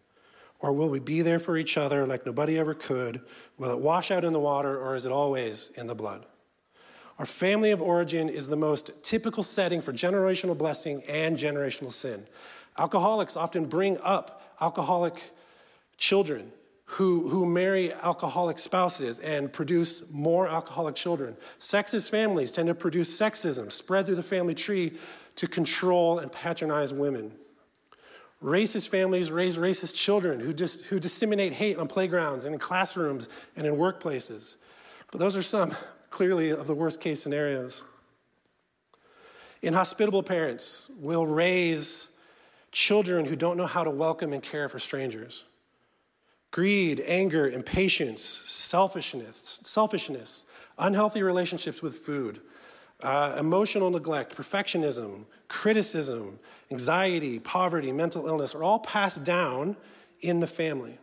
Or 0.62 0.72
will 0.72 0.88
we 0.88 1.00
be 1.00 1.22
there 1.22 1.40
for 1.40 1.58
each 1.58 1.78
other 1.78 2.06
like 2.06 2.26
nobody 2.26 2.58
ever 2.58 2.74
could? 2.74 3.20
Will 3.58 3.72
it 3.72 3.80
wash 3.80 4.12
out 4.12 4.24
in 4.24 4.32
the 4.32 4.40
water 4.40 4.80
or 4.80 4.96
is 4.96 5.06
it 5.06 5.12
always 5.12 5.70
in 5.72 5.88
the 5.88 5.96
blood? 5.96 6.26
Our 7.20 7.26
family 7.26 7.72
of 7.72 7.82
origin 7.82 8.30
is 8.30 8.48
the 8.48 8.56
most 8.56 9.04
typical 9.04 9.44
setting 9.44 9.82
for 9.82 9.92
generational 9.92 10.58
blessing 10.58 11.04
and 11.10 11.38
generational 11.38 11.92
sin. 11.92 12.26
Alcoholics 12.78 13.36
often 13.36 13.66
bring 13.66 13.98
up 13.98 14.42
alcoholic 14.66 15.32
children 15.98 16.52
who, 16.86 17.30
who 17.30 17.46
marry 17.46 17.94
alcoholic 17.94 18.58
spouses 18.58 19.20
and 19.20 19.54
produce 19.54 20.10
more 20.12 20.48
alcoholic 20.48 20.96
children. 20.96 21.38
Sexist 21.60 22.10
families 22.10 22.52
tend 22.52 22.68
to 22.68 22.76
produce 22.76 23.16
sexism 23.16 23.72
spread 23.72 24.08
through 24.08 24.16
the 24.16 24.24
family 24.24 24.56
tree 24.56 24.94
to 25.36 25.48
control 25.48 26.18
and 26.18 26.32
patronize 26.32 26.92
women. 26.94 27.32
Racist 28.44 28.90
families 28.90 29.32
raise 29.32 29.58
racist 29.58 29.96
children 29.96 30.40
who, 30.40 30.52
dis, 30.52 30.84
who 30.86 31.00
disseminate 31.00 31.54
hate 31.54 31.78
on 31.78 31.88
playgrounds 31.88 32.46
and 32.46 32.54
in 32.54 32.60
classrooms 32.60 33.30
and 33.56 33.68
in 33.68 33.76
workplaces. 33.76 34.56
But 35.12 35.20
those 35.20 35.38
are 35.38 35.44
some, 35.44 35.76
clearly, 36.10 36.50
of 36.50 36.66
the 36.66 36.76
worst 36.76 37.00
case 37.02 37.22
scenarios. 37.22 37.84
Inhospitable 39.62 40.24
parents 40.24 40.90
will 41.00 41.28
raise 41.28 42.15
children 42.76 43.24
who 43.24 43.38
don't 43.38 43.56
know 43.56 43.66
how 43.66 43.86
to 43.86 43.90
welcome 43.90 44.34
and 44.34 44.44
care 44.44 44.68
for 44.68 44.80
strangers. 44.80 45.46
Greed, 46.52 47.02
anger, 47.06 47.50
impatience, 47.50 48.22
selfishness, 48.22 49.62
selfishness, 49.64 50.44
unhealthy 50.78 51.24
relationships 51.24 51.82
with 51.82 52.00
food, 52.00 52.42
uh, 53.02 53.38
emotional 53.40 53.90
neglect, 53.90 54.36
perfectionism, 54.36 55.24
criticism, 55.48 56.38
anxiety, 56.70 57.40
poverty, 57.40 57.94
mental 57.94 58.28
illness 58.28 58.54
are 58.54 58.64
all 58.64 58.80
passed 58.80 59.24
down 59.24 59.78
in 60.20 60.42
the 60.42 60.48
family. 60.48 60.98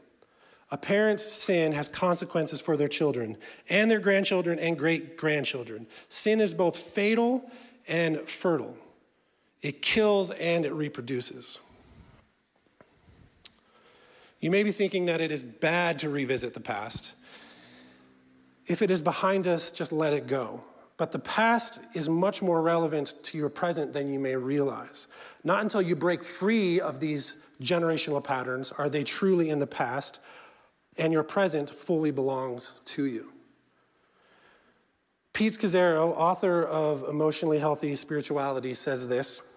A 0.70 0.76
parent's 0.76 1.24
sin 1.24 1.72
has 1.72 1.88
consequences 1.88 2.60
for 2.60 2.76
their 2.76 2.88
children 2.88 3.38
and 3.70 3.90
their 3.90 3.98
grandchildren 3.98 4.58
and 4.58 4.78
great 4.78 5.16
grandchildren. 5.16 5.86
Sin 6.10 6.38
is 6.38 6.52
both 6.52 6.76
fatal 6.76 7.50
and 7.88 8.20
fertile. 8.28 8.76
It 9.62 9.80
kills 9.80 10.30
and 10.32 10.66
it 10.66 10.72
reproduces. 10.72 11.60
You 14.40 14.50
may 14.50 14.64
be 14.64 14.72
thinking 14.72 15.06
that 15.06 15.20
it 15.20 15.30
is 15.30 15.44
bad 15.44 16.00
to 16.00 16.08
revisit 16.08 16.52
the 16.52 16.60
past. 16.60 17.14
If 18.66 18.82
it 18.82 18.90
is 18.90 19.00
behind 19.00 19.46
us, 19.46 19.70
just 19.70 19.92
let 19.92 20.12
it 20.12 20.26
go. 20.26 20.62
But 20.96 21.12
the 21.12 21.20
past 21.20 21.80
is 21.94 22.08
much 22.08 22.42
more 22.42 22.60
relevant 22.60 23.14
to 23.24 23.38
your 23.38 23.48
present 23.48 23.92
than 23.92 24.12
you 24.12 24.18
may 24.18 24.36
realize. 24.36 25.08
Not 25.44 25.60
until 25.60 25.80
you 25.80 25.96
break 25.96 26.24
free 26.24 26.80
of 26.80 27.00
these 27.00 27.42
generational 27.60 28.22
patterns 28.22 28.72
are 28.72 28.88
they 28.88 29.04
truly 29.04 29.50
in 29.50 29.60
the 29.60 29.66
past, 29.66 30.18
and 30.98 31.12
your 31.12 31.22
present 31.22 31.70
fully 31.70 32.10
belongs 32.10 32.80
to 32.86 33.04
you. 33.04 33.32
Pete 35.32 35.52
Scazzero, 35.52 36.12
author 36.16 36.64
of 36.64 37.04
Emotionally 37.08 37.58
Healthy 37.58 37.96
Spirituality, 37.96 38.74
says 38.74 39.08
this 39.08 39.51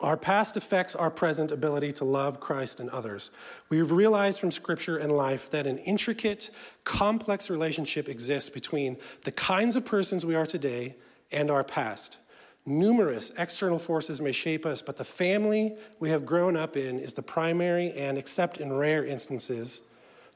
Our 0.00 0.16
past 0.16 0.56
affects 0.56 0.94
our 0.94 1.10
present 1.10 1.50
ability 1.50 1.92
to 1.94 2.04
love 2.04 2.38
Christ 2.38 2.78
and 2.78 2.88
others. 2.90 3.32
We've 3.68 3.90
realized 3.90 4.38
from 4.38 4.52
Scripture 4.52 4.96
and 4.96 5.10
life 5.10 5.50
that 5.50 5.66
an 5.66 5.78
intricate, 5.78 6.50
complex 6.84 7.50
relationship 7.50 8.08
exists 8.08 8.48
between 8.48 8.96
the 9.24 9.32
kinds 9.32 9.74
of 9.74 9.84
persons 9.84 10.24
we 10.24 10.36
are 10.36 10.46
today 10.46 10.94
and 11.32 11.50
our 11.50 11.64
past. 11.64 12.18
Numerous 12.64 13.32
external 13.38 13.78
forces 13.78 14.20
may 14.20 14.30
shape 14.30 14.64
us, 14.64 14.82
but 14.82 14.98
the 14.98 15.04
family 15.04 15.76
we 15.98 16.10
have 16.10 16.24
grown 16.24 16.56
up 16.56 16.76
in 16.76 17.00
is 17.00 17.14
the 17.14 17.22
primary 17.22 17.90
and, 17.92 18.16
except 18.16 18.58
in 18.58 18.72
rare 18.72 19.04
instances, 19.04 19.82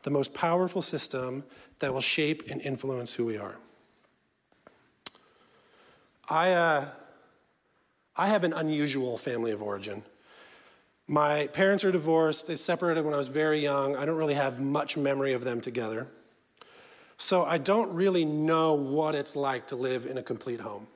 the 0.02 0.10
most 0.10 0.34
powerful 0.34 0.82
system 0.82 1.44
that 1.78 1.92
will 1.92 2.00
shape 2.00 2.42
and 2.50 2.60
influence 2.62 3.14
who 3.14 3.26
we 3.26 3.38
are. 3.38 3.58
I, 6.28 6.52
uh, 6.52 6.86
I 8.16 8.28
have 8.28 8.44
an 8.44 8.52
unusual 8.52 9.16
family 9.16 9.52
of 9.52 9.62
origin. 9.62 10.02
My 11.08 11.46
parents 11.48 11.84
are 11.84 11.90
divorced. 11.90 12.46
They 12.46 12.56
separated 12.56 13.04
when 13.04 13.14
I 13.14 13.16
was 13.16 13.28
very 13.28 13.60
young. 13.60 13.96
I 13.96 14.04
don't 14.04 14.16
really 14.16 14.34
have 14.34 14.60
much 14.60 14.96
memory 14.96 15.32
of 15.32 15.44
them 15.44 15.60
together. 15.60 16.06
So 17.16 17.44
I 17.44 17.58
don't 17.58 17.92
really 17.92 18.24
know 18.24 18.74
what 18.74 19.14
it's 19.14 19.36
like 19.36 19.66
to 19.68 19.76
live 19.76 20.06
in 20.06 20.18
a 20.18 20.22
complete 20.22 20.60
home. 20.60 20.86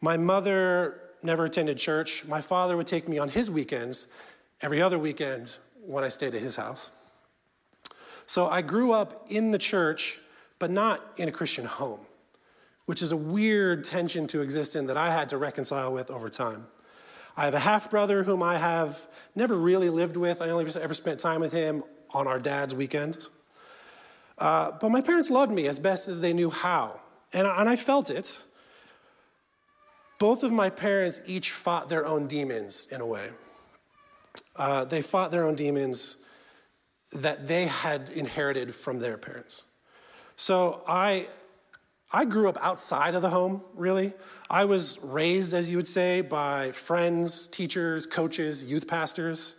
My 0.00 0.16
mother 0.16 1.00
never 1.22 1.44
attended 1.44 1.78
church. 1.78 2.24
My 2.26 2.40
father 2.40 2.76
would 2.76 2.86
take 2.86 3.08
me 3.08 3.18
on 3.18 3.28
his 3.28 3.50
weekends 3.50 4.08
every 4.60 4.80
other 4.82 4.98
weekend 4.98 5.50
when 5.84 6.04
I 6.04 6.08
stayed 6.08 6.34
at 6.34 6.42
his 6.42 6.56
house. 6.56 6.90
So 8.26 8.48
I 8.48 8.62
grew 8.62 8.92
up 8.92 9.26
in 9.28 9.50
the 9.50 9.58
church, 9.58 10.20
but 10.58 10.70
not 10.70 11.00
in 11.16 11.28
a 11.28 11.32
Christian 11.32 11.64
home 11.64 12.00
which 12.86 13.02
is 13.02 13.12
a 13.12 13.16
weird 13.16 13.84
tension 13.84 14.26
to 14.28 14.40
exist 14.40 14.76
in 14.76 14.86
that 14.86 14.96
I 14.96 15.12
had 15.12 15.28
to 15.30 15.38
reconcile 15.38 15.92
with 15.92 16.10
over 16.10 16.28
time. 16.28 16.66
I 17.36 17.44
have 17.44 17.54
a 17.54 17.60
half 17.60 17.90
brother 17.90 18.24
whom 18.24 18.42
I 18.42 18.58
have 18.58 19.06
never 19.34 19.54
really 19.54 19.88
lived 19.88 20.16
with. 20.16 20.42
I 20.42 20.50
only 20.50 20.66
ever 20.80 20.94
spent 20.94 21.20
time 21.20 21.40
with 21.40 21.52
him 21.52 21.82
on 22.10 22.26
our 22.26 22.38
dad's 22.38 22.74
weekends. 22.74 23.30
Uh, 24.38 24.72
but 24.80 24.90
my 24.90 25.00
parents 25.00 25.30
loved 25.30 25.52
me 25.52 25.66
as 25.66 25.78
best 25.78 26.08
as 26.08 26.20
they 26.20 26.32
knew 26.32 26.50
how, 26.50 27.00
and, 27.32 27.46
and 27.46 27.68
I 27.68 27.76
felt 27.76 28.10
it. 28.10 28.42
Both 30.18 30.42
of 30.42 30.52
my 30.52 30.70
parents 30.70 31.20
each 31.26 31.50
fought 31.50 31.88
their 31.88 32.06
own 32.06 32.26
demons 32.26 32.88
in 32.90 33.00
a 33.00 33.06
way. 33.06 33.30
Uh, 34.56 34.84
they 34.84 35.02
fought 35.02 35.30
their 35.30 35.44
own 35.44 35.54
demons 35.54 36.18
that 37.12 37.46
they 37.46 37.66
had 37.66 38.10
inherited 38.10 38.74
from 38.74 39.00
their 39.00 39.18
parents. 39.18 39.66
So 40.36 40.82
I 40.86 41.28
I 42.14 42.26
grew 42.26 42.48
up 42.48 42.58
outside 42.60 43.14
of 43.14 43.22
the 43.22 43.30
home, 43.30 43.62
really. 43.74 44.12
I 44.50 44.66
was 44.66 44.98
raised, 45.02 45.54
as 45.54 45.70
you 45.70 45.78
would 45.78 45.88
say, 45.88 46.20
by 46.20 46.70
friends, 46.72 47.46
teachers, 47.46 48.04
coaches, 48.06 48.64
youth 48.64 48.86
pastors. 48.86 49.54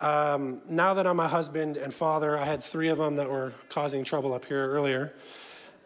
Um, 0.00 0.60
now 0.68 0.92
that 0.94 1.06
I'm 1.06 1.20
a 1.20 1.28
husband 1.28 1.78
and 1.78 1.92
father, 1.92 2.36
I 2.36 2.44
had 2.44 2.62
three 2.62 2.88
of 2.88 2.98
them 2.98 3.16
that 3.16 3.30
were 3.30 3.54
causing 3.70 4.04
trouble 4.04 4.34
up 4.34 4.44
here 4.44 4.70
earlier. 4.70 5.14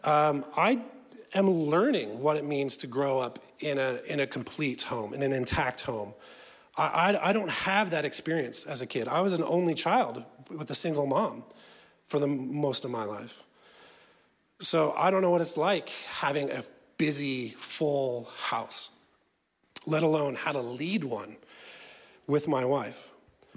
Um, 0.02 0.44
I 0.56 0.82
am 1.32 1.48
learning 1.48 2.20
what 2.20 2.36
it 2.36 2.44
means 2.44 2.76
to 2.78 2.88
grow 2.88 3.20
up 3.20 3.38
in 3.60 3.78
a, 3.78 4.00
in 4.06 4.18
a 4.18 4.26
complete 4.26 4.82
home, 4.82 5.14
in 5.14 5.22
an 5.22 5.32
intact 5.32 5.82
home. 5.82 6.12
I, 6.76 7.12
I, 7.12 7.30
I 7.30 7.32
don't 7.32 7.50
have 7.50 7.90
that 7.90 8.04
experience 8.04 8.66
as 8.66 8.80
a 8.80 8.86
kid. 8.86 9.06
I 9.06 9.20
was 9.20 9.32
an 9.32 9.44
only 9.44 9.74
child 9.74 10.24
with 10.50 10.70
a 10.72 10.74
single 10.74 11.06
mom 11.06 11.44
for 12.04 12.18
the 12.18 12.26
most 12.26 12.84
of 12.84 12.90
my 12.90 13.04
life. 13.04 13.44
So 14.60 14.94
I 14.96 15.10
don't 15.10 15.22
know 15.22 15.30
what 15.30 15.40
it's 15.40 15.56
like 15.56 15.88
having 15.88 16.50
a 16.50 16.64
busy, 16.96 17.50
full 17.50 18.30
house, 18.44 18.90
let 19.86 20.02
alone 20.02 20.34
how 20.34 20.52
to 20.52 20.60
lead 20.60 21.04
one 21.04 21.36
with 22.26 22.48
my 22.48 22.64
wife. 22.64 23.10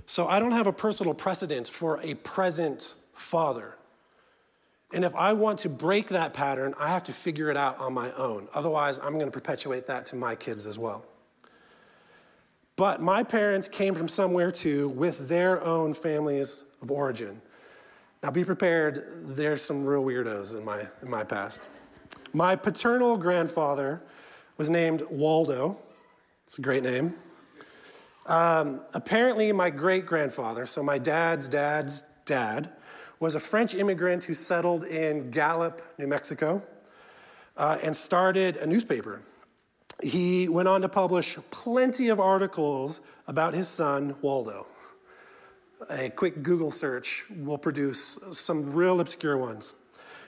So 0.06 0.28
I 0.28 0.40
don't 0.40 0.52
have 0.52 0.68
a 0.68 0.74
personal 0.74 1.14
precedent 1.14 1.68
for 1.68 2.00
a 2.02 2.16
present 2.16 2.96
father. 3.14 3.76
And 4.94 5.04
if 5.04 5.16
I 5.16 5.34
want 5.34 5.60
to 5.60 5.70
break 5.70 6.10
that 6.10 6.34
pattern, 6.34 6.74
I 6.80 6.90
have 6.90 7.04
to 7.06 7.14
figure 7.14 7.50
it 7.50 7.58
out 7.58 7.78
on 7.80 7.94
my 7.94 8.12
own. 8.14 8.48
Otherwise, 8.54 9.00
I'm 9.00 9.14
going 9.14 9.26
to 9.26 9.32
perpetuate 9.32 9.86
that 9.88 10.06
to 10.08 10.16
my 10.16 10.36
kids 10.36 10.66
as 10.66 10.80
well. 10.80 11.06
But 12.78 13.02
my 13.02 13.24
parents 13.24 13.68
came 13.68 13.96
from 13.96 14.08
somewhere 14.08 14.52
too 14.52 14.90
with 14.90 15.28
their 15.28 15.62
own 15.64 15.94
families 15.94 16.64
of 16.82 16.92
origin. 16.92 17.42
Now 18.28 18.32
be 18.32 18.44
prepared, 18.44 19.06
there's 19.38 19.62
some 19.62 19.86
real 19.86 20.04
weirdos 20.04 20.54
in 20.54 20.66
my, 20.66 20.82
in 21.02 21.10
my 21.10 21.24
past. 21.24 21.64
My 22.34 22.58
paternal 22.58 23.16
grandfather 23.16 24.02
was 24.58 24.70
named 24.70 25.02
Waldo. 25.10 25.78
It's 26.44 26.58
a 26.58 26.62
great 26.62 26.84
name. 26.84 27.14
Um, 28.26 28.82
apparently, 28.94 29.54
my 29.54 29.70
great 29.70 30.06
grandfather, 30.06 30.66
so 30.66 30.84
my 30.84 30.98
dad's 30.98 31.48
dad's 31.48 32.04
dad, 32.26 32.72
was 33.22 33.36
a 33.36 33.40
French 33.40 33.74
immigrant 33.74 34.26
who 34.26 34.34
settled 34.34 34.84
in 34.84 35.32
Gallup, 35.32 35.82
New 35.98 36.08
Mexico, 36.08 36.62
uh, 37.56 37.78
and 37.82 37.96
started 37.96 38.58
a 38.58 38.68
newspaper. 38.68 39.22
He 40.04 40.50
went 40.50 40.68
on 40.68 40.82
to 40.82 40.90
publish 40.90 41.38
plenty 41.50 42.10
of 42.10 42.20
articles 42.20 43.00
about 43.26 43.54
his 43.54 43.70
son, 43.70 44.18
Waldo. 44.22 44.68
A 45.90 46.10
quick 46.10 46.42
Google 46.42 46.72
search 46.72 47.24
will 47.30 47.58
produce 47.58 48.20
some 48.32 48.74
real 48.74 49.00
obscure 49.00 49.38
ones. 49.38 49.74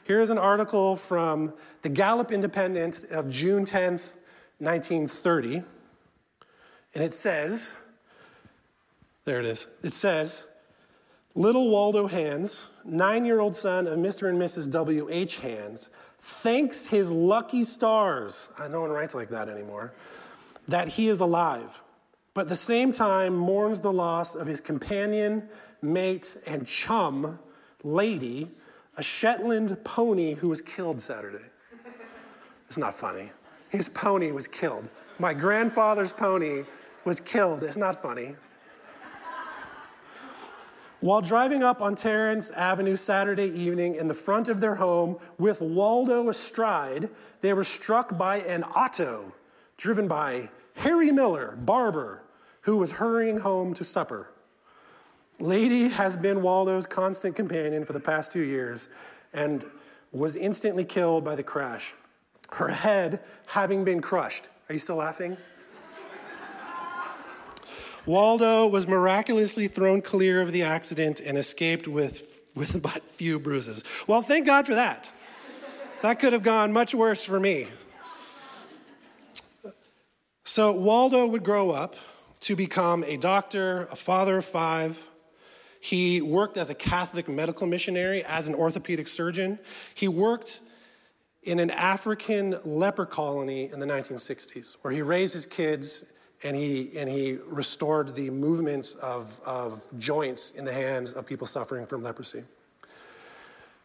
Here's 0.04 0.30
an 0.30 0.38
article 0.38 0.96
from 0.96 1.54
the 1.82 1.90
Gallup 1.90 2.32
Independent 2.32 3.06
of 3.12 3.30
June 3.30 3.66
10th, 3.66 4.16
1930, 4.60 5.64
and 6.96 7.04
it 7.04 7.14
says, 7.14 7.74
there 9.26 9.40
it 9.40 9.46
is. 9.46 9.68
It 9.84 9.94
says, 9.94 10.48
Little 11.36 11.70
Waldo 11.70 12.08
Hands, 12.08 12.70
nine 12.86 13.26
year 13.26 13.40
old 13.40 13.56
son 13.56 13.88
of 13.88 13.98
Mr. 13.98 14.30
and 14.30 14.40
Mrs. 14.40 14.72
W.H. 14.72 15.40
Hands, 15.40 15.90
thanks 16.20 16.88
his 16.88 17.12
lucky 17.12 17.64
stars, 17.64 18.50
no 18.70 18.82
one 18.82 18.90
writes 18.92 19.16
like 19.16 19.30
that 19.30 19.50
anymore, 19.50 19.94
that 20.68 20.88
he 20.88 21.10
is 21.10 21.22
alive, 21.22 21.82
but 22.40 22.44
at 22.44 22.48
the 22.48 22.56
same 22.56 22.94
time 22.94 23.36
mourns 23.36 23.82
the 23.82 23.92
loss 23.92 24.34
of 24.34 24.48
his 24.48 24.62
companion, 24.62 25.44
mate, 25.82 26.38
and 26.48 26.66
chum, 26.66 27.38
Lady, 27.84 28.50
a 28.96 29.04
Shetland 29.04 29.78
pony 29.84 30.36
who 30.36 30.48
was 30.48 30.62
killed 30.62 31.02
Saturday. 31.02 31.44
It's 32.66 32.78
not 32.78 32.94
funny. 32.94 33.30
His 33.68 33.90
pony 33.90 34.32
was 34.32 34.48
killed. 34.48 34.88
My 35.20 35.34
grandfather's 35.34 36.14
pony 36.14 36.64
was 37.04 37.20
killed. 37.20 37.62
It's 37.62 37.76
not 37.76 38.02
funny. 38.02 38.38
While 41.02 41.20
driving 41.20 41.62
up 41.62 41.82
on 41.82 41.94
Terrence 41.94 42.52
Avenue 42.52 42.96
Saturday 42.96 43.48
evening 43.48 43.96
in 43.96 44.08
the 44.08 44.14
front 44.14 44.48
of 44.48 44.62
their 44.62 44.76
home 44.76 45.18
with 45.40 45.60
Waldo 45.60 46.30
astride, 46.30 47.10
they 47.42 47.52
were 47.52 47.66
struck 47.66 48.18
by 48.18 48.38
an 48.38 48.64
auto 48.64 49.34
driven 49.76 50.08
by 50.08 50.50
Harry 50.76 51.12
Miller, 51.12 51.58
barber, 51.58 52.24
who 52.70 52.78
was 52.78 52.92
hurrying 52.92 53.40
home 53.40 53.74
to 53.74 53.84
supper. 53.84 54.30
Lady 55.40 55.88
has 55.88 56.16
been 56.16 56.44
Waldo's 56.44 56.86
constant 56.86 57.36
companion 57.36 57.84
for 57.84 57.94
the 57.94 58.00
past 58.00 58.32
two 58.32 58.44
years 58.44 58.90
and 59.34 59.66
was 60.12 60.36
instantly 60.36 60.86
killed 60.86 61.26
by 61.26 61.36
the 61.36 61.42
crash, 61.42 61.96
her 62.52 62.68
head 62.68 63.22
having 63.48 63.84
been 63.84 64.00
crushed. 64.02 64.50
Are 64.70 64.74
you 64.74 64.78
still 64.78 64.98
laughing? 64.98 65.36
Waldo 68.06 68.68
was 68.68 68.88
miraculously 68.88 69.68
thrown 69.68 70.04
clear 70.04 70.40
of 70.40 70.52
the 70.52 70.62
accident 70.62 71.20
and 71.22 71.40
escaped 71.40 71.88
with, 71.88 72.40
with 72.54 72.84
but 72.84 73.04
few 73.04 73.40
bruises. 73.40 73.84
Well, 74.06 74.22
thank 74.22 74.46
God 74.46 74.68
for 74.68 74.76
that. 74.76 75.12
That 76.04 76.20
could 76.20 76.34
have 76.34 76.44
gone 76.44 76.72
much 76.72 76.94
worse 76.94 77.24
for 77.24 77.40
me. 77.40 77.66
So, 80.44 80.72
Waldo 80.72 81.26
would 81.26 81.44
grow 81.44 81.72
up 81.72 81.96
to 82.42 82.56
become 82.56 83.04
a 83.04 83.18
doctor, 83.18 83.88
a 83.92 83.96
father 83.96 84.38
of 84.38 84.46
five. 84.46 85.08
He 85.80 86.22
worked 86.22 86.58
as 86.58 86.70
a 86.70 86.76
Catholic 86.76 87.28
medical 87.28 87.68
missionary, 87.68 88.24
as 88.26 88.48
an 88.48 88.56
orthopedic 88.56 89.08
surgeon. 89.08 89.60
He 89.94 90.08
worked 90.08 90.62
in 91.44 91.60
an 91.60 91.72
African 91.72 92.58
leper 92.66 93.06
colony 93.06 93.72
in 93.72 93.80
the 93.80 93.86
1960s, 93.86 94.78
where 94.82 94.94
he 94.94 95.02
raised 95.02 95.34
his 95.34 95.46
kids 95.46 96.12
and 96.44 96.56
he, 96.56 96.92
and 96.98 97.10
he 97.10 97.38
restored 97.46 98.16
the 98.16 98.30
movements 98.30 98.96
of, 98.96 99.40
of 99.46 99.84
joints 99.98 100.52
in 100.52 100.66
the 100.66 100.72
hands 100.72 101.14
of 101.14 101.26
people 101.26 101.48
suffering 101.48 101.86
from 101.86 102.02
leprosy. 102.04 102.44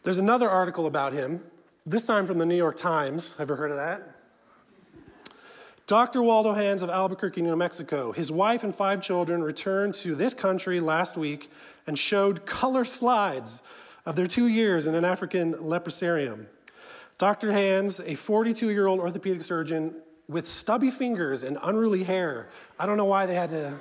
There's 0.02 0.18
another 0.18 0.48
article 0.48 0.86
about 0.86 1.12
him, 1.12 1.40
this 1.86 2.07
time 2.07 2.26
from 2.26 2.38
the 2.38 2.46
New 2.46 2.57
York 2.57 2.76
Times. 2.76 3.36
Have 3.36 3.48
you 3.48 3.57
heard 3.57 3.70
of 3.70 3.76
that? 3.76 4.13
Dr. 5.87 6.22
Waldo 6.22 6.55
Hands 6.55 6.80
of 6.80 6.89
Albuquerque, 6.89 7.43
New 7.43 7.55
Mexico. 7.57 8.11
His 8.12 8.32
wife 8.32 8.64
and 8.64 8.74
five 8.74 9.03
children 9.03 9.43
returned 9.43 9.93
to 9.97 10.14
this 10.14 10.32
country 10.32 10.80
last 10.80 11.18
week 11.18 11.51
and 11.87 11.99
showed 11.99 12.47
color 12.47 12.87
slides 12.87 13.62
of 14.07 14.16
their 14.16 14.26
two 14.26 14.47
years 14.47 14.87
in 14.87 14.95
an 14.95 15.05
African 15.05 15.53
leprosarium. 15.55 16.47
Dr. 17.18 17.53
Hands, 17.53 18.01
a 18.01 18.14
42 18.14 18.70
year 18.70 18.87
old 18.87 18.99
orthopedic 18.99 19.43
surgeon, 19.43 19.95
with 20.26 20.49
stubby 20.49 20.91
fingers 20.91 21.43
and 21.43 21.59
unruly 21.62 22.03
hair. 22.03 22.49
I 22.78 22.87
don't 22.87 22.97
know 22.97 23.05
why 23.05 23.26
they 23.26 23.35
had 23.35 23.51
to. 23.51 23.74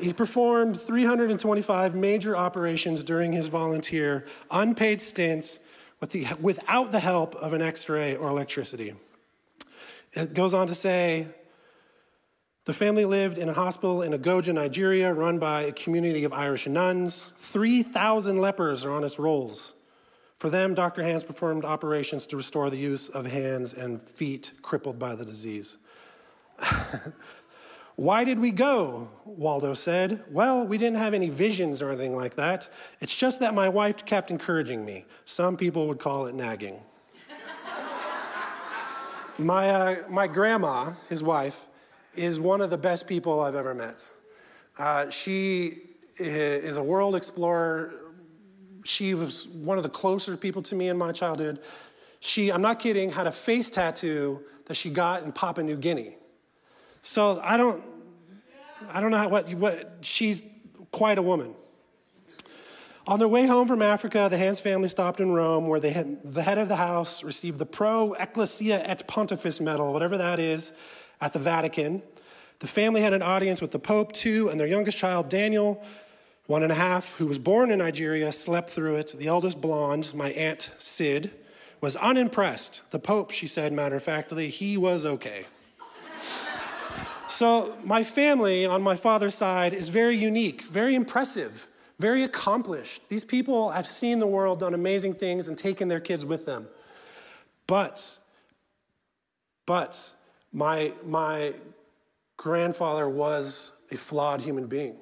He 0.00 0.12
performed 0.12 0.80
325 0.80 1.96
major 1.96 2.36
operations 2.36 3.02
during 3.02 3.32
his 3.32 3.48
volunteer, 3.48 4.26
unpaid 4.48 5.00
stints 5.00 5.58
with 5.98 6.10
the, 6.10 6.26
without 6.40 6.92
the 6.92 7.00
help 7.00 7.34
of 7.34 7.52
an 7.52 7.62
x 7.62 7.88
ray 7.88 8.14
or 8.14 8.28
electricity. 8.28 8.94
It 10.14 10.34
goes 10.34 10.52
on 10.52 10.66
to 10.66 10.74
say 10.74 11.26
the 12.64 12.72
family 12.72 13.04
lived 13.04 13.38
in 13.38 13.48
a 13.48 13.52
hospital 13.52 14.02
in 14.02 14.12
Ogoja, 14.12 14.54
Nigeria, 14.54 15.12
run 15.12 15.38
by 15.38 15.62
a 15.62 15.72
community 15.72 16.22
of 16.24 16.32
Irish 16.32 16.68
nuns. 16.68 17.32
3,000 17.40 18.38
lepers 18.38 18.84
are 18.84 18.92
on 18.92 19.02
its 19.02 19.18
rolls. 19.18 19.74
For 20.36 20.48
them, 20.50 20.74
Dr. 20.74 21.02
Hands 21.02 21.24
performed 21.24 21.64
operations 21.64 22.26
to 22.26 22.36
restore 22.36 22.70
the 22.70 22.76
use 22.76 23.08
of 23.08 23.26
hands 23.26 23.74
and 23.74 24.00
feet 24.00 24.52
crippled 24.60 24.98
by 24.98 25.14
the 25.14 25.24
disease. 25.24 25.78
Why 27.96 28.24
did 28.24 28.38
we 28.38 28.50
go? 28.50 29.08
Waldo 29.24 29.74
said. 29.74 30.22
Well, 30.30 30.66
we 30.66 30.78
didn't 30.78 30.98
have 30.98 31.14
any 31.14 31.28
visions 31.30 31.82
or 31.82 31.90
anything 31.90 32.16
like 32.16 32.36
that. 32.36 32.68
It's 33.00 33.16
just 33.16 33.40
that 33.40 33.54
my 33.54 33.68
wife 33.68 34.04
kept 34.04 34.30
encouraging 34.30 34.84
me. 34.84 35.04
Some 35.24 35.56
people 35.56 35.88
would 35.88 35.98
call 35.98 36.26
it 36.26 36.34
nagging. 36.34 36.80
My, 39.38 39.70
uh, 39.70 39.96
my 40.08 40.26
grandma, 40.26 40.92
his 41.08 41.22
wife, 41.22 41.66
is 42.14 42.38
one 42.38 42.60
of 42.60 42.70
the 42.70 42.78
best 42.78 43.06
people 43.06 43.40
I've 43.40 43.54
ever 43.54 43.74
met. 43.74 44.12
Uh, 44.78 45.10
she 45.10 45.80
is 46.18 46.76
a 46.76 46.82
world 46.82 47.16
explorer, 47.16 48.02
she 48.84 49.14
was 49.14 49.46
one 49.48 49.76
of 49.76 49.82
the 49.82 49.88
closer 49.88 50.36
people 50.36 50.62
to 50.62 50.74
me 50.74 50.88
in 50.88 50.98
my 50.98 51.12
childhood. 51.12 51.60
She, 52.20 52.50
I'm 52.50 52.62
not 52.62 52.78
kidding, 52.78 53.10
had 53.10 53.26
a 53.26 53.32
face 53.32 53.70
tattoo 53.70 54.42
that 54.66 54.74
she 54.74 54.90
got 54.90 55.22
in 55.22 55.32
Papua 55.32 55.64
New 55.64 55.76
Guinea. 55.76 56.16
So 57.02 57.40
I 57.42 57.56
don't, 57.56 57.82
I 58.88 59.00
don't 59.00 59.10
know 59.10 59.18
how, 59.18 59.28
what, 59.28 59.52
what, 59.54 59.98
she's 60.02 60.42
quite 60.90 61.18
a 61.18 61.22
woman. 61.22 61.54
On 63.04 63.18
their 63.18 63.26
way 63.26 63.46
home 63.46 63.66
from 63.66 63.82
Africa, 63.82 64.28
the 64.30 64.38
Hands 64.38 64.58
family 64.60 64.86
stopped 64.86 65.18
in 65.18 65.32
Rome, 65.32 65.66
where 65.66 65.80
had, 65.80 66.22
the 66.22 66.42
head 66.42 66.58
of 66.58 66.68
the 66.68 66.76
house 66.76 67.24
received 67.24 67.58
the 67.58 67.66
Pro 67.66 68.12
Ecclesia 68.12 68.80
et 68.84 69.08
Pontifice 69.08 69.60
medal, 69.60 69.92
whatever 69.92 70.16
that 70.18 70.38
is, 70.38 70.72
at 71.20 71.32
the 71.32 71.40
Vatican. 71.40 72.02
The 72.60 72.68
family 72.68 73.00
had 73.00 73.12
an 73.12 73.20
audience 73.20 73.60
with 73.60 73.72
the 73.72 73.80
Pope, 73.80 74.12
too, 74.12 74.48
and 74.48 74.60
their 74.60 74.68
youngest 74.68 74.96
child, 74.96 75.28
Daniel, 75.28 75.82
one 76.46 76.62
and 76.62 76.70
a 76.70 76.76
half, 76.76 77.16
who 77.16 77.26
was 77.26 77.40
born 77.40 77.72
in 77.72 77.80
Nigeria, 77.80 78.30
slept 78.30 78.70
through 78.70 78.94
it. 78.94 79.14
The 79.18 79.26
eldest 79.26 79.60
blonde, 79.60 80.14
my 80.14 80.30
Aunt 80.30 80.62
Sid, 80.78 81.32
was 81.80 81.96
unimpressed. 81.96 82.88
The 82.92 83.00
Pope, 83.00 83.32
she 83.32 83.48
said 83.48 83.72
matter 83.72 83.96
of 83.96 84.04
factly, 84.04 84.48
he 84.48 84.76
was 84.76 85.04
okay. 85.04 85.46
So, 87.26 87.76
my 87.82 88.04
family 88.04 88.64
on 88.64 88.80
my 88.80 88.94
father's 88.94 89.34
side 89.34 89.72
is 89.72 89.88
very 89.88 90.14
unique, 90.14 90.62
very 90.62 90.94
impressive, 90.94 91.68
very 92.02 92.24
accomplished. 92.24 93.08
These 93.08 93.22
people 93.22 93.70
have 93.70 93.86
seen 93.86 94.18
the 94.18 94.26
world, 94.26 94.58
done 94.58 94.74
amazing 94.74 95.14
things, 95.14 95.46
and 95.46 95.56
taken 95.56 95.86
their 95.86 96.00
kids 96.00 96.26
with 96.26 96.46
them. 96.46 96.66
But, 97.68 98.18
but, 99.66 100.12
my, 100.52 100.92
my 101.04 101.54
grandfather 102.36 103.08
was 103.08 103.72
a 103.92 103.96
flawed 103.96 104.40
human 104.42 104.66
being. 104.66 104.96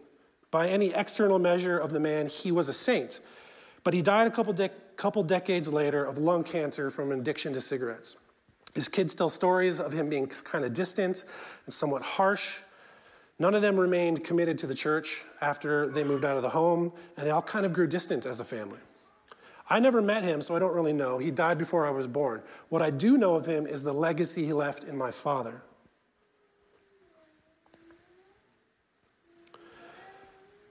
By 0.51 0.69
any 0.69 0.93
external 0.93 1.39
measure 1.39 1.79
of 1.79 1.91
the 1.91 2.01
man, 2.01 2.27
he 2.27 2.53
was 2.53 2.69
a 2.69 2.75
saint. 2.75 3.23
But 3.83 3.95
he 3.95 4.03
died 4.03 4.27
a 4.27 4.31
couple, 4.31 4.53
de- 4.53 4.69
couple 4.97 5.23
decades 5.23 5.73
later 5.73 6.05
of 6.05 6.19
lung 6.19 6.45
cancer 6.45 6.91
from 6.91 7.13
an 7.13 7.21
addiction 7.21 7.55
to 7.55 7.63
cigarettes. 7.63 8.19
His 8.75 8.89
kids 8.89 9.15
tell 9.15 9.31
stories 9.31 9.81
of 9.81 9.91
him 9.93 10.11
being 10.11 10.27
kind 10.27 10.67
of 10.67 10.75
distant 10.75 11.25
and 11.65 11.73
somewhat 11.73 12.03
harsh. 12.03 12.59
None 13.41 13.55
of 13.55 13.63
them 13.63 13.81
remained 13.81 14.23
committed 14.23 14.59
to 14.59 14.67
the 14.67 14.75
church 14.75 15.25
after 15.41 15.89
they 15.89 16.05
moved 16.05 16.27
out 16.27 16.37
of 16.37 16.43
the 16.43 16.51
home, 16.51 16.93
and 17.17 17.27
they 17.27 17.31
all 17.31 17.41
kind 17.41 17.65
of 17.65 17.73
grew 17.73 17.87
distant 17.87 18.27
as 18.27 18.39
a 18.39 18.45
family. 18.45 18.79
I 19.69 19.81
never 19.81 20.03
met 20.03 20.25
him, 20.25 20.43
so 20.43 20.55
I 20.55 20.59
don't 20.59 20.75
really 20.75 20.93
know. 20.93 21.17
He 21.17 21.31
died 21.31 21.57
before 21.57 21.87
I 21.87 21.91
was 21.91 22.07
born. 22.07 22.43
What 22.69 22.83
I 22.83 22.91
do 22.91 23.17
know 23.17 23.37
of 23.37 23.47
him 23.47 23.67
is 23.67 23.83
the 23.83 23.95
legacy 23.95 24.45
he 24.45 24.53
left 24.53 24.85
in 24.85 24.99
my 24.99 25.11
father. 25.11 25.63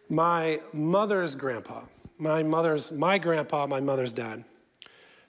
My 0.07 0.61
mother's 0.71 1.33
grandpa, 1.33 1.81
my 2.19 2.43
mother's, 2.43 2.91
my 2.91 3.17
grandpa, 3.17 3.65
my 3.65 3.79
mother's 3.79 4.13
dad, 4.13 4.43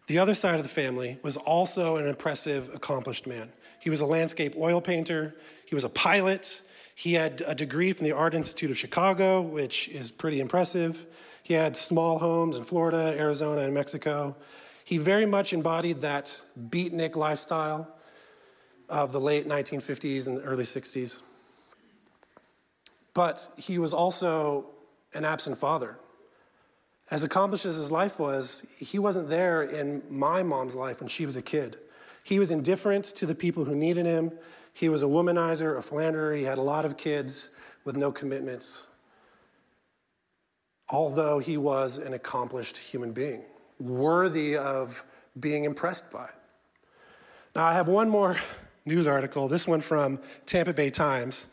the 0.09 0.19
other 0.19 0.35
side 0.35 0.57
of 0.57 0.63
the 0.63 0.69
family 0.69 1.19
was 1.23 1.39
also 1.39 1.97
an 1.97 2.07
impressive, 2.07 2.69
accomplished 2.75 3.27
man. 3.27 3.51
He 3.81 3.89
was 3.89 4.03
a 4.03 4.07
landscape 4.07 4.57
oil 4.59 4.83
painter, 4.83 5.37
he 5.65 5.75
was 5.75 5.85
a 5.85 5.89
pilot, 5.89 6.61
he 7.01 7.15
had 7.15 7.43
a 7.47 7.55
degree 7.55 7.95
from 7.95 8.05
the 8.05 8.13
Art 8.13 8.35
Institute 8.35 8.71
of 8.71 8.77
Chicago, 8.77 9.41
which 9.41 9.89
is 9.89 10.11
pretty 10.11 10.39
impressive. 10.39 11.07
He 11.43 11.55
had 11.55 11.75
small 11.75 12.19
homes 12.19 12.59
in 12.59 12.65
Florida, 12.65 13.15
Arizona, 13.17 13.63
and 13.63 13.73
Mexico. 13.73 14.37
He 14.85 14.99
very 14.99 15.25
much 15.25 15.55
embodied 15.55 16.03
that 16.03 16.43
beatnik 16.69 17.17
lifestyle 17.17 17.89
of 18.91 19.13
the 19.13 19.19
late 19.19 19.49
1950s 19.49 20.27
and 20.27 20.43
early 20.45 20.65
60s. 20.65 21.23
But 23.15 23.49
he 23.57 23.79
was 23.79 23.95
also 23.95 24.67
an 25.15 25.25
absent 25.25 25.57
father. 25.57 25.99
As 27.11 27.25
accomplished 27.25 27.65
as 27.65 27.77
his 27.77 27.91
life 27.91 28.19
was, 28.19 28.67
he 28.77 28.99
wasn't 28.99 29.31
there 29.31 29.63
in 29.63 30.03
my 30.11 30.43
mom's 30.43 30.77
life 30.77 31.01
when 31.01 31.09
she 31.09 31.25
was 31.25 31.37
a 31.37 31.43
kid. 31.43 31.79
He 32.25 32.39
was 32.39 32.51
indifferent 32.51 33.07
to 33.17 33.25
the 33.25 33.35
people 33.35 33.65
who 33.65 33.75
needed 33.75 34.05
him. 34.05 34.33
He 34.73 34.89
was 34.89 35.03
a 35.03 35.07
womanizer, 35.07 35.77
a 35.77 35.83
philanderer. 35.83 36.35
He 36.35 36.45
had 36.45 36.59
a 36.59 36.63
lot 36.63 36.85
of 36.85 36.97
kids 36.97 37.51
with 37.85 37.97
no 37.97 38.13
commitments, 38.13 38.89
although 40.89 41.39
he 41.39 41.57
was 41.57 41.99
an 41.99 42.13
accomplished 42.13 42.77
human 42.77 43.13
being, 43.13 43.43
worthy 43.79 44.57
of 44.57 45.05
being 45.39 45.65
impressed 45.65 46.13
by. 46.13 46.29
Now, 47.55 47.67
I 47.67 47.75
have 47.75 47.89
one 47.89 48.09
more 48.09 48.37
news 48.85 49.07
article, 49.07 49.49
this 49.49 49.67
one 49.67 49.81
from 49.81 50.21
Tampa 50.47 50.73
Bay 50.73 50.91
Times 50.91 51.49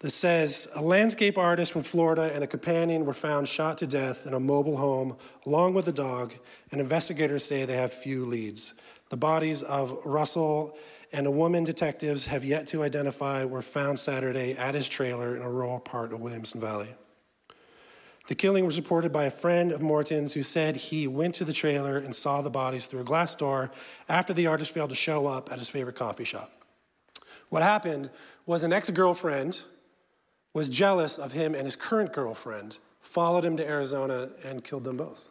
that 0.00 0.10
says 0.10 0.68
a 0.74 0.82
landscape 0.82 1.36
artist 1.36 1.72
from 1.72 1.82
Florida 1.82 2.30
and 2.34 2.42
a 2.42 2.46
companion 2.46 3.04
were 3.04 3.12
found 3.12 3.46
shot 3.46 3.78
to 3.78 3.86
death 3.86 4.26
in 4.26 4.32
a 4.32 4.40
mobile 4.40 4.78
home 4.78 5.16
along 5.46 5.74
with 5.74 5.86
a 5.88 5.92
dog, 5.92 6.34
and 6.72 6.80
investigators 6.80 7.44
say 7.44 7.64
they 7.64 7.76
have 7.76 7.92
few 7.92 8.24
leads. 8.24 8.74
The 9.10 9.16
bodies 9.16 9.62
of 9.62 9.98
Russell 10.04 10.76
and 11.12 11.26
a 11.26 11.30
woman 11.30 11.64
detectives 11.64 12.26
have 12.26 12.44
yet 12.44 12.66
to 12.68 12.82
identify 12.82 13.44
were 13.44 13.62
found 13.62 13.98
Saturday 13.98 14.52
at 14.52 14.74
his 14.74 14.88
trailer 14.88 15.34
in 15.36 15.42
a 15.42 15.50
rural 15.50 15.80
part 15.80 16.12
of 16.12 16.20
Williamson 16.20 16.60
Valley. 16.60 16.94
The 18.28 18.36
killing 18.36 18.64
was 18.64 18.78
reported 18.78 19.12
by 19.12 19.24
a 19.24 19.30
friend 19.30 19.72
of 19.72 19.80
Morton's 19.80 20.34
who 20.34 20.44
said 20.44 20.76
he 20.76 21.08
went 21.08 21.34
to 21.36 21.44
the 21.44 21.52
trailer 21.52 21.98
and 21.98 22.14
saw 22.14 22.42
the 22.42 22.50
bodies 22.50 22.86
through 22.86 23.00
a 23.00 23.04
glass 23.04 23.34
door 23.34 23.72
after 24.08 24.32
the 24.32 24.46
artist 24.46 24.72
failed 24.72 24.90
to 24.90 24.96
show 24.96 25.26
up 25.26 25.50
at 25.50 25.58
his 25.58 25.68
favorite 25.68 25.96
coffee 25.96 26.22
shop. 26.22 26.52
What 27.48 27.64
happened 27.64 28.08
was 28.46 28.62
an 28.62 28.72
ex 28.72 28.88
girlfriend 28.90 29.62
was 30.52 30.68
jealous 30.68 31.18
of 31.18 31.32
him 31.32 31.54
and 31.54 31.64
his 31.64 31.76
current 31.76 32.12
girlfriend, 32.12 32.78
followed 33.00 33.44
him 33.44 33.56
to 33.56 33.66
Arizona, 33.66 34.30
and 34.44 34.62
killed 34.62 34.84
them 34.84 34.96
both. 34.96 35.28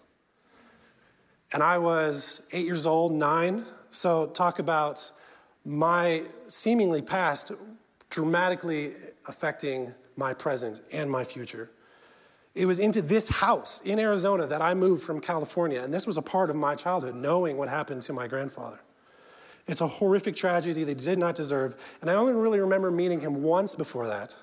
And 1.54 1.64
I 1.64 1.78
was 1.78 2.48
eight 2.52 2.66
years 2.66 2.86
old, 2.86 3.14
nine. 3.14 3.64
So, 3.90 4.28
talk 4.28 4.60
about 4.60 5.12
my 5.70 6.24
seemingly 6.48 7.00
past 7.00 7.52
dramatically 8.10 8.92
affecting 9.28 9.94
my 10.16 10.34
present 10.34 10.82
and 10.92 11.12
my 11.12 11.24
future. 11.24 11.70
It 12.56 12.66
was 12.66 12.80
into 12.80 13.04
this 13.04 13.30
house 13.30 13.80
in 13.82 14.00
Arizona 14.00 14.48
that 14.48 14.64
I 14.64 14.74
moved 14.74 15.04
from 15.04 15.22
California, 15.22 15.80
and 15.84 15.94
this 15.94 16.08
was 16.08 16.18
a 16.18 16.24
part 16.24 16.50
of 16.50 16.56
my 16.56 16.74
childhood, 16.74 17.14
knowing 17.14 17.56
what 17.56 17.70
happened 17.70 18.02
to 18.04 18.14
my 18.14 18.26
grandfather. 18.26 18.80
It's 19.68 19.82
a 19.82 19.88
horrific 19.88 20.36
tragedy 20.36 20.84
they 20.84 20.96
did 20.96 21.20
not 21.20 21.36
deserve, 21.36 21.76
and 22.02 22.10
I 22.10 22.16
only 22.16 22.34
really 22.34 22.60
remember 22.60 22.90
meeting 22.90 23.20
him 23.20 23.44
once 23.44 23.76
before 23.76 24.08
that. 24.08 24.36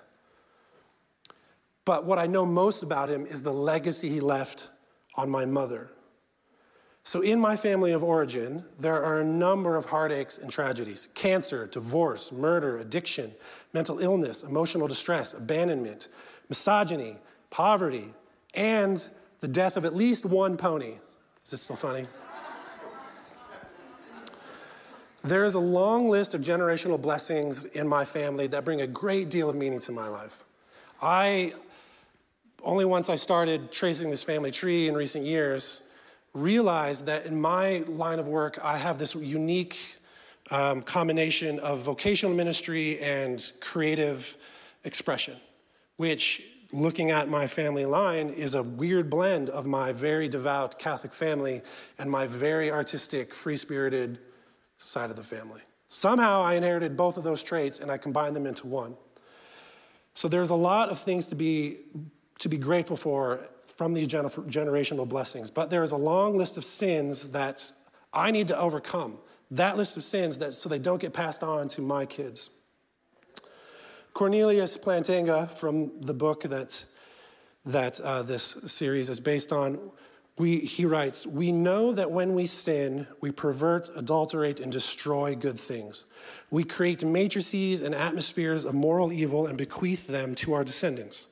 But 1.85 2.05
what 2.05 2.21
I 2.21 2.29
know 2.29 2.47
most 2.47 2.85
about 2.85 3.09
him 3.09 3.27
is 3.27 3.43
the 3.43 3.53
legacy 3.53 4.09
he 4.09 4.21
left 4.21 4.69
on 5.17 5.29
my 5.29 5.45
mother. 5.45 5.91
So, 7.07 7.21
in 7.21 7.39
my 7.39 7.55
family 7.55 7.93
of 7.93 8.03
origin, 8.03 8.65
there 8.81 9.01
are 9.01 9.21
a 9.21 9.25
number 9.25 9.77
of 9.77 9.85
heartaches 9.85 10.39
and 10.39 10.51
tragedies 10.51 11.07
cancer, 11.15 11.69
divorce, 11.69 12.33
murder, 12.33 12.79
addiction, 12.79 13.31
mental 13.73 14.01
illness, 14.01 14.43
emotional 14.43 14.89
distress, 14.89 15.33
abandonment, 15.33 16.09
misogyny, 16.49 17.17
poverty, 17.49 18.13
and 18.55 19.09
the 19.39 19.47
death 19.47 19.77
of 19.77 19.85
at 19.85 19.95
least 19.95 20.27
one 20.27 20.57
pony. 20.57 20.97
Is 21.45 21.53
this 21.53 21.63
still 21.63 21.77
funny? 21.77 22.09
there 25.23 25.45
is 25.45 25.55
a 25.55 25.61
long 25.61 26.09
list 26.09 26.35
of 26.35 26.41
generational 26.41 27.01
blessings 27.01 27.67
in 27.67 27.87
my 27.87 28.05
family 28.05 28.49
that 28.49 28.65
bring 28.65 28.81
a 28.81 28.87
great 28.89 29.31
deal 29.31 29.49
of 29.49 29.55
meaning 29.55 29.79
to 29.79 29.93
my 29.93 30.09
life. 30.09 30.43
I 31.01 31.53
only 32.65 32.85
once 32.85 33.09
I 33.09 33.15
started 33.15 33.71
tracing 33.71 34.11
this 34.11 34.25
family 34.25 34.51
tree 34.51 34.89
in 34.89 34.97
recent 34.97 35.25
years, 35.25 35.85
realized 36.37 37.07
that 37.07 37.27
in 37.27 37.41
my 37.41 37.83
line 37.89 38.19
of 38.19 38.29
work, 38.29 38.59
I 38.63 38.77
have 38.77 38.99
this 38.99 39.15
unique 39.15 39.97
um, 40.51 40.83
combination 40.83 41.59
of 41.61 41.81
vocational 41.81 42.35
ministry 42.35 43.01
and 43.01 43.51
creative 43.61 44.37
expression, 44.85 45.37
which, 45.97 46.43
looking 46.73 47.11
at 47.11 47.29
my 47.29 47.47
family 47.47 47.87
line, 47.87 48.29
is 48.29 48.55
a 48.55 48.63
weird 48.63 49.09
blend 49.09 49.49
of 49.49 49.67
my 49.67 49.93
very 49.93 50.29
devout 50.29 50.79
Catholic 50.79 51.13
family 51.13 51.63
and 51.99 52.11
my 52.11 52.27
very 52.27 52.71
artistic, 52.71 53.35
free 53.35 53.57
spirited 53.57 54.19
side 54.77 55.11
of 55.11 55.17
the 55.17 55.23
family. 55.23 55.63
Somehow 55.89 56.43
I 56.43 56.55
inherited 56.55 56.97
both 56.97 57.17
of 57.17 57.25
those 57.25 57.43
traits 57.43 57.81
and 57.81 57.91
I 57.91 57.97
combined 57.97 58.37
them 58.37 58.47
into 58.47 58.67
one. 58.67 58.97
So 60.15 60.29
there's 60.29 60.51
a 60.51 60.57
lot 60.57 60.91
of 60.91 60.99
things 60.99 61.27
to 61.29 61.35
be 61.35 61.79
to 62.39 62.51
be 62.51 62.59
grateful 62.59 62.97
for 62.97 63.49
from 63.77 63.93
these 63.93 64.09
generational 64.09 65.09
blessings. 65.09 65.51
But 65.51 65.71
there 65.71 65.83
is 65.83 65.93
a 65.93 65.97
long 65.97 66.37
list 66.37 66.57
of 66.57 66.65
sins 66.65 67.31
that 67.31 67.71
I 68.13 68.31
need 68.31 68.49
to 68.49 68.59
overcome. 68.59 69.19
That 69.51 69.77
list 69.77 69.97
of 69.97 70.05
sins 70.05 70.39
that 70.39 70.55
so 70.55 70.69
they 70.69 70.79
don't 70.79 71.01
get 71.01 71.13
passed 71.13 71.43
on 71.43 71.69
to 71.69 71.83
my 71.83 72.07
kids. 72.07 72.51
Cornelius 74.15 74.79
Plantinga, 74.79 75.51
from 75.51 75.93
the 76.01 76.15
book 76.15 76.45
that, 76.45 76.87
that 77.67 78.01
uh, 78.01 78.23
this 78.23 78.43
series 78.43 79.11
is 79.11 79.21
based 79.21 79.53
on, 79.53 79.79
we, 80.39 80.59
he 80.59 80.87
writes, 80.87 81.27
We 81.27 81.53
know 81.53 81.93
that 81.93 82.11
when 82.11 82.35
we 82.35 82.47
sin, 82.47 83.07
we 83.21 83.31
pervert, 83.31 83.91
adulterate, 83.95 84.59
and 84.59 84.73
destroy 84.73 85.35
good 85.35 85.61
things. 85.61 86.07
We 86.51 86.65
create 86.65 87.05
matrices 87.05 87.83
and 87.83 87.95
atmospheres 87.95 88.65
of 88.65 88.75
moral 88.75 89.13
evil 89.13 89.47
and 89.47 89.59
bequeath 89.59 90.07
them 90.07 90.35
to 90.37 90.55
our 90.55 90.65
descendants. 90.65 91.29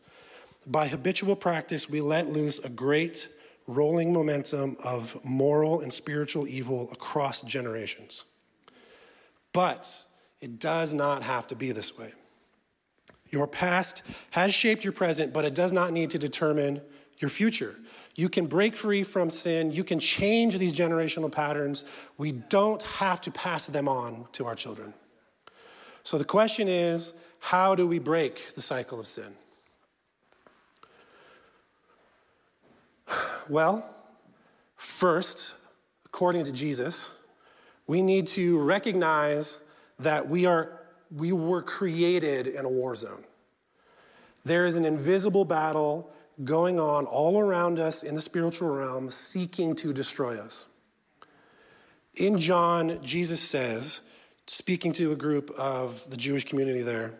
By 0.67 0.89
habitual 0.89 1.37
practice, 1.37 1.91
we 1.91 2.01
let 2.01 2.31
loose 2.31 2.59
a 2.59 2.69
great 2.69 3.29
rolling 3.67 4.13
momentum 4.13 4.77
of 4.83 5.23
moral 5.25 5.81
and 5.81 5.93
spiritual 5.93 6.47
evil 6.47 6.89
across 6.93 7.43
generations. 7.43 8.25
But 9.53 10.05
it 10.41 10.59
does 10.59 10.93
not 10.93 11.23
have 11.23 11.47
to 11.49 11.55
be 11.55 11.73
this 11.73 11.99
way. 11.99 12.13
Your 13.31 13.47
past 13.47 14.03
has 14.31 14.55
shaped 14.55 14.85
your 14.85 14.93
present, 14.93 15.33
but 15.33 15.45
it 15.45 15.55
does 15.55 15.73
not 15.73 15.93
need 15.93 16.11
to 16.11 16.19
determine 16.19 16.81
your 17.19 17.29
future. 17.29 17.75
You 18.15 18.29
can 18.29 18.47
break 18.47 18.77
free 18.77 19.03
from 19.03 19.31
sin. 19.31 19.73
You 19.73 19.85
can 19.85 19.99
change 19.99 20.59
these 20.59 20.73
generational 20.73 21.33
patterns. 21.33 21.85
We 22.17 22.33
don't 22.33 22.83
have 22.83 23.21
to 23.23 23.31
pass 23.31 23.67
them 23.67 23.89
on 23.89 24.27
to 24.33 24.47
our 24.47 24.55
children. 24.55 24.95
So 26.03 26.19
the 26.19 26.25
question 26.25 26.69
is 26.69 27.15
how 27.41 27.75
do 27.75 27.87
we 27.87 27.99
break 27.99 28.55
the 28.55 28.61
cycle 28.61 29.01
of 29.01 29.07
sin? 29.07 29.35
Well, 33.49 33.89
first, 34.77 35.55
according 36.07 36.45
to 36.45 36.53
Jesus, 36.53 37.19
we 37.87 38.03
need 38.03 38.27
to 38.29 38.59
recognize 38.59 39.65
that 39.99 40.29
we 40.29 40.47
are 40.47 40.81
we 41.15 41.33
were 41.33 41.63
created 41.63 42.47
in 42.47 42.65
a 42.65 42.69
war 42.69 42.95
zone. 42.95 43.25
There 44.45 44.67
is 44.67 44.77
an 44.77 44.85
invisible 44.85 45.45
battle 45.45 46.11
going 46.43 46.81
on 46.81 47.07
all 47.07 47.39
around 47.39 47.79
us 47.79 48.03
in 48.03 48.15
the 48.15 48.21
spiritual 48.21 48.75
realm, 48.75 49.11
seeking 49.11 49.77
to 49.77 49.93
destroy 49.93 50.39
us. 50.39 50.67
In 52.17 52.39
John, 52.39 52.99
Jesus 53.03 53.41
says, 53.41 54.09
speaking 54.47 54.93
to 54.93 55.13
a 55.13 55.17
group 55.17 55.51
of 55.53 56.09
the 56.11 56.17
Jewish 56.17 56.45
community 56.45 56.83
there, 56.83 57.15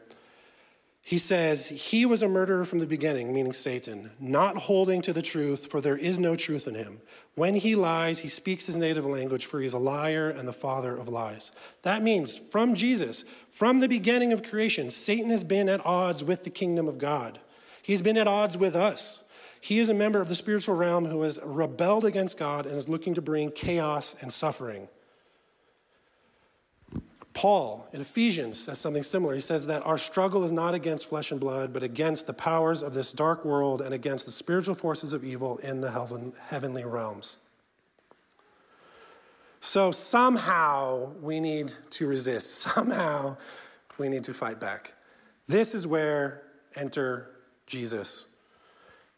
he 1.05 1.19
says, 1.19 1.69
He 1.69 2.07
was 2.07 2.23
a 2.23 2.29
murderer 2.29 2.65
from 2.65 2.79
the 2.79 2.87
beginning, 2.87 3.35
meaning 3.35 3.53
Satan, 3.53 4.13
not 4.19 4.57
holding 4.57 5.03
to 5.03 5.13
the 5.13 5.21
truth, 5.21 5.71
for 5.71 5.83
there 5.83 5.99
is 5.99 6.19
no 6.19 6.35
truth 6.35 6.67
in 6.67 6.75
him. 6.75 7.01
When 7.35 7.57
he 7.57 7.77
lies, 7.77 8.21
he 8.21 8.29
speaks 8.29 8.67
his 8.67 8.79
native 8.79 9.05
language, 9.05 9.45
for 9.45 9.61
he 9.61 9.67
is 9.67 9.75
a 9.75 9.79
liar 9.79 10.31
and 10.31 10.49
the 10.49 10.53
father 10.53 10.97
of 10.97 11.09
lies. 11.09 11.53
That 11.83 12.03
means 12.03 12.35
from 12.35 12.75
Jesus, 12.75 13.27
from 13.51 13.81
the 13.81 13.89
beginning 13.89 14.33
of 14.33 14.43
creation, 14.43 14.89
Satan 14.89 15.29
has 15.29 15.45
been 15.45 15.69
at 15.69 15.85
odds 15.85 16.25
with 16.25 16.45
the 16.45 16.51
kingdom 16.51 16.89
of 16.89 16.97
God. 16.97 17.39
He's 17.83 18.01
been 18.01 18.17
at 18.17 18.27
odds 18.27 18.57
with 18.57 18.75
us. 18.75 19.25
He 19.61 19.79
is 19.79 19.91
a 19.91 19.95
member 19.95 20.23
of 20.23 20.29
the 20.29 20.35
spiritual 20.35 20.75
realm 20.75 21.05
who 21.05 21.21
has 21.23 21.39
rebelled 21.45 22.07
against 22.07 22.39
God 22.39 22.65
and 22.65 22.75
is 22.75 22.89
looking 22.89 23.15
to 23.15 23.23
bring 23.23 23.51
chaos 23.51 24.17
and 24.23 24.33
suffering. 24.33 24.89
Paul 27.35 27.89
in 27.93 28.01
Ephesians 28.01 28.59
says 28.59 28.79
something 28.79 29.03
similar. 29.03 29.35
He 29.35 29.41
says 29.41 29.67
that 29.67 29.85
our 29.85 29.99
struggle 29.99 30.45
is 30.45 30.53
not 30.53 30.73
against 30.73 31.09
flesh 31.09 31.33
and 31.33 31.41
blood, 31.41 31.73
but 31.73 31.83
against 31.83 32.29
the 32.29 32.33
powers 32.33 32.81
of 32.81 32.95
this 32.95 33.13
dark 33.13 33.45
world 33.45 33.83
and 33.83 33.93
against 33.93 34.25
the 34.25 34.33
spiritual 34.33 34.77
forces 34.77 35.13
of 35.13 35.25
evil 35.25 35.59
in 35.59 35.81
the 35.81 35.91
heaven, 35.91 36.33
heavenly 36.47 36.85
realms. 36.85 37.39
So 39.61 39.91
somehow 39.91 41.13
we 41.21 41.41
need 41.41 41.73
to 41.91 42.07
resist. 42.07 42.55
Somehow 42.75 43.37
we 43.99 44.09
need 44.09 44.25
to 44.25 44.35
fight 44.35 44.61
back. 44.61 44.95
This 45.49 45.75
is 45.75 45.87
where 45.87 46.43
enter 46.77 47.31
Jesus. 47.67 48.27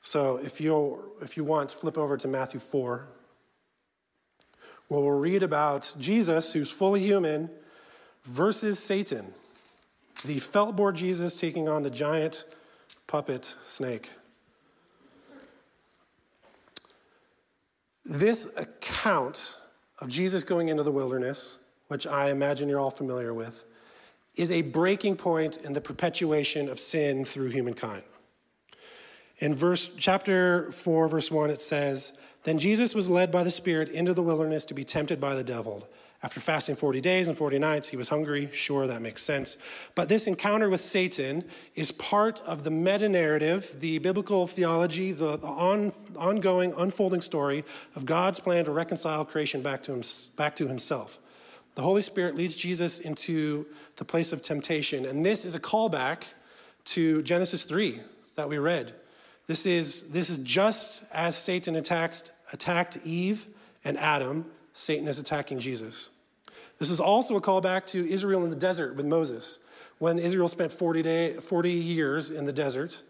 So 0.01 0.39
if 0.39 0.61
you 0.61 1.13
if 1.21 1.37
you 1.37 1.45
want, 1.45 1.71
flip 1.71 1.99
over 1.99 2.17
to 2.17 2.29
Matthew 2.29 2.61
4. 2.61 3.09
Well, 4.89 5.03
we'll 5.03 5.19
read 5.19 5.43
about 5.43 5.93
Jesus, 5.99 6.53
who's 6.53 6.71
fully 6.71 7.03
human 7.03 7.51
versus 8.27 8.79
Satan, 8.79 9.27
the 10.25 10.37
feltboard 10.37 10.95
Jesus 10.95 11.41
taking 11.41 11.69
on 11.69 11.83
the 11.83 11.91
giant 11.91 12.45
puppet 13.07 13.45
snake. 13.65 14.11
This 18.05 18.57
account 18.57 19.59
of 19.99 20.09
Jesus 20.09 20.45
going 20.45 20.69
into 20.69 20.83
the 20.83 20.93
wilderness, 20.93 21.59
which 21.89 22.07
I 22.07 22.31
imagine 22.31 22.69
you're 22.69 22.81
all 22.81 22.91
familiar 22.91 23.35
with, 23.35 23.65
is 24.37 24.51
a 24.51 24.63
breaking 24.63 25.17
point 25.17 25.57
in 25.57 25.73
the 25.73 25.81
perpetuation 25.81 26.69
of 26.69 26.79
sin 26.79 27.25
through 27.25 27.49
humankind. 27.49 28.03
In 29.39 29.55
verse 29.55 29.91
chapter 29.99 30.71
4 30.73 31.09
verse 31.09 31.31
1 31.31 31.51
it 31.51 31.63
says, 31.63 32.13
"Then 32.45 32.59
Jesus 32.59 32.95
was 32.95 33.11
led 33.11 33.31
by 33.33 33.43
the 33.43 33.51
Spirit 33.51 33.89
into 33.89 34.15
the 34.15 34.23
wilderness 34.23 34.65
to 34.67 34.75
be 34.75 34.85
tempted 34.85 35.21
by 35.21 35.35
the 35.35 35.45
devil." 35.45 35.89
After 36.23 36.41
fasting 36.41 36.77
40 36.77 37.01
days 37.01 37.29
and 37.29 37.37
40 37.37 37.59
nights, 37.59 37.89
he 37.89 37.97
was 37.97 38.09
hungry. 38.09 38.49
Sure, 38.51 38.87
that 38.87 39.03
makes 39.03 39.23
sense. 39.23 39.59
But 39.95 40.09
this 40.09 40.27
encounter 40.27 40.69
with 40.71 40.81
Satan 40.81 41.45
is 41.75 41.93
part 41.93 42.41
of 42.41 42.65
the 42.65 42.71
meta 42.71 43.09
narrative, 43.09 43.77
the 43.81 43.99
biblical 43.99 44.47
theology, 44.47 45.13
the, 45.13 45.37
the 45.37 45.47
on, 45.47 45.93
ongoing, 46.17 46.73
unfolding 46.77 47.21
story 47.21 47.65
of 47.95 48.07
God's 48.07 48.41
plan 48.41 48.65
to 48.65 48.71
reconcile 48.71 49.25
creation 49.25 49.61
back 49.61 49.83
to, 49.85 49.93
him, 49.93 50.03
back 50.37 50.57
to 50.57 50.67
himself. 50.67 51.19
The 51.75 51.83
Holy 51.83 52.03
Spirit 52.03 52.35
leads 52.35 52.55
Jesus 52.55 52.99
into 52.99 53.67
the 53.97 54.05
place 54.05 54.33
of 54.33 54.41
temptation. 54.41 55.05
And 55.05 55.25
this 55.25 55.45
is 55.45 55.55
a 55.55 55.61
callback 55.61 56.25
to 56.87 57.23
Genesis 57.23 57.65
3 57.65 58.01
that 58.37 58.49
we 58.49 58.57
read. 58.57 58.95
This 59.47 59.67
is, 59.67 60.11
this 60.11 60.31
is 60.31 60.39
just 60.39 61.05
as 61.13 61.37
Satan 61.37 61.77
attacked, 61.77 62.31
attacked 62.53 62.99
Eve 63.05 63.47
and 63.85 63.99
Adam 63.99 64.47
Satan 64.77 65.09
is 65.09 65.19
attacking 65.19 65.59
Jesus. 65.59 66.11
This 66.79 66.91
is 66.91 67.01
also 67.01 67.35
a 67.37 67.41
callback 67.41 67.87
to 67.87 68.07
Israel 68.07 68.45
in 68.45 68.51
the 68.51 68.57
desert 68.57 68.95
with 68.95 69.07
Moses, 69.07 69.59
when 69.99 70.19
Israel 70.19 70.49
spent 70.49 70.71
40, 70.71 71.03
day, 71.03 71.33
40 71.33 71.73
years 71.73 72.31
in 72.31 72.45
the 72.45 72.53
desert. 72.53 73.03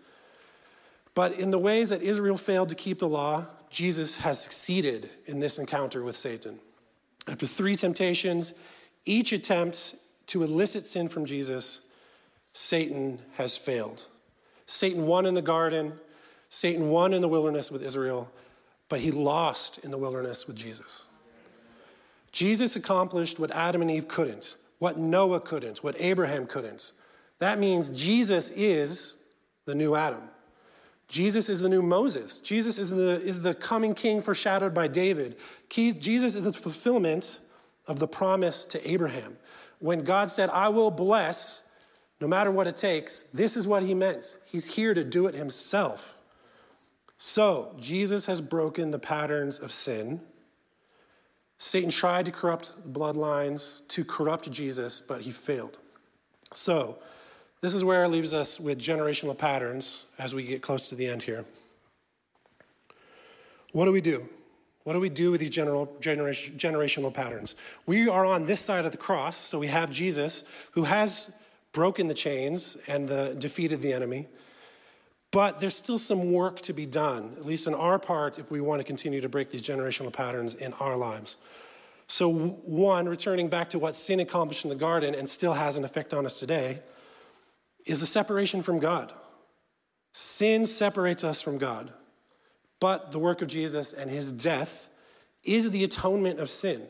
But 1.17 1.33
in 1.33 1.51
the 1.51 1.59
ways 1.59 1.89
that 1.89 2.03
Israel 2.03 2.37
failed 2.37 2.69
to 2.69 2.77
keep 2.77 3.01
the 3.01 3.09
law, 3.09 3.47
Jesus 3.69 4.19
has 4.19 4.41
succeeded 4.41 5.11
in 5.27 5.41
this 5.41 5.59
encounter 5.59 6.05
with 6.05 6.15
Satan. 6.15 6.61
After 7.27 7.49
three 7.49 7.75
temptations, 7.75 8.55
each 9.05 9.33
attempt 9.33 9.97
to 10.29 10.45
elicit 10.45 10.87
sin 10.87 11.09
from 11.09 11.27
Jesus, 11.27 11.81
Satan 12.53 13.19
has 13.39 13.57
failed. 13.57 14.05
Satan 14.67 15.07
won 15.07 15.27
in 15.27 15.35
the 15.35 15.43
garden, 15.43 15.95
Satan 16.49 16.91
won 16.91 17.13
in 17.13 17.23
the 17.23 17.29
wilderness 17.29 17.73
with 17.73 17.83
Israel, 17.83 18.31
but 18.89 19.01
he 19.01 19.11
lost 19.11 19.79
in 19.79 19.91
the 19.91 19.99
wilderness 19.99 20.47
with 20.47 20.55
Jesus. 20.55 21.07
Jesus 22.37 22.77
accomplished 22.77 23.39
what 23.41 23.51
Adam 23.53 23.81
and 23.81 23.91
Eve 23.91 24.09
couldn't, 24.09 24.59
what 24.79 24.99
Noah 24.99 25.41
couldn't, 25.41 25.83
what 25.83 25.97
Abraham 25.99 26.47
couldn't. 26.47 26.93
That 27.39 27.59
means 27.59 27.89
Jesus 27.89 28.51
is 28.51 29.17
the 29.65 29.75
new 29.75 29.95
Adam. 29.95 30.21
Jesus 31.09 31.49
is 31.49 31.61
the 31.61 31.71
new 31.71 31.81
Moses. 31.81 32.43
Jesus 32.43 32.79
is 32.79 32.91
the, 32.91 33.23
is 33.23 33.41
the 33.41 33.55
coming 33.55 33.95
king 33.95 34.21
foreshadowed 34.21 34.75
by 34.75 34.87
David. 34.87 35.37
Jesus 35.71 36.35
is 36.35 36.45
the 36.45 36.53
fulfillment 36.53 37.41
of 37.87 38.01
the 38.01 38.07
promise 38.07 38.67
to 38.67 38.87
Abraham. 38.91 39.39
When 39.79 40.05
God 40.05 40.31
said, 40.31 40.51
I 40.51 40.69
will 40.69 40.91
bless 40.91 41.65
no 42.21 42.29
matter 42.29 42.51
what 42.51 42.67
it 42.67 42.77
takes, 42.77 43.23
this 43.33 43.57
is 43.57 43.67
what 43.67 43.83
he 43.83 43.95
meant. 43.95 44.37
He's 44.45 44.75
here 44.75 44.93
to 44.93 45.05
do 45.05 45.27
it 45.27 45.35
himself. 45.35 46.19
So, 47.17 47.75
Jesus 47.81 48.27
has 48.27 48.43
broken 48.43 48.91
the 48.91 48.99
patterns 48.99 49.59
of 49.59 49.73
sin 49.73 50.21
Satan 51.59 51.91
tried 51.91 52.27
to 52.27 52.33
corrupt 52.33 52.73
bloodlines, 52.93 53.87
to 53.89 54.05
corrupt 54.05 54.51
Jesus, 54.51 55.01
but 55.01 55.23
he 55.23 55.31
failed. 55.31 55.79
So, 56.53 56.99
this 57.63 57.75
is 57.75 57.83
where 57.83 58.05
it 58.05 58.09
leaves 58.09 58.35
us 58.35 58.61
with 58.61 58.79
generational 58.79 59.37
patterns 59.37 60.05
as 60.19 60.35
we 60.35 60.45
get 60.45 60.63
close 60.63 60.89
to 60.89 60.95
the 60.95 61.07
end 61.07 61.23
here. 61.23 61.45
What 63.73 63.87
do 63.87 63.93
we 63.93 64.01
do? 64.01 64.29
What 64.85 64.93
do 64.93 65.01
we 65.01 65.09
do 65.09 65.33
with 65.33 65.41
these 65.41 65.51
general, 65.51 65.93
generation, 66.01 66.55
generational 66.57 67.13
patterns? 67.13 67.57
We 67.87 68.09
are 68.09 68.25
on 68.25 68.47
this 68.47 68.61
side 68.61 68.85
of 68.85 68.93
the 68.93 68.99
cross, 68.99 69.37
so 69.37 69.59
we 69.59 69.67
have 69.67 69.91
Jesus 69.91 70.45
who 70.73 70.85
has 70.85 71.35
broken 71.73 72.07
the 72.07 72.15
chains 72.15 72.77
and 72.87 73.09
the, 73.09 73.35
defeated 73.39 73.83
the 73.83 73.93
enemy. 73.93 74.29
But 75.37 75.61
there's 75.61 75.77
still 75.77 75.99
some 75.99 76.33
work 76.33 76.63
to 76.63 76.73
be 76.73 76.87
done, 76.87 77.35
at 77.37 77.45
least 77.45 77.67
in 77.67 77.75
our 77.75 77.99
part, 77.99 78.39
if 78.39 78.51
we 78.51 78.63
want 78.63 78.81
to 78.81 78.85
continue 78.85 79.21
to 79.21 79.29
break 79.29 79.51
these 79.51 79.61
generational 79.61 80.11
patterns 80.11 80.55
in 80.55 80.73
our 80.81 80.97
lives. 80.97 81.37
So, 82.07 82.33
one, 82.33 83.07
returning 83.07 83.49
back 83.49 83.69
to 83.71 83.79
what 83.79 83.95
sin 83.95 84.19
accomplished 84.19 84.65
in 84.65 84.71
the 84.71 84.77
garden 84.77 85.15
and 85.15 85.29
still 85.29 85.53
has 85.53 85.77
an 85.77 85.85
effect 85.85 86.15
on 86.15 86.25
us 86.25 86.41
today, 86.41 86.81
is 87.85 88.01
the 88.01 88.07
separation 88.07 88.63
from 88.63 88.79
God. 88.79 89.13
Sin 90.15 90.65
separates 90.65 91.23
us 91.23 91.43
from 91.43 91.59
God, 91.59 91.93
but 92.81 93.13
the 93.13 93.19
work 93.19 93.43
of 93.43 93.49
Jesus 93.49 93.93
and 93.93 94.11
his 94.11 94.33
death 94.33 94.89
is 95.45 95.71
the 95.71 95.85
atonement 95.85 96.41
of 96.41 96.49
sin. 96.49 96.81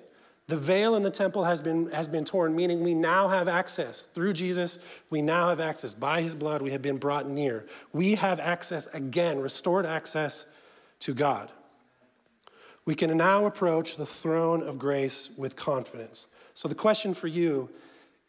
The 0.48 0.56
veil 0.56 0.94
in 0.94 1.02
the 1.02 1.10
temple 1.10 1.44
has 1.44 1.60
been, 1.60 1.90
has 1.90 2.06
been 2.06 2.24
torn, 2.24 2.54
meaning 2.54 2.82
we 2.82 2.94
now 2.94 3.28
have 3.28 3.48
access. 3.48 4.06
Through 4.06 4.34
Jesus, 4.34 4.78
we 5.10 5.20
now 5.20 5.48
have 5.48 5.58
access. 5.58 5.92
By 5.92 6.22
his 6.22 6.36
blood, 6.36 6.62
we 6.62 6.70
have 6.70 6.82
been 6.82 6.98
brought 6.98 7.28
near. 7.28 7.66
We 7.92 8.14
have 8.14 8.38
access 8.38 8.86
again, 8.88 9.40
restored 9.40 9.86
access 9.86 10.46
to 11.00 11.14
God. 11.14 11.50
We 12.84 12.94
can 12.94 13.16
now 13.16 13.46
approach 13.46 13.96
the 13.96 14.06
throne 14.06 14.62
of 14.62 14.78
grace 14.78 15.30
with 15.36 15.56
confidence. 15.56 16.28
So, 16.54 16.68
the 16.68 16.76
question 16.76 17.12
for 17.12 17.26
you 17.26 17.68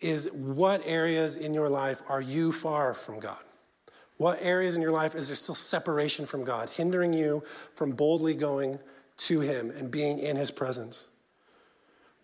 is 0.01 0.29
what 0.31 0.81
areas 0.85 1.35
in 1.35 1.53
your 1.53 1.69
life 1.69 2.01
are 2.09 2.21
you 2.21 2.51
far 2.51 2.95
from 2.95 3.19
God? 3.19 3.37
What 4.17 4.39
areas 4.41 4.75
in 4.75 4.81
your 4.81 4.91
life 4.91 5.13
is 5.13 5.27
there 5.27 5.35
still 5.35 5.53
separation 5.53 6.25
from 6.25 6.43
God, 6.43 6.71
hindering 6.71 7.13
you 7.13 7.43
from 7.75 7.91
boldly 7.91 8.33
going 8.33 8.79
to 9.17 9.41
Him 9.41 9.69
and 9.69 9.91
being 9.91 10.17
in 10.17 10.35
His 10.35 10.49
presence? 10.49 11.05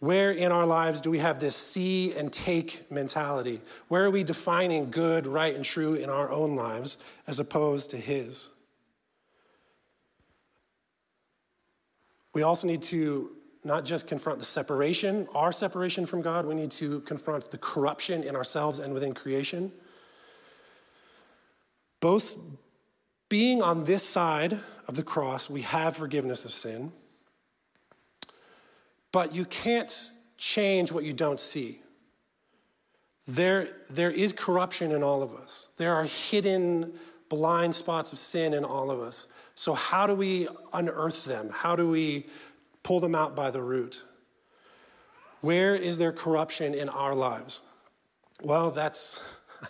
Where 0.03 0.31
in 0.31 0.51
our 0.51 0.65
lives 0.65 0.99
do 0.99 1.09
we 1.09 1.19
have 1.19 1.39
this 1.39 1.55
see 1.55 2.11
and 2.11 2.29
take 2.29 2.91
mentality? 2.91 3.61
Where 3.87 4.03
are 4.03 4.11
we 4.11 4.25
defining 4.25 4.91
good, 4.91 5.25
right, 5.25 5.55
and 5.55 5.63
true 5.63 5.93
in 5.93 6.09
our 6.09 6.29
own 6.29 6.57
lives 6.57 6.97
as 7.25 7.39
opposed 7.39 7.91
to 7.91 7.97
His? 7.97 8.49
We 12.33 12.41
also 12.41 12.67
need 12.67 12.81
to 12.81 13.31
not 13.63 13.85
just 13.85 14.05
confront 14.05 14.39
the 14.39 14.45
separation, 14.45 15.25
our 15.33 15.53
separation 15.53 16.05
from 16.05 16.21
God, 16.21 16.45
we 16.45 16.55
need 16.55 16.71
to 16.71 16.99
confront 17.01 17.49
the 17.49 17.57
corruption 17.57 18.23
in 18.23 18.35
ourselves 18.35 18.79
and 18.79 18.93
within 18.93 19.13
creation. 19.13 19.71
Both 22.01 22.35
being 23.29 23.61
on 23.61 23.85
this 23.85 24.03
side 24.03 24.59
of 24.85 24.97
the 24.97 25.03
cross, 25.03 25.49
we 25.49 25.61
have 25.61 25.95
forgiveness 25.95 26.43
of 26.43 26.51
sin. 26.51 26.91
But 29.14 29.34
you 29.34 29.45
can't 29.45 30.11
change 30.38 30.91
what 30.91 31.05
you 31.05 31.14
don't 31.14 31.39
see. 31.39 31.80
There, 33.26 33.70
there 33.89 34.11
is 34.11 34.34
corruption 34.34 34.91
in 34.91 35.01
all 35.01 35.24
of 35.24 35.34
us. 35.34 35.70
There 35.78 35.93
are 35.95 36.03
hidden 36.03 36.93
blind 37.30 37.74
spots 37.74 38.11
of 38.11 38.20
sin 38.20 38.53
in 38.53 38.66
all 38.66 38.91
of 38.91 38.99
us. 38.99 39.28
So, 39.55 39.74
how 39.74 40.07
do 40.07 40.16
we 40.16 40.49
unearth 40.74 41.24
them? 41.24 41.49
How 41.53 41.78
do 41.78 41.89
we 41.89 42.28
pull 42.82 42.99
them 42.99 43.16
out 43.16 43.36
by 43.36 43.49
the 43.49 43.61
root? 43.61 44.03
Where 45.39 45.76
is 45.76 45.97
there 45.97 46.11
corruption 46.11 46.74
in 46.74 46.89
our 46.89 47.16
lives? 47.16 47.61
Well, 48.41 48.72
that's 48.72 49.22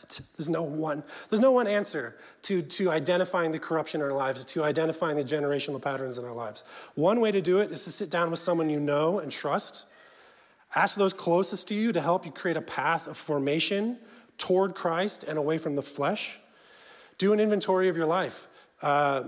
there's 0.37 0.49
no 0.49 0.63
one 0.63 1.03
there's 1.29 1.39
no 1.39 1.51
one 1.51 1.67
answer 1.67 2.15
to, 2.43 2.61
to 2.61 2.91
identifying 2.91 3.51
the 3.51 3.59
corruption 3.59 4.01
in 4.01 4.07
our 4.07 4.13
lives, 4.13 4.43
to 4.45 4.63
identifying 4.63 5.15
the 5.15 5.23
generational 5.23 5.81
patterns 5.81 6.17
in 6.17 6.25
our 6.25 6.33
lives. 6.33 6.63
One 6.95 7.19
way 7.21 7.31
to 7.31 7.41
do 7.41 7.59
it 7.59 7.71
is 7.71 7.83
to 7.85 7.91
sit 7.91 8.09
down 8.09 8.29
with 8.29 8.39
someone 8.39 8.69
you 8.69 8.79
know 8.79 9.19
and 9.19 9.31
trust. 9.31 9.87
Ask 10.75 10.97
those 10.97 11.13
closest 11.13 11.67
to 11.69 11.75
you 11.75 11.93
to 11.93 12.01
help 12.01 12.25
you 12.25 12.31
create 12.31 12.57
a 12.57 12.61
path 12.61 13.07
of 13.07 13.15
formation 13.15 13.97
toward 14.37 14.75
Christ 14.75 15.23
and 15.23 15.37
away 15.37 15.57
from 15.57 15.75
the 15.75 15.81
flesh. 15.81 16.39
Do 17.17 17.31
an 17.31 17.39
inventory 17.39 17.89
of 17.89 17.95
your 17.95 18.07
life. 18.07 18.47
Uh, 18.81 19.23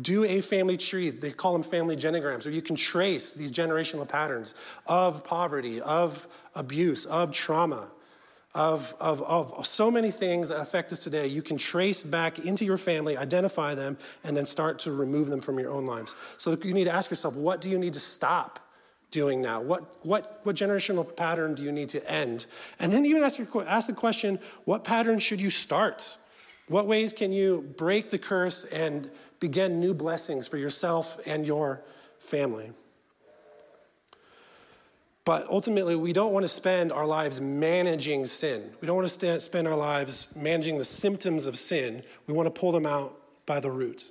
do 0.00 0.24
a 0.24 0.40
family 0.40 0.76
tree. 0.76 1.10
They 1.10 1.30
call 1.30 1.52
them 1.52 1.62
family 1.62 1.96
genograms, 1.96 2.44
where 2.44 2.54
you 2.54 2.62
can 2.62 2.76
trace 2.76 3.32
these 3.32 3.50
generational 3.50 4.06
patterns 4.06 4.54
of 4.86 5.24
poverty, 5.24 5.80
of 5.80 6.28
abuse, 6.54 7.06
of 7.06 7.32
trauma, 7.32 7.88
of, 8.54 8.94
of, 8.98 9.22
of 9.22 9.66
so 9.66 9.90
many 9.90 10.10
things 10.10 10.48
that 10.48 10.60
affect 10.60 10.92
us 10.92 10.98
today. 10.98 11.26
You 11.26 11.42
can 11.42 11.58
trace 11.58 12.02
back 12.02 12.38
into 12.38 12.64
your 12.64 12.78
family, 12.78 13.16
identify 13.16 13.74
them, 13.74 13.98
and 14.24 14.36
then 14.36 14.46
start 14.46 14.78
to 14.80 14.92
remove 14.92 15.28
them 15.28 15.40
from 15.40 15.58
your 15.58 15.70
own 15.70 15.86
lives. 15.86 16.16
So 16.38 16.56
you 16.62 16.72
need 16.72 16.84
to 16.84 16.92
ask 16.92 17.10
yourself 17.10 17.34
what 17.34 17.60
do 17.60 17.70
you 17.70 17.78
need 17.78 17.94
to 17.94 18.00
stop? 18.00 18.60
doing 19.10 19.40
now? 19.40 19.60
What, 19.60 20.04
what, 20.04 20.40
what 20.42 20.54
generational 20.54 21.16
pattern 21.16 21.54
do 21.54 21.62
you 21.62 21.72
need 21.72 21.88
to 21.90 22.10
end? 22.10 22.46
And 22.78 22.92
then 22.92 23.06
even 23.06 23.22
ask, 23.22 23.38
your, 23.38 23.66
ask 23.66 23.86
the 23.86 23.94
question 23.94 24.38
what 24.64 24.84
pattern 24.84 25.18
should 25.18 25.40
you 25.40 25.50
start? 25.50 26.18
What 26.66 26.86
ways 26.86 27.14
can 27.14 27.32
you 27.32 27.72
break 27.78 28.10
the 28.10 28.18
curse 28.18 28.64
and 28.64 29.10
begin 29.40 29.80
new 29.80 29.94
blessings 29.94 30.46
for 30.46 30.58
yourself 30.58 31.18
and 31.24 31.46
your 31.46 31.82
family? 32.18 32.72
But 35.28 35.46
ultimately, 35.50 35.94
we 35.94 36.14
don't 36.14 36.32
want 36.32 36.44
to 36.44 36.48
spend 36.48 36.90
our 36.90 37.04
lives 37.04 37.38
managing 37.38 38.24
sin. 38.24 38.70
We 38.80 38.86
don't 38.86 38.96
want 38.96 39.10
to 39.10 39.40
spend 39.42 39.68
our 39.68 39.76
lives 39.76 40.34
managing 40.34 40.78
the 40.78 40.84
symptoms 40.84 41.46
of 41.46 41.58
sin. 41.58 42.02
We 42.26 42.32
want 42.32 42.46
to 42.46 42.60
pull 42.60 42.72
them 42.72 42.86
out 42.86 43.14
by 43.44 43.60
the 43.60 43.70
root. 43.70 44.10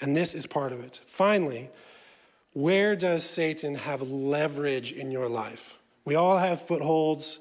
And 0.00 0.16
this 0.16 0.34
is 0.34 0.48
part 0.48 0.72
of 0.72 0.82
it. 0.82 1.00
Finally, 1.06 1.70
where 2.54 2.96
does 2.96 3.22
Satan 3.22 3.76
have 3.76 4.02
leverage 4.02 4.90
in 4.90 5.12
your 5.12 5.28
life? 5.28 5.78
We 6.04 6.16
all 6.16 6.38
have 6.38 6.60
footholds, 6.60 7.38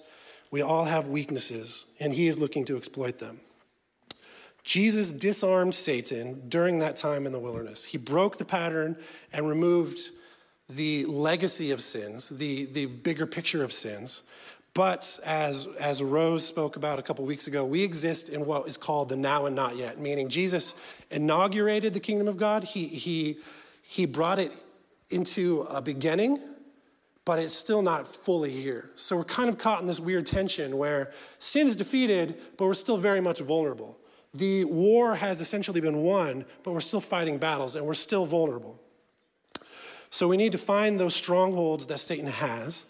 we 0.52 0.62
all 0.62 0.86
have 0.86 1.08
weaknesses, 1.08 1.88
and 2.00 2.14
he 2.14 2.28
is 2.28 2.38
looking 2.38 2.66
to 2.66 2.78
exploit 2.78 3.18
them. 3.18 3.40
Jesus 4.64 5.12
disarmed 5.12 5.74
Satan 5.74 6.48
during 6.50 6.78
that 6.80 6.98
time 6.98 7.26
in 7.26 7.32
the 7.32 7.40
wilderness. 7.40 7.84
He 7.84 7.98
broke 7.98 8.38
the 8.38 8.46
pattern 8.46 8.96
and 9.34 9.50
removed 9.50 10.12
the 10.70 11.06
legacy 11.06 11.72
of 11.72 11.82
sins, 11.82 12.30
the, 12.30 12.66
the 12.66 12.86
bigger 12.86 13.26
picture 13.26 13.64
of 13.64 13.72
sins. 13.72 14.24
But 14.74 15.20
as, 15.26 15.68
as 15.80 16.04
Rose 16.04 16.46
spoke 16.46 16.76
about 16.76 17.00
a 17.00 17.02
couple 17.02 17.26
weeks 17.26 17.48
ago, 17.48 17.66
we 17.66 17.84
exist 17.84 18.30
in 18.30 18.46
what 18.46 18.68
is 18.68 18.78
called 18.78 19.10
the 19.10 19.16
now 19.16 19.46
and 19.46 19.56
not 19.56 19.76
yet, 19.76 20.00
meaning 20.00 20.30
Jesus 20.30 20.76
inaugurated 21.10 21.94
the 21.94 22.00
kingdom 22.00 22.28
of 22.28 22.38
God. 22.38 22.64
He, 22.64 22.88
he, 22.88 23.40
he 23.82 24.06
brought 24.06 24.40
it 24.40 24.52
into 25.10 25.62
a 25.70 25.82
beginning, 25.82 26.40
but 27.26 27.40
it's 27.40 27.54
still 27.54 27.82
not 27.82 28.06
fully 28.06 28.52
here. 28.52 28.92
So 28.96 29.18
we're 29.18 29.24
kind 29.24 29.50
of 29.50 29.58
caught 29.58 29.82
in 29.82 29.88
this 29.88 30.00
weird 30.00 30.26
tension 30.26 30.78
where 30.78 31.12
sin 31.40 31.66
is 31.66 31.76
defeated, 31.76 32.40
but 32.58 32.66
we're 32.66 32.74
still 32.74 32.98
very 32.98 33.22
much 33.22 33.40
vulnerable 33.40 33.98
the 34.38 34.66
war 34.66 35.16
has 35.16 35.42
essentially 35.42 35.82
been 35.82 35.98
won, 36.04 36.46
but 36.64 36.72
we're 36.72 36.80
still 36.80 37.02
fighting 37.02 37.38
battles 37.38 37.76
and 37.76 37.86
we're 37.86 37.94
still 37.94 38.26
vulnerable. 38.26 38.80
So 40.18 40.28
we 40.28 40.36
need 40.36 40.54
to 40.54 40.58
find 40.58 41.00
those 41.00 41.14
strongholds 41.14 41.86
that 41.86 42.00
Satan 42.00 42.26
has, 42.26 42.88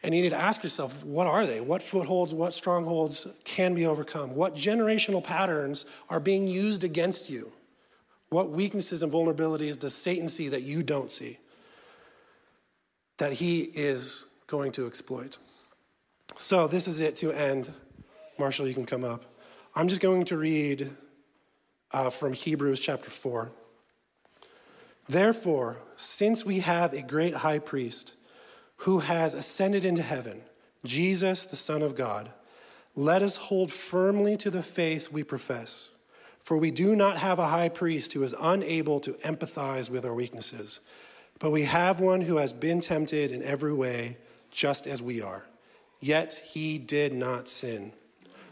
and 0.00 0.14
you 0.14 0.22
need 0.22 0.30
to 0.30 0.36
ask 0.36 0.62
yourself, 0.62 1.04
what 1.04 1.26
are 1.26 1.44
they? 1.44 1.60
What 1.60 1.82
footholds, 1.82 2.32
what 2.32 2.54
strongholds 2.54 3.26
can 3.42 3.74
be 3.74 3.84
overcome? 3.84 4.36
What 4.36 4.54
generational 4.54 5.24
patterns 5.24 5.86
are 6.08 6.20
being 6.20 6.46
used 6.46 6.84
against 6.84 7.30
you? 7.30 7.50
What 8.28 8.50
weaknesses 8.50 9.02
and 9.02 9.10
vulnerabilities 9.10 9.76
does 9.76 9.92
Satan 9.92 10.28
see 10.28 10.50
that 10.50 10.62
you 10.62 10.84
don't 10.84 11.10
see? 11.10 11.38
That 13.16 13.32
he 13.32 13.62
is 13.62 14.26
going 14.46 14.70
to 14.70 14.86
exploit. 14.86 15.36
So, 16.36 16.68
this 16.68 16.86
is 16.86 17.00
it 17.00 17.16
to 17.16 17.32
end. 17.32 17.72
Marshall, 18.38 18.68
you 18.68 18.74
can 18.74 18.86
come 18.86 19.02
up. 19.02 19.24
I'm 19.74 19.88
just 19.88 20.00
going 20.00 20.26
to 20.26 20.36
read 20.36 20.90
uh, 21.90 22.10
from 22.10 22.34
Hebrews 22.34 22.78
chapter 22.78 23.10
4. 23.10 23.50
Therefore, 25.08 25.78
since 25.96 26.44
we 26.44 26.60
have 26.60 26.92
a 26.92 27.02
great 27.02 27.36
high 27.36 27.58
priest 27.58 28.14
who 28.78 29.00
has 29.00 29.34
ascended 29.34 29.84
into 29.84 30.02
heaven, 30.02 30.42
Jesus, 30.84 31.46
the 31.46 31.56
Son 31.56 31.82
of 31.82 31.96
God, 31.96 32.30
let 32.94 33.22
us 33.22 33.36
hold 33.36 33.72
firmly 33.72 34.36
to 34.36 34.50
the 34.50 34.62
faith 34.62 35.10
we 35.10 35.24
profess. 35.24 35.90
For 36.40 36.56
we 36.56 36.70
do 36.70 36.94
not 36.94 37.18
have 37.18 37.38
a 37.38 37.48
high 37.48 37.68
priest 37.68 38.12
who 38.12 38.22
is 38.22 38.34
unable 38.40 39.00
to 39.00 39.12
empathize 39.14 39.90
with 39.90 40.04
our 40.04 40.14
weaknesses, 40.14 40.80
but 41.38 41.50
we 41.50 41.62
have 41.62 42.00
one 42.00 42.22
who 42.22 42.36
has 42.36 42.52
been 42.52 42.80
tempted 42.80 43.30
in 43.30 43.42
every 43.42 43.72
way, 43.72 44.16
just 44.50 44.86
as 44.86 45.02
we 45.02 45.22
are. 45.22 45.44
Yet 46.00 46.42
he 46.52 46.78
did 46.78 47.12
not 47.12 47.48
sin. 47.48 47.92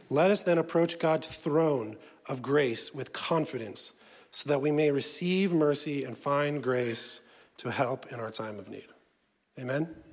Let 0.09 0.31
us 0.31 0.43
then 0.43 0.59
approach 0.59 0.99
God's 0.99 1.29
throne 1.29 1.97
of 2.29 2.43
grace 2.43 2.95
with 2.95 3.13
confidence 3.13 3.93
so 4.31 4.49
that 4.49 4.61
we 4.61 4.71
may 4.71 4.91
receive 4.91 5.53
mercy 5.53 6.05
and 6.05 6.17
find 6.17 6.63
grace 6.63 7.21
to 7.59 7.71
help 7.71 8.13
in 8.13 8.21
our 8.21 8.31
time 8.31 8.59
of 8.59 8.69
need. 8.69 8.89
Amen. 9.59 10.06